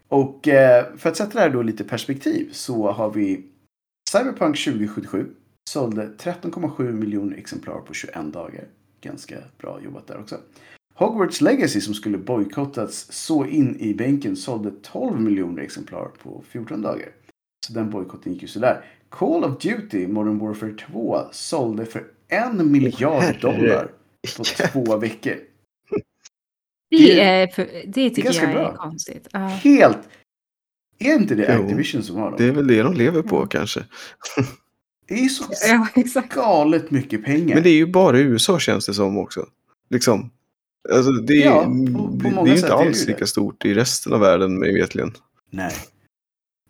Och 0.08 0.48
eh, 0.48 0.96
för 0.96 1.10
att 1.10 1.16
sätta 1.16 1.32
det 1.32 1.40
här 1.40 1.50
då 1.50 1.62
lite 1.62 1.84
perspektiv 1.84 2.48
så 2.52 2.90
har 2.90 3.10
vi 3.10 3.44
Cyberpunk 4.10 4.64
2077 4.64 5.26
sålde 5.70 6.10
13,7 6.18 6.92
miljoner 6.92 7.36
exemplar 7.36 7.80
på 7.80 7.94
21 7.94 8.32
dagar. 8.32 8.64
Ganska 9.00 9.36
bra 9.58 9.80
jobbat 9.84 10.06
där 10.06 10.20
också. 10.20 10.36
Hogwarts 10.94 11.40
Legacy 11.40 11.80
som 11.80 11.94
skulle 11.94 12.18
bojkottats 12.18 13.06
så 13.10 13.46
in 13.46 13.76
i 13.80 13.94
bänken 13.94 14.36
sålde 14.36 14.70
12 14.82 15.20
miljoner 15.20 15.62
exemplar 15.62 16.08
på 16.22 16.42
14 16.48 16.82
dagar. 16.82 17.08
Så 17.66 17.72
den 17.72 17.90
bojkotten 17.90 18.32
gick 18.32 18.42
ju 18.42 18.48
sådär. 18.48 18.84
Call 19.08 19.44
of 19.44 19.58
Duty 19.58 20.06
Modern 20.06 20.38
Warfare 20.38 20.72
2 20.72 21.20
sålde 21.32 21.86
för 21.86 22.04
en 22.28 22.72
miljard 22.72 23.40
dollar 23.40 23.90
på 24.36 24.44
två 24.72 24.96
veckor. 24.96 25.34
Det, 26.90 26.96
Det- 26.96 27.20
är 27.20 27.46
för, 27.46 27.64
det 27.86 28.10
tycker 28.10 28.22
ganska 28.22 28.42
jag 28.42 28.50
är 28.50 28.54
bra. 28.54 28.76
konstigt. 28.76 29.28
Ja. 29.32 29.38
Helt! 29.38 29.98
Är 30.98 31.14
inte 31.14 31.34
det 31.34 31.54
Jo, 31.56 31.62
Activision 31.64 32.02
som 32.02 32.16
har 32.16 32.24
dem? 32.30 32.34
Det 32.38 32.44
är 32.44 32.52
väl 32.52 32.66
det 32.66 32.82
de 32.82 32.94
lever 32.94 33.22
på 33.22 33.46
kanske. 33.46 33.84
Det 35.08 35.14
är 35.14 35.28
så 35.28 35.44
ja, 35.68 35.88
exakt. 35.94 36.34
galet 36.34 36.90
mycket 36.90 37.24
pengar. 37.24 37.54
Men 37.54 37.62
det 37.62 37.70
är 37.70 37.74
ju 37.74 37.86
bara 37.86 38.18
i 38.18 38.22
USA 38.22 38.58
känns 38.58 38.86
det 38.86 38.94
som 38.94 39.18
också. 39.18 39.46
Liksom. 39.90 40.30
Alltså, 40.92 41.10
det 41.12 41.42
är, 41.42 41.46
Ja, 41.46 41.64
på- 41.64 41.68
på 42.18 42.28
det, 42.28 42.28
det 42.28 42.50
är 42.50 42.54
inte 42.54 42.66
är 42.66 42.70
det 42.70 42.74
alls 42.74 43.04
det. 43.06 43.12
lika 43.12 43.26
stort 43.26 43.64
i 43.64 43.74
resten 43.74 44.12
av 44.12 44.20
världen 44.20 44.58
mig 44.58 44.80
vetligen. 44.80 45.12
Nej. 45.50 45.72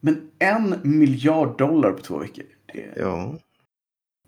Men 0.01 0.31
en 0.39 0.75
miljard 0.83 1.59
dollar 1.59 1.93
på 1.93 2.03
två 2.03 2.19
veckor. 2.19 2.45
Det, 2.73 2.93
Ja. 2.97 3.39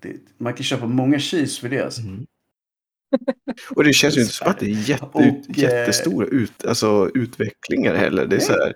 det, 0.01 0.12
man 0.38 0.55
kan 0.55 0.64
köpa 0.64 0.87
många 0.87 1.18
cheese 1.18 1.61
för 1.61 1.68
det. 1.68 1.85
Alltså. 1.85 2.01
Mm. 2.01 2.27
Och 3.71 3.85
det 3.85 3.92
känns 3.92 4.16
ju 4.16 4.21
inte 4.21 4.33
som 4.33 4.49
att 4.51 4.59
det 4.59 4.66
är 4.66 4.88
jätte, 4.90 5.05
Och, 5.12 5.21
ut, 5.21 5.49
eh, 5.49 5.59
jättestora 5.59 6.27
ut, 6.27 6.64
alltså, 6.66 7.11
utvecklingar 7.14 7.94
heller. 7.94 8.27
Det 8.27 8.37
är 8.37 8.38
Nej. 8.38 8.47
så 8.47 8.53
här, 8.53 8.75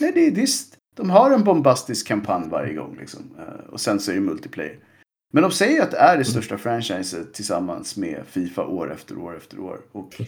Nej, 0.00 0.12
det, 0.14 0.30
det, 0.30 0.42
är- 0.42 0.48
de 0.96 1.10
har 1.10 1.30
en 1.30 1.44
bombastisk 1.44 2.06
kampanj 2.06 2.48
varje 2.50 2.74
gång. 2.74 2.96
Liksom. 3.00 3.20
Eh, 3.38 3.70
Och 3.72 3.80
sen 3.80 4.00
så 4.00 4.10
är 4.10 4.14
det 4.14 4.20
multiplayer. 4.20 4.78
Men 5.32 5.42
de 5.42 5.52
säger 5.52 5.82
att 5.82 5.90
det 5.90 5.96
är 5.96 6.18
det 6.18 6.24
största 6.24 6.58
franchiset 6.58 7.34
tillsammans 7.34 7.96
med 7.96 8.22
Fifa 8.30 8.64
år 8.66 8.92
efter 8.92 9.18
år 9.18 9.36
efter 9.36 9.58
år. 9.60 9.78
Och 9.92 10.20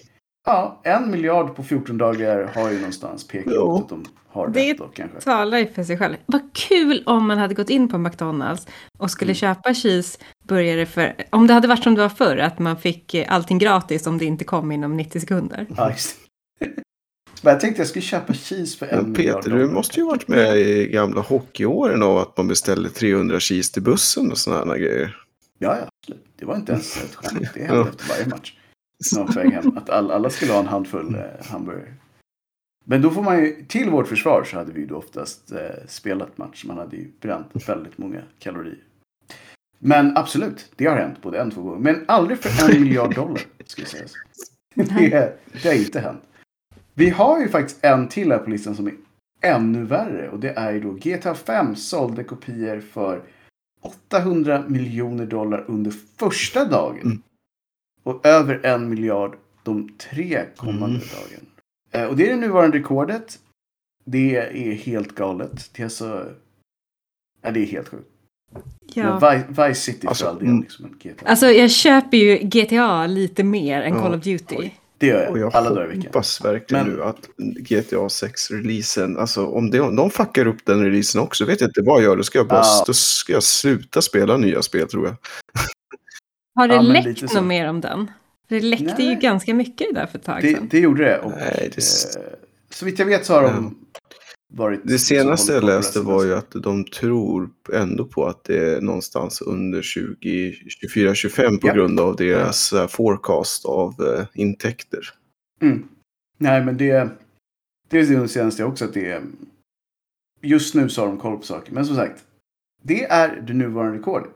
ja, 0.47 0.81
en 0.85 1.11
miljard 1.11 1.55
på 1.57 1.63
14 1.63 1.99
dagar 1.99 2.51
har 2.55 2.71
ju 2.71 2.77
någonstans 2.79 3.27
pekat 3.29 3.55
mot 3.55 3.83
att 3.83 3.89
de 3.89 4.05
har 4.29 4.49
Det- 4.49 4.71
rätt 4.71 4.79
då 4.79 4.89
kanske. 4.89 5.21
Talar 5.21 5.59
ju 5.59 5.67
för 5.67 5.85
sig 5.85 5.99
själv. 5.99 6.17
Vad 6.27 6.41
kul 6.55 7.03
om 7.07 7.27
man 7.27 7.39
hade 7.39 7.55
gått 7.55 7.71
in 7.71 7.89
på 7.89 7.99
McDonalds 7.99 8.67
och 8.99 9.11
skulle 9.11 9.29
Mm. 9.31 9.35
köpa 9.35 9.75
cheeseburgare 10.49 10.87
för... 10.87 11.15
Om 11.31 11.47
det 11.47 11.55
hade 11.55 11.69
varit 11.69 11.83
som 11.83 11.95
det 11.95 12.01
var 12.01 12.09
förr, 12.09 12.37
att 12.37 12.59
man 12.59 12.77
fick 12.77 13.15
eh, 13.15 13.33
allting 13.35 13.59
gratis 13.59 14.07
om 14.07 14.19
det 14.19 14.25
inte 14.25 14.45
kom 14.45 14.73
inom 14.73 14.97
90 14.97 15.21
sekunder. 15.21 15.67
Ja, 15.77 15.91
just. 15.91 16.17
Men 17.43 17.53
jag 17.53 17.61
tänkte 17.61 17.81
jag 17.81 17.89
skulle 17.89 18.03
köpa 18.03 18.33
cheese 18.33 18.79
för 18.79 18.87
en 18.87 19.03
men 19.03 19.13
miljard 19.13 19.37
Peter, 19.45 19.57
du 19.57 19.67
måste 19.67 20.01
ju 20.01 20.07
varit 20.07 20.29
med 20.29 20.57
i 20.57 20.87
gamla 20.87 21.21
hockeyåren 21.21 22.03
av 22.03 22.19
att 22.19 22.37
man 22.37 22.49
beställde 22.49 22.91
300 22.91 23.41
cheese 23.41 23.73
till 23.73 23.83
bussen 23.83 24.31
och 24.31 24.39
sådana 24.39 24.73
här 24.73 24.81
grejer. 24.81 25.17
Ja, 25.59 25.77
ja, 25.77 25.89
absolut. 26.03 26.25
Det 26.39 26.47
var 26.47 26.57
inte 26.57 26.73
ens 26.73 26.97
ett 26.97 27.15
skämt. 27.15 27.49
Det 27.55 27.61
hände 27.61 27.77
Ja. 27.77 27.89
efter 27.89 28.09
varje 28.09 28.27
match. 28.27 28.55
Hem. 29.53 29.79
Att 29.79 29.91
all, 29.91 30.11
alla 30.11 30.31
skulle 30.31 30.53
ha 30.53 30.61
en 30.61 30.67
handfull 30.67 31.15
eh, 31.15 31.47
hamburgare. 31.47 31.95
Men 32.85 33.03
då 33.03 33.11
får 33.11 33.23
man 33.23 33.39
ju, 33.39 33.65
till 33.69 33.91
vårt 33.91 34.09
försvar 34.09 34.45
så 34.45 34.57
hade 34.57 34.73
vi 34.73 34.81
ju 34.81 34.87
då 34.87 34.97
oftast 34.97 35.53
eh, 35.53 35.59
spelat 35.89 36.39
match. 36.39 36.65
Man 36.65 36.79
hade 36.79 36.97
ju 36.97 37.11
bränt 37.21 37.69
väldigt 37.69 37.99
många 37.99 38.23
kalorier. 38.39 38.83
Men 39.79 40.17
absolut, 40.17 40.73
det 40.77 40.87
har 40.87 40.97
hänt 40.97 41.23
både 41.23 41.41
en 41.41 41.51
två 41.51 41.63
gånger. 41.63 41.79
Men 41.79 42.05
aldrig 42.09 42.39
för 42.39 42.75
en 42.75 42.83
miljard 42.83 43.15
dollar, 43.15 43.43
ska 43.65 43.83
jag 43.83 43.89
säga. 43.89 44.07
Det, 44.75 45.39
det 45.63 45.69
har 45.69 45.75
inte 45.75 46.01
hänt. 46.01 46.23
Vi 46.95 47.11
har 47.11 47.41
ju 47.41 47.49
faktiskt 47.49 47.85
en 47.85 48.09
till 48.09 48.33
här 48.33 48.39
på 48.39 48.51
listan 48.51 48.75
som 48.75 48.87
är 48.87 48.95
ännu 49.41 49.85
värre. 49.85 50.31
Och 50.31 50.41
det 50.41 50.51
är 50.51 50.73
ju 50.73 50.81
då 50.81 50.91
GTA 50.93 51.35
5 51.35 51.77
sålde 51.77 52.25
kopior 52.25 52.81
för 52.81 53.23
800 53.81 54.65
miljoner 54.69 55.27
dollar 55.27 55.65
under 55.69 55.91
första 56.17 56.65
dagen. 56.65 57.03
Mm. 57.03 57.23
Och 58.03 58.27
över 58.27 58.67
en 58.67 58.89
miljard 58.89 59.37
de 59.63 59.89
tre 59.99 60.45
kommande 60.57 60.87
Mm. 60.87 60.99
dagen. 60.99 61.47
Eh, 61.91 62.09
och 62.09 62.17
det 62.17 62.27
är 62.27 62.31
det 62.35 62.41
nuvarande 62.41 62.79
rekordet. 62.79 63.39
Det 64.05 64.37
är 64.37 64.73
helt 64.75 65.15
galet. 65.15 65.71
Det 65.77 65.83
är 65.83 65.89
så... 65.89 66.25
Ja, 67.43 67.51
det 67.51 67.61
är 67.61 67.67
helt 67.67 67.89
sjukt. 67.89 68.11
Ja. 68.95 69.19
Men 69.21 69.43
Vi- 69.57 69.69
Vice 69.69 69.81
City 69.81 70.07
Alltså, 70.07 70.25
för 70.25 70.31
all 70.31 70.39
del 70.39 70.49
mm. 70.49 70.61
liksom 70.63 70.87
GTA. 71.03 71.27
Alltså 71.27 71.47
jag 71.47 71.71
köper 71.71 72.17
ju 72.17 72.37
GTA 72.39 73.07
lite 73.07 73.45
mer 73.45 73.83
än 73.83 73.95
Ja. 73.95 74.01
Call 74.03 74.15
of 74.15 74.25
Duty. 74.25 74.71
det 74.99 75.07
gör 75.07 75.27
Och 75.31 75.39
jag 75.39 75.45
jag 75.47 75.57
alla 75.57 75.71
dagar 75.71 75.85
i 75.85 75.89
veckan. 75.89 76.03
hoppas 76.03 76.45
verkligen 76.45 76.87
Men- 76.87 76.97
nu 76.97 77.03
att 77.03 77.29
GTA 77.39 78.09
6-releasen, 78.09 79.19
alltså 79.19 79.47
om 79.47 79.71
de, 79.71 79.97
de 79.97 80.11
fuckar 80.11 80.47
upp 80.47 80.65
den 80.65 80.85
releasen 80.85 81.21
också, 81.21 81.45
vet 81.45 81.61
jag 81.61 81.69
inte 81.69 81.83
vad 81.83 81.97
jag 81.97 82.05
gör, 82.05 82.17
då 82.17 82.23
ska 82.23 82.39
jag 82.39 82.49
bara 82.49 82.61
Ja. 82.65 82.85
då 82.87 82.93
ska 82.93 83.33
jag 83.33 83.43
sluta 83.43 84.03
spela 84.03 84.37
nya 84.37 84.63
spel 84.63 84.89
tror 84.89 85.07
jag. 85.07 85.15
Har 86.55 86.69
det 86.69 86.75
Ja, 86.75 86.81
läckt 86.83 87.23
något 87.23 87.31
så. 87.33 87.43
mer 87.43 87.69
om 87.69 87.81
den? 87.81 88.11
Det 88.49 88.61
läckte 88.61 89.03
ju 89.03 89.09
Nej. 89.09 89.19
ganska 89.21 89.55
mycket 89.55 89.95
där 89.95 90.07
för 90.07 90.19
ett 90.19 90.25
tag 90.25 90.43
Det, 90.43 90.55
sedan. 90.55 90.69
det 90.71 90.79
gjorde 90.79 91.05
det. 91.05 91.19
Och, 91.19 91.31
Nej, 91.31 91.71
det- 91.75 91.79
eh, 91.79 92.23
så 92.71 92.85
vitt 92.85 92.99
jag 92.99 93.07
vet 93.07 93.27
så 93.27 93.35
har 93.35 93.43
de 93.43 93.79
varit... 94.53 94.81
Det 94.85 94.99
senaste 94.99 95.53
jag 95.53 95.65
läste 95.65 96.01
var 96.01 96.25
ju 96.25 96.35
att 96.35 96.51
de 96.51 96.85
tror 96.85 97.51
ändå 97.73 98.05
på 98.05 98.27
att 98.27 98.45
det 98.45 98.75
är 98.75 98.81
någonstans 98.81 99.41
under 99.43 99.83
2024-25 99.83 101.61
på 101.61 101.69
Ja. 101.69 101.75
grund 101.75 102.01
av 102.01 102.17
deras 102.17 102.73
eh, 102.73 102.87
forecast 102.87 103.65
av 103.65 103.95
eh, 104.01 104.27
intäkter. 104.35 105.01
Mm. 105.61 105.89
Nej, 106.39 106.65
men 106.65 106.77
det... 106.77 107.11
Det 107.91 107.99
är 107.99 108.21
det 108.21 108.29
senaste 108.29 108.65
också 108.65 108.85
att 108.85 108.95
det 108.95 109.11
är... 109.11 109.23
Just 110.43 110.75
nu 110.75 110.89
så 110.89 111.01
har 111.01 111.09
de 111.09 111.19
koll 111.19 111.37
på 111.37 111.43
saker. 111.43 111.73
Men 111.73 111.87
som 111.87 111.97
sagt. 111.97 112.25
Det 112.83 113.05
är 113.05 113.41
det 113.41 113.55
nuvarande 113.55 113.99
rekordet. 113.99 114.31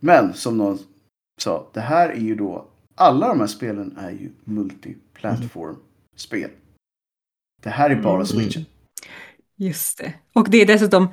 Men 0.00 0.34
som 0.34 0.58
någon 0.58 0.78
sa. 1.40 1.70
Det 1.74 1.80
här 1.80 2.08
är 2.08 2.20
ju 2.20 2.34
då... 2.34 2.66
Alla 2.94 3.28
de 3.28 3.40
här 3.40 3.46
spelen 3.46 3.96
är 3.98 4.10
ju 4.10 4.30
multiplattform-spel. 4.44 6.50
Det 7.62 7.70
här 7.70 7.90
är 7.90 8.02
bara 8.02 8.14
Mm. 8.14 8.26
Just 9.66 9.98
det. 9.98 10.12
Och 10.34 10.46
det 10.50 10.62
är 10.62 10.66
dessutom 10.66 11.08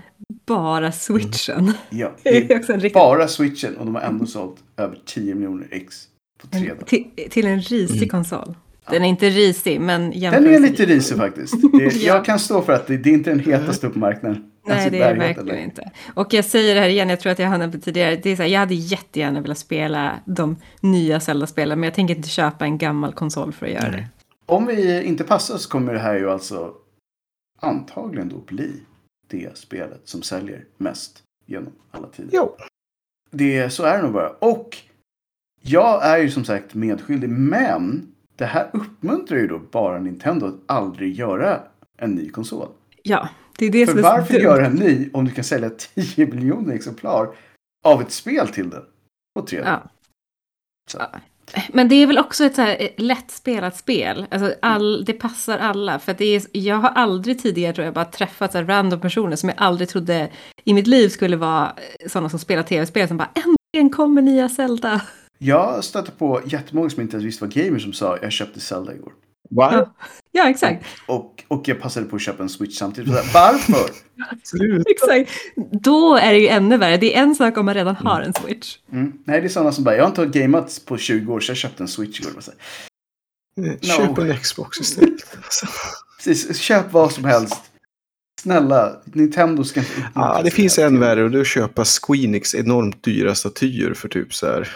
bara 0.47 0.91
switchen. 0.91 1.73
Ja, 1.89 2.11
Det 2.23 2.29
det 2.47 2.53
är 2.53 2.69
är 2.71 2.73
riktigt... 2.73 2.93
bara 2.93 3.27
switchen 3.27 3.77
och 3.77 3.85
de 3.85 3.95
har 3.95 4.01
ändå 4.01 4.25
sålt 4.25 4.57
över 4.77 4.97
10 5.05 5.35
miljoner 5.35 5.67
ex 5.71 5.95
på 6.41 6.47
tre 6.47 6.67
dagar. 6.69 6.83
Till, 6.85 7.05
till 7.29 7.47
en 7.47 7.61
risig 7.61 7.97
Mm. 7.97 8.09
konsol. 8.09 8.55
Den 8.89 9.03
är 9.03 9.09
inte 9.09 9.29
risig, 9.29 9.81
men 9.81 10.11
Den 10.19 10.47
är 10.47 10.59
lite 10.59 10.85
risig 10.85 11.17
faktiskt. 11.17 11.53
Det, 11.73 11.83
Ja. 11.83 11.91
Jag 12.15 12.25
kan 12.25 12.39
stå 12.39 12.61
för 12.61 12.73
att 12.73 12.87
det, 12.87 12.97
det 12.97 13.09
är 13.09 13.13
inte 13.13 13.29
den 13.29 13.39
hetaste 13.39 13.89
på 13.89 13.99
marknaden. 13.99 14.43
Nej, 14.67 14.75
Alltså, 14.75 14.89
det 14.89 14.97
är 14.97 14.99
bärigheten 15.15 15.27
verkligen 15.27 15.47
längre. 15.47 15.63
inte. 15.63 15.91
Och 16.13 16.33
jag 16.33 16.45
säger 16.45 16.75
det 16.75 16.81
här 16.81 16.89
igen, 16.89 17.09
jag 17.09 17.19
tror 17.19 17.31
att 17.31 17.39
jag 17.39 17.47
har 17.47 17.57
nämnt 17.57 17.73
det 17.73 17.79
tidigare. 17.79 18.15
Det 18.23 18.29
är 18.29 18.35
så 18.35 18.41
här, 18.41 18.49
jag 18.49 18.59
hade 18.59 18.73
jättegärna 18.75 19.41
velat 19.41 19.57
spela 19.57 20.19
de 20.25 20.55
nya 20.81 21.19
Zelda-spelen, 21.19 21.79
men 21.79 21.87
jag 21.87 21.93
tänker 21.93 22.15
inte 22.15 22.29
köpa 22.29 22.65
en 22.65 22.77
gammal 22.77 23.13
konsol 23.13 23.53
för 23.53 23.65
att 23.65 23.71
göra 23.71 23.91
det. 23.91 24.07
Om 24.45 24.65
vi 24.65 25.03
inte 25.03 25.23
passar 25.23 25.57
så 25.57 25.69
kommer 25.69 25.93
det 25.93 25.99
här 25.99 26.15
ju 26.15 26.31
alltså 26.31 26.71
antagligen 27.59 28.29
då 28.29 28.37
bli 28.37 28.71
det 29.27 29.57
spelet 29.57 30.01
som 30.03 30.21
säljer 30.21 30.65
mest 30.77 31.23
genom 31.45 31.73
alla 31.91 32.07
tider. 32.07 32.29
Jo. 32.33 32.55
Det, 33.31 33.69
så 33.69 33.83
är 33.83 33.97
det 33.97 34.03
nog 34.03 34.13
bara. 34.13 34.29
Och 34.29 34.77
jag 35.61 36.05
är 36.05 36.17
ju 36.17 36.31
som 36.31 36.45
sagt 36.45 36.73
medskyldig, 36.75 37.29
men 37.29 38.11
det 38.35 38.45
här 38.45 38.69
uppmuntrar 38.73 39.37
ju 39.37 39.47
då 39.47 39.59
bara 39.59 39.99
Nintendo 39.99 40.45
att 40.45 40.55
aldrig 40.65 41.13
göra 41.13 41.63
en 41.97 42.11
ny 42.11 42.29
konsol. 42.29 42.67
Ja, 43.03 43.29
det 43.57 43.65
är 43.65 43.71
det 43.71 43.85
För 43.85 43.91
som 43.93 43.99
är 43.99 44.03
så 44.03 44.09
varför 44.09 44.33
dumt. 44.33 44.43
göra 44.43 44.65
en 44.65 44.75
ny 44.75 45.09
om 45.13 45.25
du 45.25 45.31
kan 45.31 45.43
sälja 45.43 45.69
10 45.69 46.27
miljoner 46.27 46.75
exemplar 46.75 47.35
av 47.85 48.01
ett 48.01 48.11
spel 48.11 48.47
till 48.47 48.69
den? 48.69 48.83
På 49.35 49.41
tre 49.41 49.59
dagar? 49.59 49.71
Ja. 49.83 49.89
Så. 50.91 50.99
Men 51.69 51.89
det 51.89 51.95
är 51.95 52.07
väl 52.07 52.17
också 52.17 52.45
ett 52.45 52.55
så 52.55 52.61
här 52.61 52.77
eh, 52.79 52.89
lättspelat 52.97 53.77
spel. 53.77 54.25
Alltså 54.31 54.53
all, 54.61 55.05
det 55.05 55.13
passar 55.13 55.57
alla. 55.57 55.99
För 55.99 56.13
det 56.13 56.25
är, 56.25 56.43
jag 56.51 56.75
har 56.75 56.89
aldrig 56.89 57.41
tidigare 57.41 57.73
tror 57.73 57.85
jag 57.85 57.93
bara 57.93 58.05
träffat 58.05 58.51
så 58.51 58.61
random 58.61 58.99
personer 58.99 59.35
som 59.35 59.49
jag 59.49 59.57
aldrig 59.61 59.89
trodde 59.89 60.29
i 60.63 60.73
mitt 60.73 60.87
liv 60.87 61.09
skulle 61.09 61.37
vara 61.37 61.65
eh, 61.65 62.07
sådana 62.09 62.29
som 62.29 62.39
spelar 62.39 62.63
tv-spel 62.63 63.07
som 63.07 63.17
bara 63.17 63.31
en 63.33 63.55
En 63.77 63.89
kommer 63.89 64.21
nya 64.21 64.49
Zelda. 64.49 65.01
Jag 65.37 65.83
stötte 65.83 66.11
på 66.11 66.41
jättemånga 66.45 66.89
som 66.89 67.01
inte 67.01 67.15
ens 67.15 67.25
visste 67.25 67.43
vad 67.45 67.53
gamer 67.53 67.79
som 67.79 67.93
sa 67.93 68.17
jag 68.21 68.31
köpte 68.31 68.59
Zelda 68.59 68.93
igår. 68.93 69.13
Va? 69.49 69.69
Ja. 69.73 69.93
Ja, 70.31 70.49
exakt. 70.49 70.85
Och, 71.05 71.43
och 71.47 71.67
jag 71.67 71.81
passade 71.81 72.05
på 72.05 72.15
att 72.15 72.21
köpa 72.21 72.43
en 72.43 72.49
Switch 72.49 72.77
samtidigt. 72.77 73.13
Varför? 73.33 73.89
Exakt. 74.89 75.31
Då 75.71 76.15
är 76.15 76.33
det 76.33 76.39
ju 76.39 76.47
ännu 76.47 76.77
värre. 76.77 76.97
Det 76.97 77.15
är 77.15 77.21
en 77.21 77.35
sak 77.35 77.57
om 77.57 77.65
man 77.65 77.73
redan 77.73 77.95
har 77.95 78.21
en 78.21 78.33
Switch. 78.33 78.77
Mm. 78.91 79.13
Nej, 79.25 79.41
det 79.41 79.47
är 79.47 79.49
sådana 79.49 79.71
som 79.71 79.83
bara, 79.83 79.95
jag 79.95 80.03
har 80.03 80.23
inte 80.23 80.39
gameat 80.39 80.81
på 80.85 80.97
20 80.97 81.33
år 81.33 81.39
så 81.39 81.49
jag 81.49 81.57
köpte 81.57 81.83
en 81.83 81.87
Switch 81.87 82.19
igår. 82.19 82.31
Så 82.39 82.51
här, 82.51 82.59
Köp 83.81 84.17
en 84.17 84.37
Xbox 84.37 84.79
istället. 84.79 85.35
Alltså. 85.35 85.67
Precis, 86.23 86.57
köp 86.57 86.93
vad 86.93 87.11
som 87.11 87.25
helst. 87.25 87.61
Snälla, 88.41 89.01
Nintendo 89.05 89.63
ska 89.63 89.79
inte 89.79 90.09
Ja, 90.15 90.41
det 90.43 90.51
finns 90.51 90.79
en 90.79 90.99
värre 90.99 91.23
och 91.23 91.31
det 91.31 91.37
är 91.37 91.41
att 91.41 91.47
köpa 91.47 91.85
Squeenix 91.85 92.55
enormt 92.55 93.03
dyra 93.03 93.35
statyer 93.35 93.93
för 93.93 94.07
typ 94.07 94.33
så 94.33 94.45
här. 94.47 94.69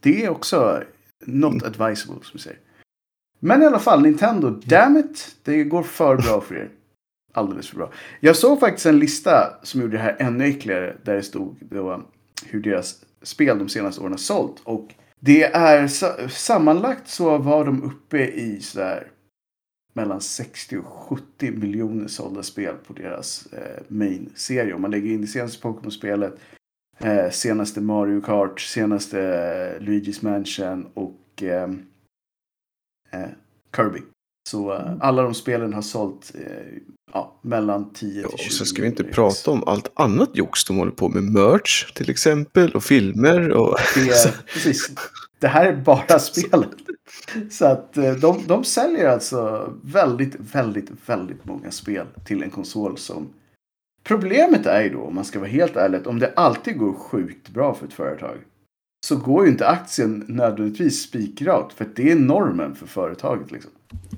Det 0.00 0.24
är 0.24 0.28
också 0.28 0.82
not 1.24 1.62
advisable, 1.62 2.14
som 2.22 2.30
vi 2.32 2.38
säger. 2.38 2.58
Men 3.44 3.62
i 3.62 3.66
alla 3.66 3.78
fall, 3.78 4.02
Nintendo, 4.02 4.50
damn 4.50 4.96
it, 4.96 5.36
det 5.42 5.64
går 5.64 5.82
för 5.82 6.16
bra 6.16 6.40
för 6.40 6.54
er. 6.54 6.68
Alldeles 7.32 7.68
för 7.68 7.76
bra. 7.76 7.90
Jag 8.20 8.36
såg 8.36 8.60
faktiskt 8.60 8.86
en 8.86 8.98
lista 8.98 9.54
som 9.62 9.80
gjorde 9.80 9.96
det 9.96 10.02
här 10.02 10.16
ännu 10.18 10.44
äckligare. 10.44 10.96
Där 11.04 11.14
det 11.14 11.22
stod 11.22 11.56
då, 11.60 12.02
hur 12.46 12.60
deras 12.60 13.04
spel 13.22 13.58
de 13.58 13.68
senaste 13.68 14.00
åren 14.00 14.12
har 14.12 14.18
sålt. 14.18 14.60
Och 14.64 14.94
det 15.20 15.42
är 15.44 15.86
sa- 15.86 16.28
sammanlagt 16.28 17.08
så 17.08 17.38
var 17.38 17.64
de 17.64 17.82
uppe 17.82 18.18
i 18.26 18.60
sådär 18.60 19.06
mellan 19.94 20.20
60 20.20 20.76
och 20.78 20.84
70 20.86 21.50
miljoner 21.50 22.08
sålda 22.08 22.42
spel 22.42 22.74
på 22.86 22.92
deras 22.92 23.46
eh, 23.52 23.82
main-serie. 23.88 24.74
Om 24.74 24.82
man 24.82 24.90
lägger 24.90 25.10
in 25.10 25.20
det 25.20 25.26
senaste 25.26 25.62
Pokémon-spelet, 25.62 26.34
eh, 26.98 27.30
senaste 27.30 27.80
Mario 27.80 28.20
Kart, 28.20 28.60
senaste 28.60 29.20
eh, 29.20 29.82
Luigi's 29.82 30.24
Mansion 30.24 30.86
och 30.94 31.42
eh, 31.42 31.62
eh, 31.62 31.70
Kirby. 33.76 34.00
Så 34.48 34.74
eh, 34.74 34.92
alla 35.00 35.22
de 35.22 35.34
spelen 35.34 35.72
har 35.72 35.82
sålt 35.82 36.32
eh, 36.34 36.78
ja, 37.12 37.40
mellan 37.42 37.92
10 37.92 38.22
Ja, 38.22 38.28
till 38.28 38.38
20 38.38 38.46
och 38.46 38.52
så 38.52 38.64
ska 38.64 38.82
vi 38.82 38.88
inte 38.88 39.04
prata 39.04 39.50
om 39.50 39.64
allt 39.66 39.92
annat 39.94 40.30
jox 40.32 40.64
de 40.64 40.76
håller 40.76 40.92
på 40.92 41.08
med. 41.08 41.22
Merch 41.22 41.92
till 41.92 42.10
exempel 42.10 42.74
och 42.74 42.84
filmer 42.84 43.50
och... 43.50 43.76
Det, 43.94 44.34
precis. 44.52 44.90
det 45.38 45.48
här 45.48 45.66
är 45.66 45.76
bara 45.76 46.18
spelet. 46.18 46.70
Så 47.50 47.66
att 47.66 47.96
eh, 47.96 48.12
de, 48.12 48.40
de 48.46 48.64
säljer 48.64 49.08
alltså 49.08 49.72
väldigt, 49.82 50.36
väldigt, 50.38 50.90
väldigt 51.06 51.44
många 51.44 51.70
spel 51.70 52.06
till 52.24 52.42
en 52.42 52.50
konsol 52.50 52.98
som... 52.98 53.28
Problemet 54.02 54.66
är 54.66 54.82
ju 54.82 54.90
då, 54.90 55.02
om 55.02 55.14
man 55.14 55.24
ska 55.24 55.38
vara 55.38 55.50
helt 55.50 55.76
ärlig, 55.76 56.06
om 56.06 56.18
det 56.18 56.32
alltid 56.36 56.78
går 56.78 56.92
sjukt 56.92 57.48
bra 57.48 57.74
för 57.74 57.86
ett 57.86 57.92
företag 57.92 58.36
så 59.04 59.16
går 59.16 59.44
ju 59.44 59.50
inte 59.50 59.68
aktien 59.68 60.24
nödvändigtvis 60.28 61.02
spikrakt 61.02 61.72
för 61.72 61.88
det 61.94 62.10
är 62.10 62.16
normen 62.16 62.74
för 62.74 62.86
företaget. 62.86 63.50
Liksom. 63.50 63.70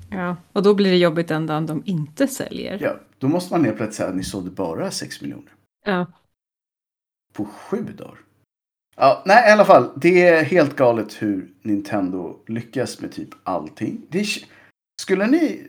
Ja, 0.09 0.35
och 0.51 0.63
då 0.63 0.73
blir 0.73 0.91
det 0.91 0.97
jobbigt 0.97 1.27
den 1.27 1.45
dagen 1.45 1.65
de 1.65 1.83
inte 1.85 2.27
säljer. 2.27 2.79
Ja, 2.81 2.95
då 3.17 3.27
måste 3.27 3.53
man 3.53 3.65
helt 3.65 3.77
plötsligt 3.77 3.95
säga 3.95 4.09
att 4.09 4.15
ni 4.15 4.23
sålde 4.23 4.51
bara 4.51 4.91
6 4.91 5.21
miljoner. 5.21 5.51
Ja. 5.85 6.05
På 7.33 7.45
sju 7.45 7.83
dagar. 7.97 8.17
Ja, 8.95 9.23
nej, 9.25 9.49
i 9.49 9.51
alla 9.51 9.65
fall. 9.65 9.89
Det 9.95 10.27
är 10.27 10.43
helt 10.43 10.75
galet 10.75 11.21
hur 11.21 11.51
Nintendo 11.61 12.39
lyckas 12.47 13.01
med 13.01 13.11
typ 13.11 13.29
allting. 13.43 14.01
Det 14.09 14.19
är, 14.19 14.27
skulle 15.01 15.27
ni 15.27 15.67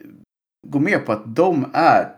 gå 0.66 0.78
med 0.78 1.06
på 1.06 1.12
att 1.12 1.36
de 1.36 1.66
är 1.72 2.14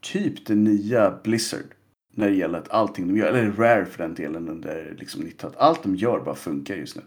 typ 0.00 0.46
det 0.46 0.54
nya 0.54 1.18
Blizzard? 1.24 1.74
När 2.14 2.28
det 2.28 2.34
gäller 2.36 2.58
att 2.58 2.70
allting 2.70 3.08
de 3.08 3.16
gör, 3.16 3.26
eller 3.26 3.52
Rare 3.52 3.84
för 3.86 3.98
den 4.02 4.14
delen 4.14 4.48
under 4.48 4.94
liksom 4.98 5.22
90-talet. 5.22 5.56
Allt 5.58 5.82
de 5.82 5.96
gör 5.96 6.20
bara 6.20 6.34
funkar 6.34 6.74
just 6.74 6.96
nu. 6.96 7.02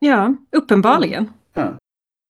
ja, 0.00 0.34
uppenbarligen. 0.52 1.30
Ja. 1.54 1.78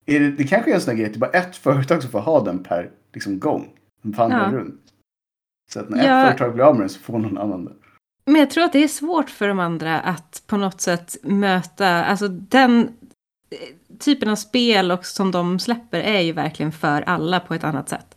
Är 0.05 0.19
det, 0.19 0.31
det 0.31 0.43
kanske 0.43 0.71
är 0.71 0.75
en 0.75 0.81
sån 0.81 0.91
här 0.91 0.97
grej, 0.97 1.05
att 1.07 1.13
det 1.13 1.17
är 1.17 1.31
bara 1.31 1.31
ett 1.39 1.55
företag 1.67 2.01
som 2.01 2.11
får 2.11 2.19
ha 2.19 2.43
den 2.43 2.63
per 2.63 2.91
liksom, 3.13 3.39
gång. 3.39 3.69
Den 4.01 4.11
vandrar 4.11 4.51
Ja. 4.53 4.57
runt. 4.59 4.81
Så 5.71 5.79
att 5.79 5.89
när 5.89 6.07
Ja. 6.07 6.21
ett 6.21 6.27
företag 6.37 6.53
blir 6.55 6.63
av 6.63 6.73
med 6.75 6.81
den 6.81 6.89
så 6.89 6.99
får 6.99 7.19
någon 7.19 7.37
annan 7.37 7.65
den. 7.65 7.75
Men 8.25 8.35
jag 8.35 8.49
tror 8.49 8.63
att 8.63 8.73
det 8.73 8.83
är 8.83 8.87
svårt 8.87 9.29
för 9.29 9.47
de 9.47 9.59
andra 9.59 9.99
att 9.99 10.43
på 10.47 10.57
något 10.57 10.81
sätt 10.81 11.15
möta, 11.23 11.87
alltså 12.05 12.27
den 12.27 12.79
eh, 13.49 13.97
typen 13.99 14.29
av 14.29 14.35
spel 14.35 14.91
och 14.91 15.05
som 15.05 15.31
de 15.31 15.59
släpper 15.59 15.99
är 15.99 16.21
ju 16.21 16.31
verkligen 16.31 16.71
för 16.71 17.01
alla 17.01 17.39
på 17.39 17.53
ett 17.53 17.63
annat 17.63 17.89
sätt. 17.89 18.15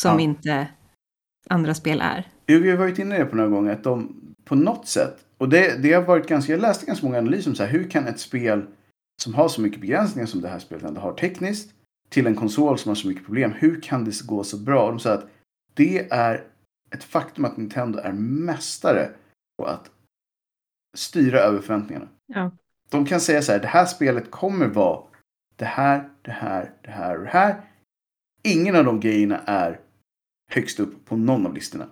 Som 0.00 0.14
Ja. 0.14 0.20
inte 0.20 0.68
andra 1.50 1.74
spel 1.74 2.00
är. 2.00 2.26
Vi 2.48 2.70
har 2.70 2.76
varit 2.76 2.98
inne 2.98 3.24
på 3.24 3.36
några 3.36 3.48
gånger 3.48 3.72
att 3.72 3.84
de 3.84 4.14
på 4.44 4.54
något 4.54 4.86
sätt, 4.86 5.24
och 5.38 5.48
det, 5.48 5.82
det 5.82 5.92
har 5.92 6.02
varit 6.02 6.28
ganska, 6.28 6.52
jag 6.52 6.60
läste 6.60 6.86
ganska 6.86 7.06
många 7.06 7.18
analyser 7.18 7.50
om 7.50 7.56
så 7.56 7.62
här, 7.62 7.70
hur 7.70 7.90
kan 7.90 8.06
ett 8.06 8.20
spel 8.20 8.66
som 9.22 9.34
har 9.34 9.48
så 9.48 9.60
mycket 9.60 9.80
begränsningar 9.80 10.26
som 10.26 10.40
det 10.40 10.48
här 10.48 10.58
spelet 10.58 10.84
ändå 10.84 11.00
har 11.00 11.12
tekniskt, 11.12 11.74
till 12.08 12.26
en 12.26 12.34
konsol 12.34 12.78
som 12.78 12.88
har 12.88 12.94
så 12.94 13.08
mycket 13.08 13.24
problem, 13.24 13.52
hur 13.52 13.80
kan 13.80 14.04
det 14.04 14.26
gå 14.26 14.44
så 14.44 14.56
bra? 14.56 14.84
Och 14.84 14.90
de 14.90 15.00
säger 15.00 15.16
att 15.16 15.30
det 15.74 16.08
är 16.10 16.44
ett 16.90 17.04
faktum 17.04 17.44
att 17.44 17.56
Nintendo 17.56 17.98
är 17.98 18.12
mästare 18.12 19.10
på 19.58 19.66
att 19.66 19.90
styra 20.96 21.38
över 21.38 21.60
förväntningarna. 21.60 22.08
Ja. 22.26 22.50
De 22.90 23.06
kan 23.06 23.20
säga 23.20 23.42
så 23.42 23.52
här, 23.52 23.60
det 23.60 23.68
här 23.68 23.86
spelet 23.86 24.30
kommer 24.30 24.66
vara 24.66 25.02
det 25.56 25.64
här, 25.64 26.08
det 26.22 26.30
här, 26.30 26.72
det 26.82 26.90
här 26.90 27.18
och 27.18 27.24
det 27.24 27.30
här. 27.30 27.60
Ingen 28.42 28.76
av 28.76 28.84
de 28.84 29.00
grejerna 29.00 29.38
är 29.38 29.80
högst 30.52 30.80
upp 30.80 31.04
på 31.04 31.16
någon 31.16 31.46
av 31.46 31.54
listorna. 31.54 31.86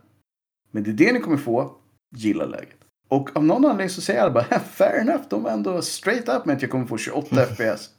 Men 0.76 0.82
det 0.82 0.90
är 0.90 1.06
det 1.06 1.12
ni 1.12 1.20
kommer 1.20 1.36
få, 1.36 1.72
gilla 2.16 2.44
läget. 2.44 2.78
Och 3.08 3.36
av 3.36 3.44
någon 3.44 3.64
anledning 3.64 3.90
så 3.90 4.00
säger 4.00 4.20
alla 4.20 4.30
bara, 4.30 4.60
fair 4.72 5.00
enough, 5.00 5.22
de 5.30 5.42
var 5.42 5.50
ändå 5.50 5.82
straight 5.82 6.28
up 6.28 6.44
med 6.44 6.56
att 6.56 6.62
jag 6.62 6.70
kommer 6.70 6.86
få 6.86 6.98
28 6.98 7.46
FPS. 7.46 7.90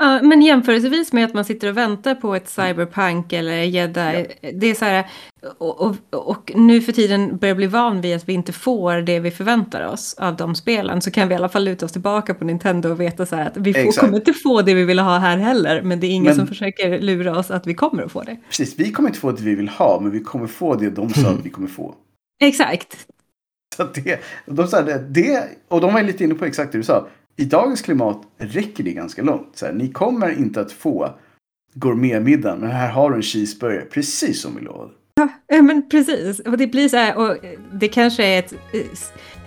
Ja, 0.00 0.22
men 0.22 0.42
jämförelsevis 0.42 1.12
med 1.12 1.24
att 1.24 1.34
man 1.34 1.44
sitter 1.44 1.68
och 1.68 1.76
väntar 1.76 2.14
på 2.14 2.34
ett 2.34 2.48
cyberpunk 2.48 3.32
eller 3.32 3.56
jedi. 3.62 4.26
Det 4.54 4.66
är 4.66 4.74
så 4.74 4.84
här, 4.84 5.06
och, 5.58 5.80
och, 5.80 5.96
och 6.10 6.52
nu 6.54 6.80
för 6.80 6.92
tiden 6.92 7.36
börjar 7.36 7.54
bli 7.54 7.66
van 7.66 8.00
vid 8.00 8.16
att 8.16 8.28
vi 8.28 8.32
inte 8.32 8.52
får 8.52 8.94
det 8.96 9.20
vi 9.20 9.30
förväntar 9.30 9.86
oss 9.86 10.14
av 10.18 10.36
de 10.36 10.54
spelen. 10.54 11.00
Så 11.02 11.10
kan 11.10 11.28
vi 11.28 11.34
i 11.34 11.36
alla 11.36 11.48
fall 11.48 11.64
luta 11.64 11.86
oss 11.86 11.92
tillbaka 11.92 12.34
på 12.34 12.44
Nintendo 12.44 12.90
och 12.90 13.00
veta 13.00 13.26
så 13.26 13.36
här 13.36 13.46
att 13.46 13.56
vi 13.56 13.72
får, 13.72 13.80
Exakt. 13.80 13.98
kommer 13.98 14.18
inte 14.18 14.32
få 14.32 14.62
det 14.62 14.74
vi 14.74 14.84
vill 14.84 14.98
ha 14.98 15.18
här 15.18 15.36
heller. 15.36 15.82
Men 15.82 16.00
det 16.00 16.06
är 16.06 16.10
ingen 16.10 16.24
Men- 16.24 16.34
som 16.36 16.46
försöker 16.46 17.00
lura 17.00 17.38
oss 17.38 17.50
att 17.50 17.66
vi 17.66 17.74
kommer 17.74 18.02
att 18.02 18.12
få 18.12 18.22
det. 18.22 18.36
Precis, 18.48 18.74
vi 18.78 18.92
kommer 18.92 19.08
inte 19.08 19.20
få 19.20 19.32
det 19.32 19.42
vi 19.42 19.54
vill 19.54 19.68
ha, 19.68 19.98
men 20.02 20.10
vi 20.10 20.20
kommer 20.20 20.46
få 20.46 20.74
det 20.74 20.90
de 20.90 21.10
sa 21.10 21.28
att 21.30 21.44
vi 21.46 21.50
kommer 21.50 21.68
få. 21.68 21.94
Exakt. 22.42 23.06
Så 23.76 23.84
det, 23.94 24.20
de 24.46 24.66
sa 24.68 24.82
det, 24.82 24.98
det, 25.08 25.44
och 25.68 25.80
de 25.80 25.94
var 25.94 26.02
lite 26.02 26.24
inne 26.24 26.34
på 26.34 26.44
exakt 26.44 26.72
det 26.72 26.78
du 26.78 26.84
sa. 26.84 27.06
I 27.40 27.44
dagens 27.44 27.82
klimat 27.82 28.22
räcker 28.38 28.84
det 28.84 28.92
ganska 28.92 29.22
långt. 29.22 29.50
Så 29.54 29.66
här, 29.66 29.72
ni 29.72 29.92
kommer 29.92 30.38
inte 30.38 30.60
att 30.60 30.72
få 30.72 31.14
gourmetmiddagen, 31.74 32.58
men 32.60 32.70
här 32.70 32.90
har 32.90 33.10
du 33.10 33.16
en 33.16 33.22
cheeseburgare, 33.22 33.84
precis 33.84 34.42
som 34.42 34.56
vi 34.56 34.62
lovade. 34.62 34.90
Ja, 35.46 35.62
men 35.62 35.88
precis. 35.88 36.40
Och 36.40 36.58
det 36.58 36.66
blir 36.66 36.88
så 36.88 36.96
här, 36.96 37.16
och 37.16 37.36
det 37.72 37.88
kanske 37.88 38.24
är 38.24 38.38
ett, 38.38 38.52
eh, 38.52 38.80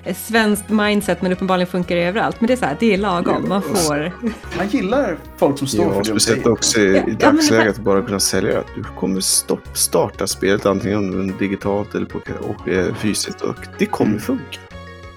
ett 0.04 0.18
svenskt 0.18 0.70
mindset, 0.70 1.22
men 1.22 1.32
uppenbarligen 1.32 1.68
funkar 1.68 1.96
det 1.96 2.04
överallt. 2.04 2.42
Men 2.42 2.48
det 2.48 2.54
är 2.54 2.58
så 2.58 2.66
här, 2.66 2.78
det 2.80 2.94
är 2.94 2.98
lagom. 2.98 3.50
Man 3.50 3.62
får... 3.62 4.12
Man 4.58 4.68
gillar 4.68 5.18
folk 5.38 5.58
som 5.58 5.68
står 5.68 5.84
Ja, 5.86 5.90
för 5.92 6.04
det 6.04 6.10
de 6.14 6.20
speciellt 6.20 6.48
också 6.48 6.80
i, 6.82 6.84
Ja, 6.88 6.92
i 6.96 6.98
ja, 6.98 7.04
men- 7.08 7.18
dagsläget 7.18 7.76
att 7.78 7.84
bara 7.84 8.02
kunna 8.02 8.20
sälja 8.20 8.60
att 8.60 8.68
du 8.76 8.84
kommer 8.84 9.20
stopp, 9.20 9.78
starta 9.78 10.28
spelet 10.28 10.66
antingen 10.66 11.38
digitalt 11.40 11.96
eller 11.96 12.06
på, 12.06 12.20
och, 12.42 12.68
eh, 12.70 12.96
fysiskt 12.96 13.42
och 13.42 13.56
det 13.80 13.86
kommer 13.86 14.12
Mm. 14.12 14.22
funka. 14.22 14.58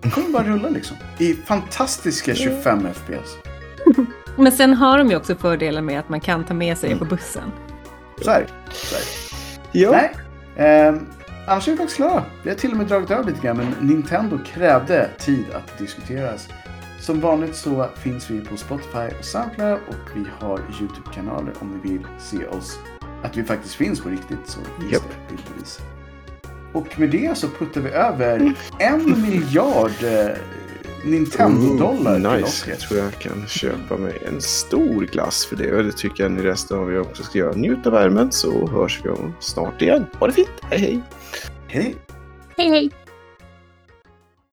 Det 0.04 0.10
kommer 0.10 0.28
bara 0.28 0.44
rulla 0.44 0.68
liksom. 0.68 0.96
I 1.18 1.34
fantastiska 1.34 2.34
25 2.34 2.88
FPS. 2.94 3.36
Men 4.36 4.52
sen 4.52 4.74
har 4.74 4.98
de 4.98 5.10
ju 5.10 5.16
också 5.16 5.34
fördelen 5.34 5.84
med 5.84 6.00
att 6.00 6.08
man 6.08 6.20
kan 6.20 6.44
ta 6.44 6.54
med 6.54 6.78
sig 6.78 6.90
det 6.90 6.96
på 6.96 7.04
bussen. 7.04 7.52
Så 8.22 8.30
är 8.30 8.40
det. 8.40 8.48
Nej. 9.90 10.12
Ehm, 10.56 11.06
annars 11.48 11.68
är 11.68 11.72
vi 11.72 11.78
faktiskt 11.78 11.96
klara. 11.96 12.24
Vi 12.42 12.50
har 12.50 12.56
till 12.56 12.70
och 12.70 12.76
med 12.76 12.86
dragit 12.86 13.10
över 13.10 13.24
lite 13.24 13.40
grann, 13.40 13.56
men 13.56 13.88
Nintendo 13.88 14.38
krävde 14.46 15.10
tid 15.18 15.44
att 15.54 15.78
diskuteras. 15.78 16.48
Som 17.00 17.20
vanligt 17.20 17.56
så 17.56 17.88
finns 17.96 18.30
vi 18.30 18.40
på 18.40 18.56
Spotify 18.56 19.18
och 19.18 19.24
Soundcloud 19.24 19.78
och 19.88 20.16
vi 20.16 20.24
har 20.40 20.60
YouTube-kanaler 20.80 21.52
om 21.60 21.80
ni 21.84 21.90
vill 21.90 22.06
se 22.18 22.46
oss. 22.46 22.78
Att 23.22 23.36
vi 23.36 23.44
faktiskt 23.44 23.74
finns 23.74 24.00
på 24.00 24.08
riktigt 24.08 24.46
så 24.46 24.60
finns 24.80 24.92
Japp. 24.92 25.02
det 25.02 25.34
bildbevis. 25.34 25.80
Och 26.74 27.00
med 27.00 27.10
det 27.10 27.38
så 27.38 27.48
puttar 27.48 27.80
vi 27.80 27.90
över 27.90 28.54
en 28.78 29.22
miljard 29.22 30.02
eh, 30.02 30.36
Nintendo-dollar 31.04 32.20
Ooh, 32.20 32.36
nice. 32.36 32.70
Jag 32.70 32.78
tror 32.78 33.00
jag 33.00 33.12
kan 33.12 33.46
köpa 33.46 33.96
mig 33.96 34.22
en 34.26 34.40
stor 34.40 35.06
glass 35.12 35.46
för 35.46 35.56
det. 35.56 35.76
Och 35.76 35.84
det 35.84 35.92
tycker 35.92 36.22
jag 36.22 36.32
ni 36.32 36.42
resten 36.42 36.78
av 36.78 36.92
er 36.92 37.00
också 37.00 37.22
ska 37.22 37.38
göra. 37.38 37.52
Njut 37.52 37.86
av 37.86 37.92
värmen 37.92 38.32
så 38.32 38.66
hörs 38.66 39.00
vi 39.04 39.10
om 39.10 39.34
snart 39.40 39.82
igen. 39.82 40.06
Ha 40.18 40.26
det 40.26 40.32
fint. 40.32 40.50
Hej 40.62 40.78
hej! 40.78 41.02
Hej! 41.68 41.96
Hej 42.56 42.68
hej! 42.68 43.03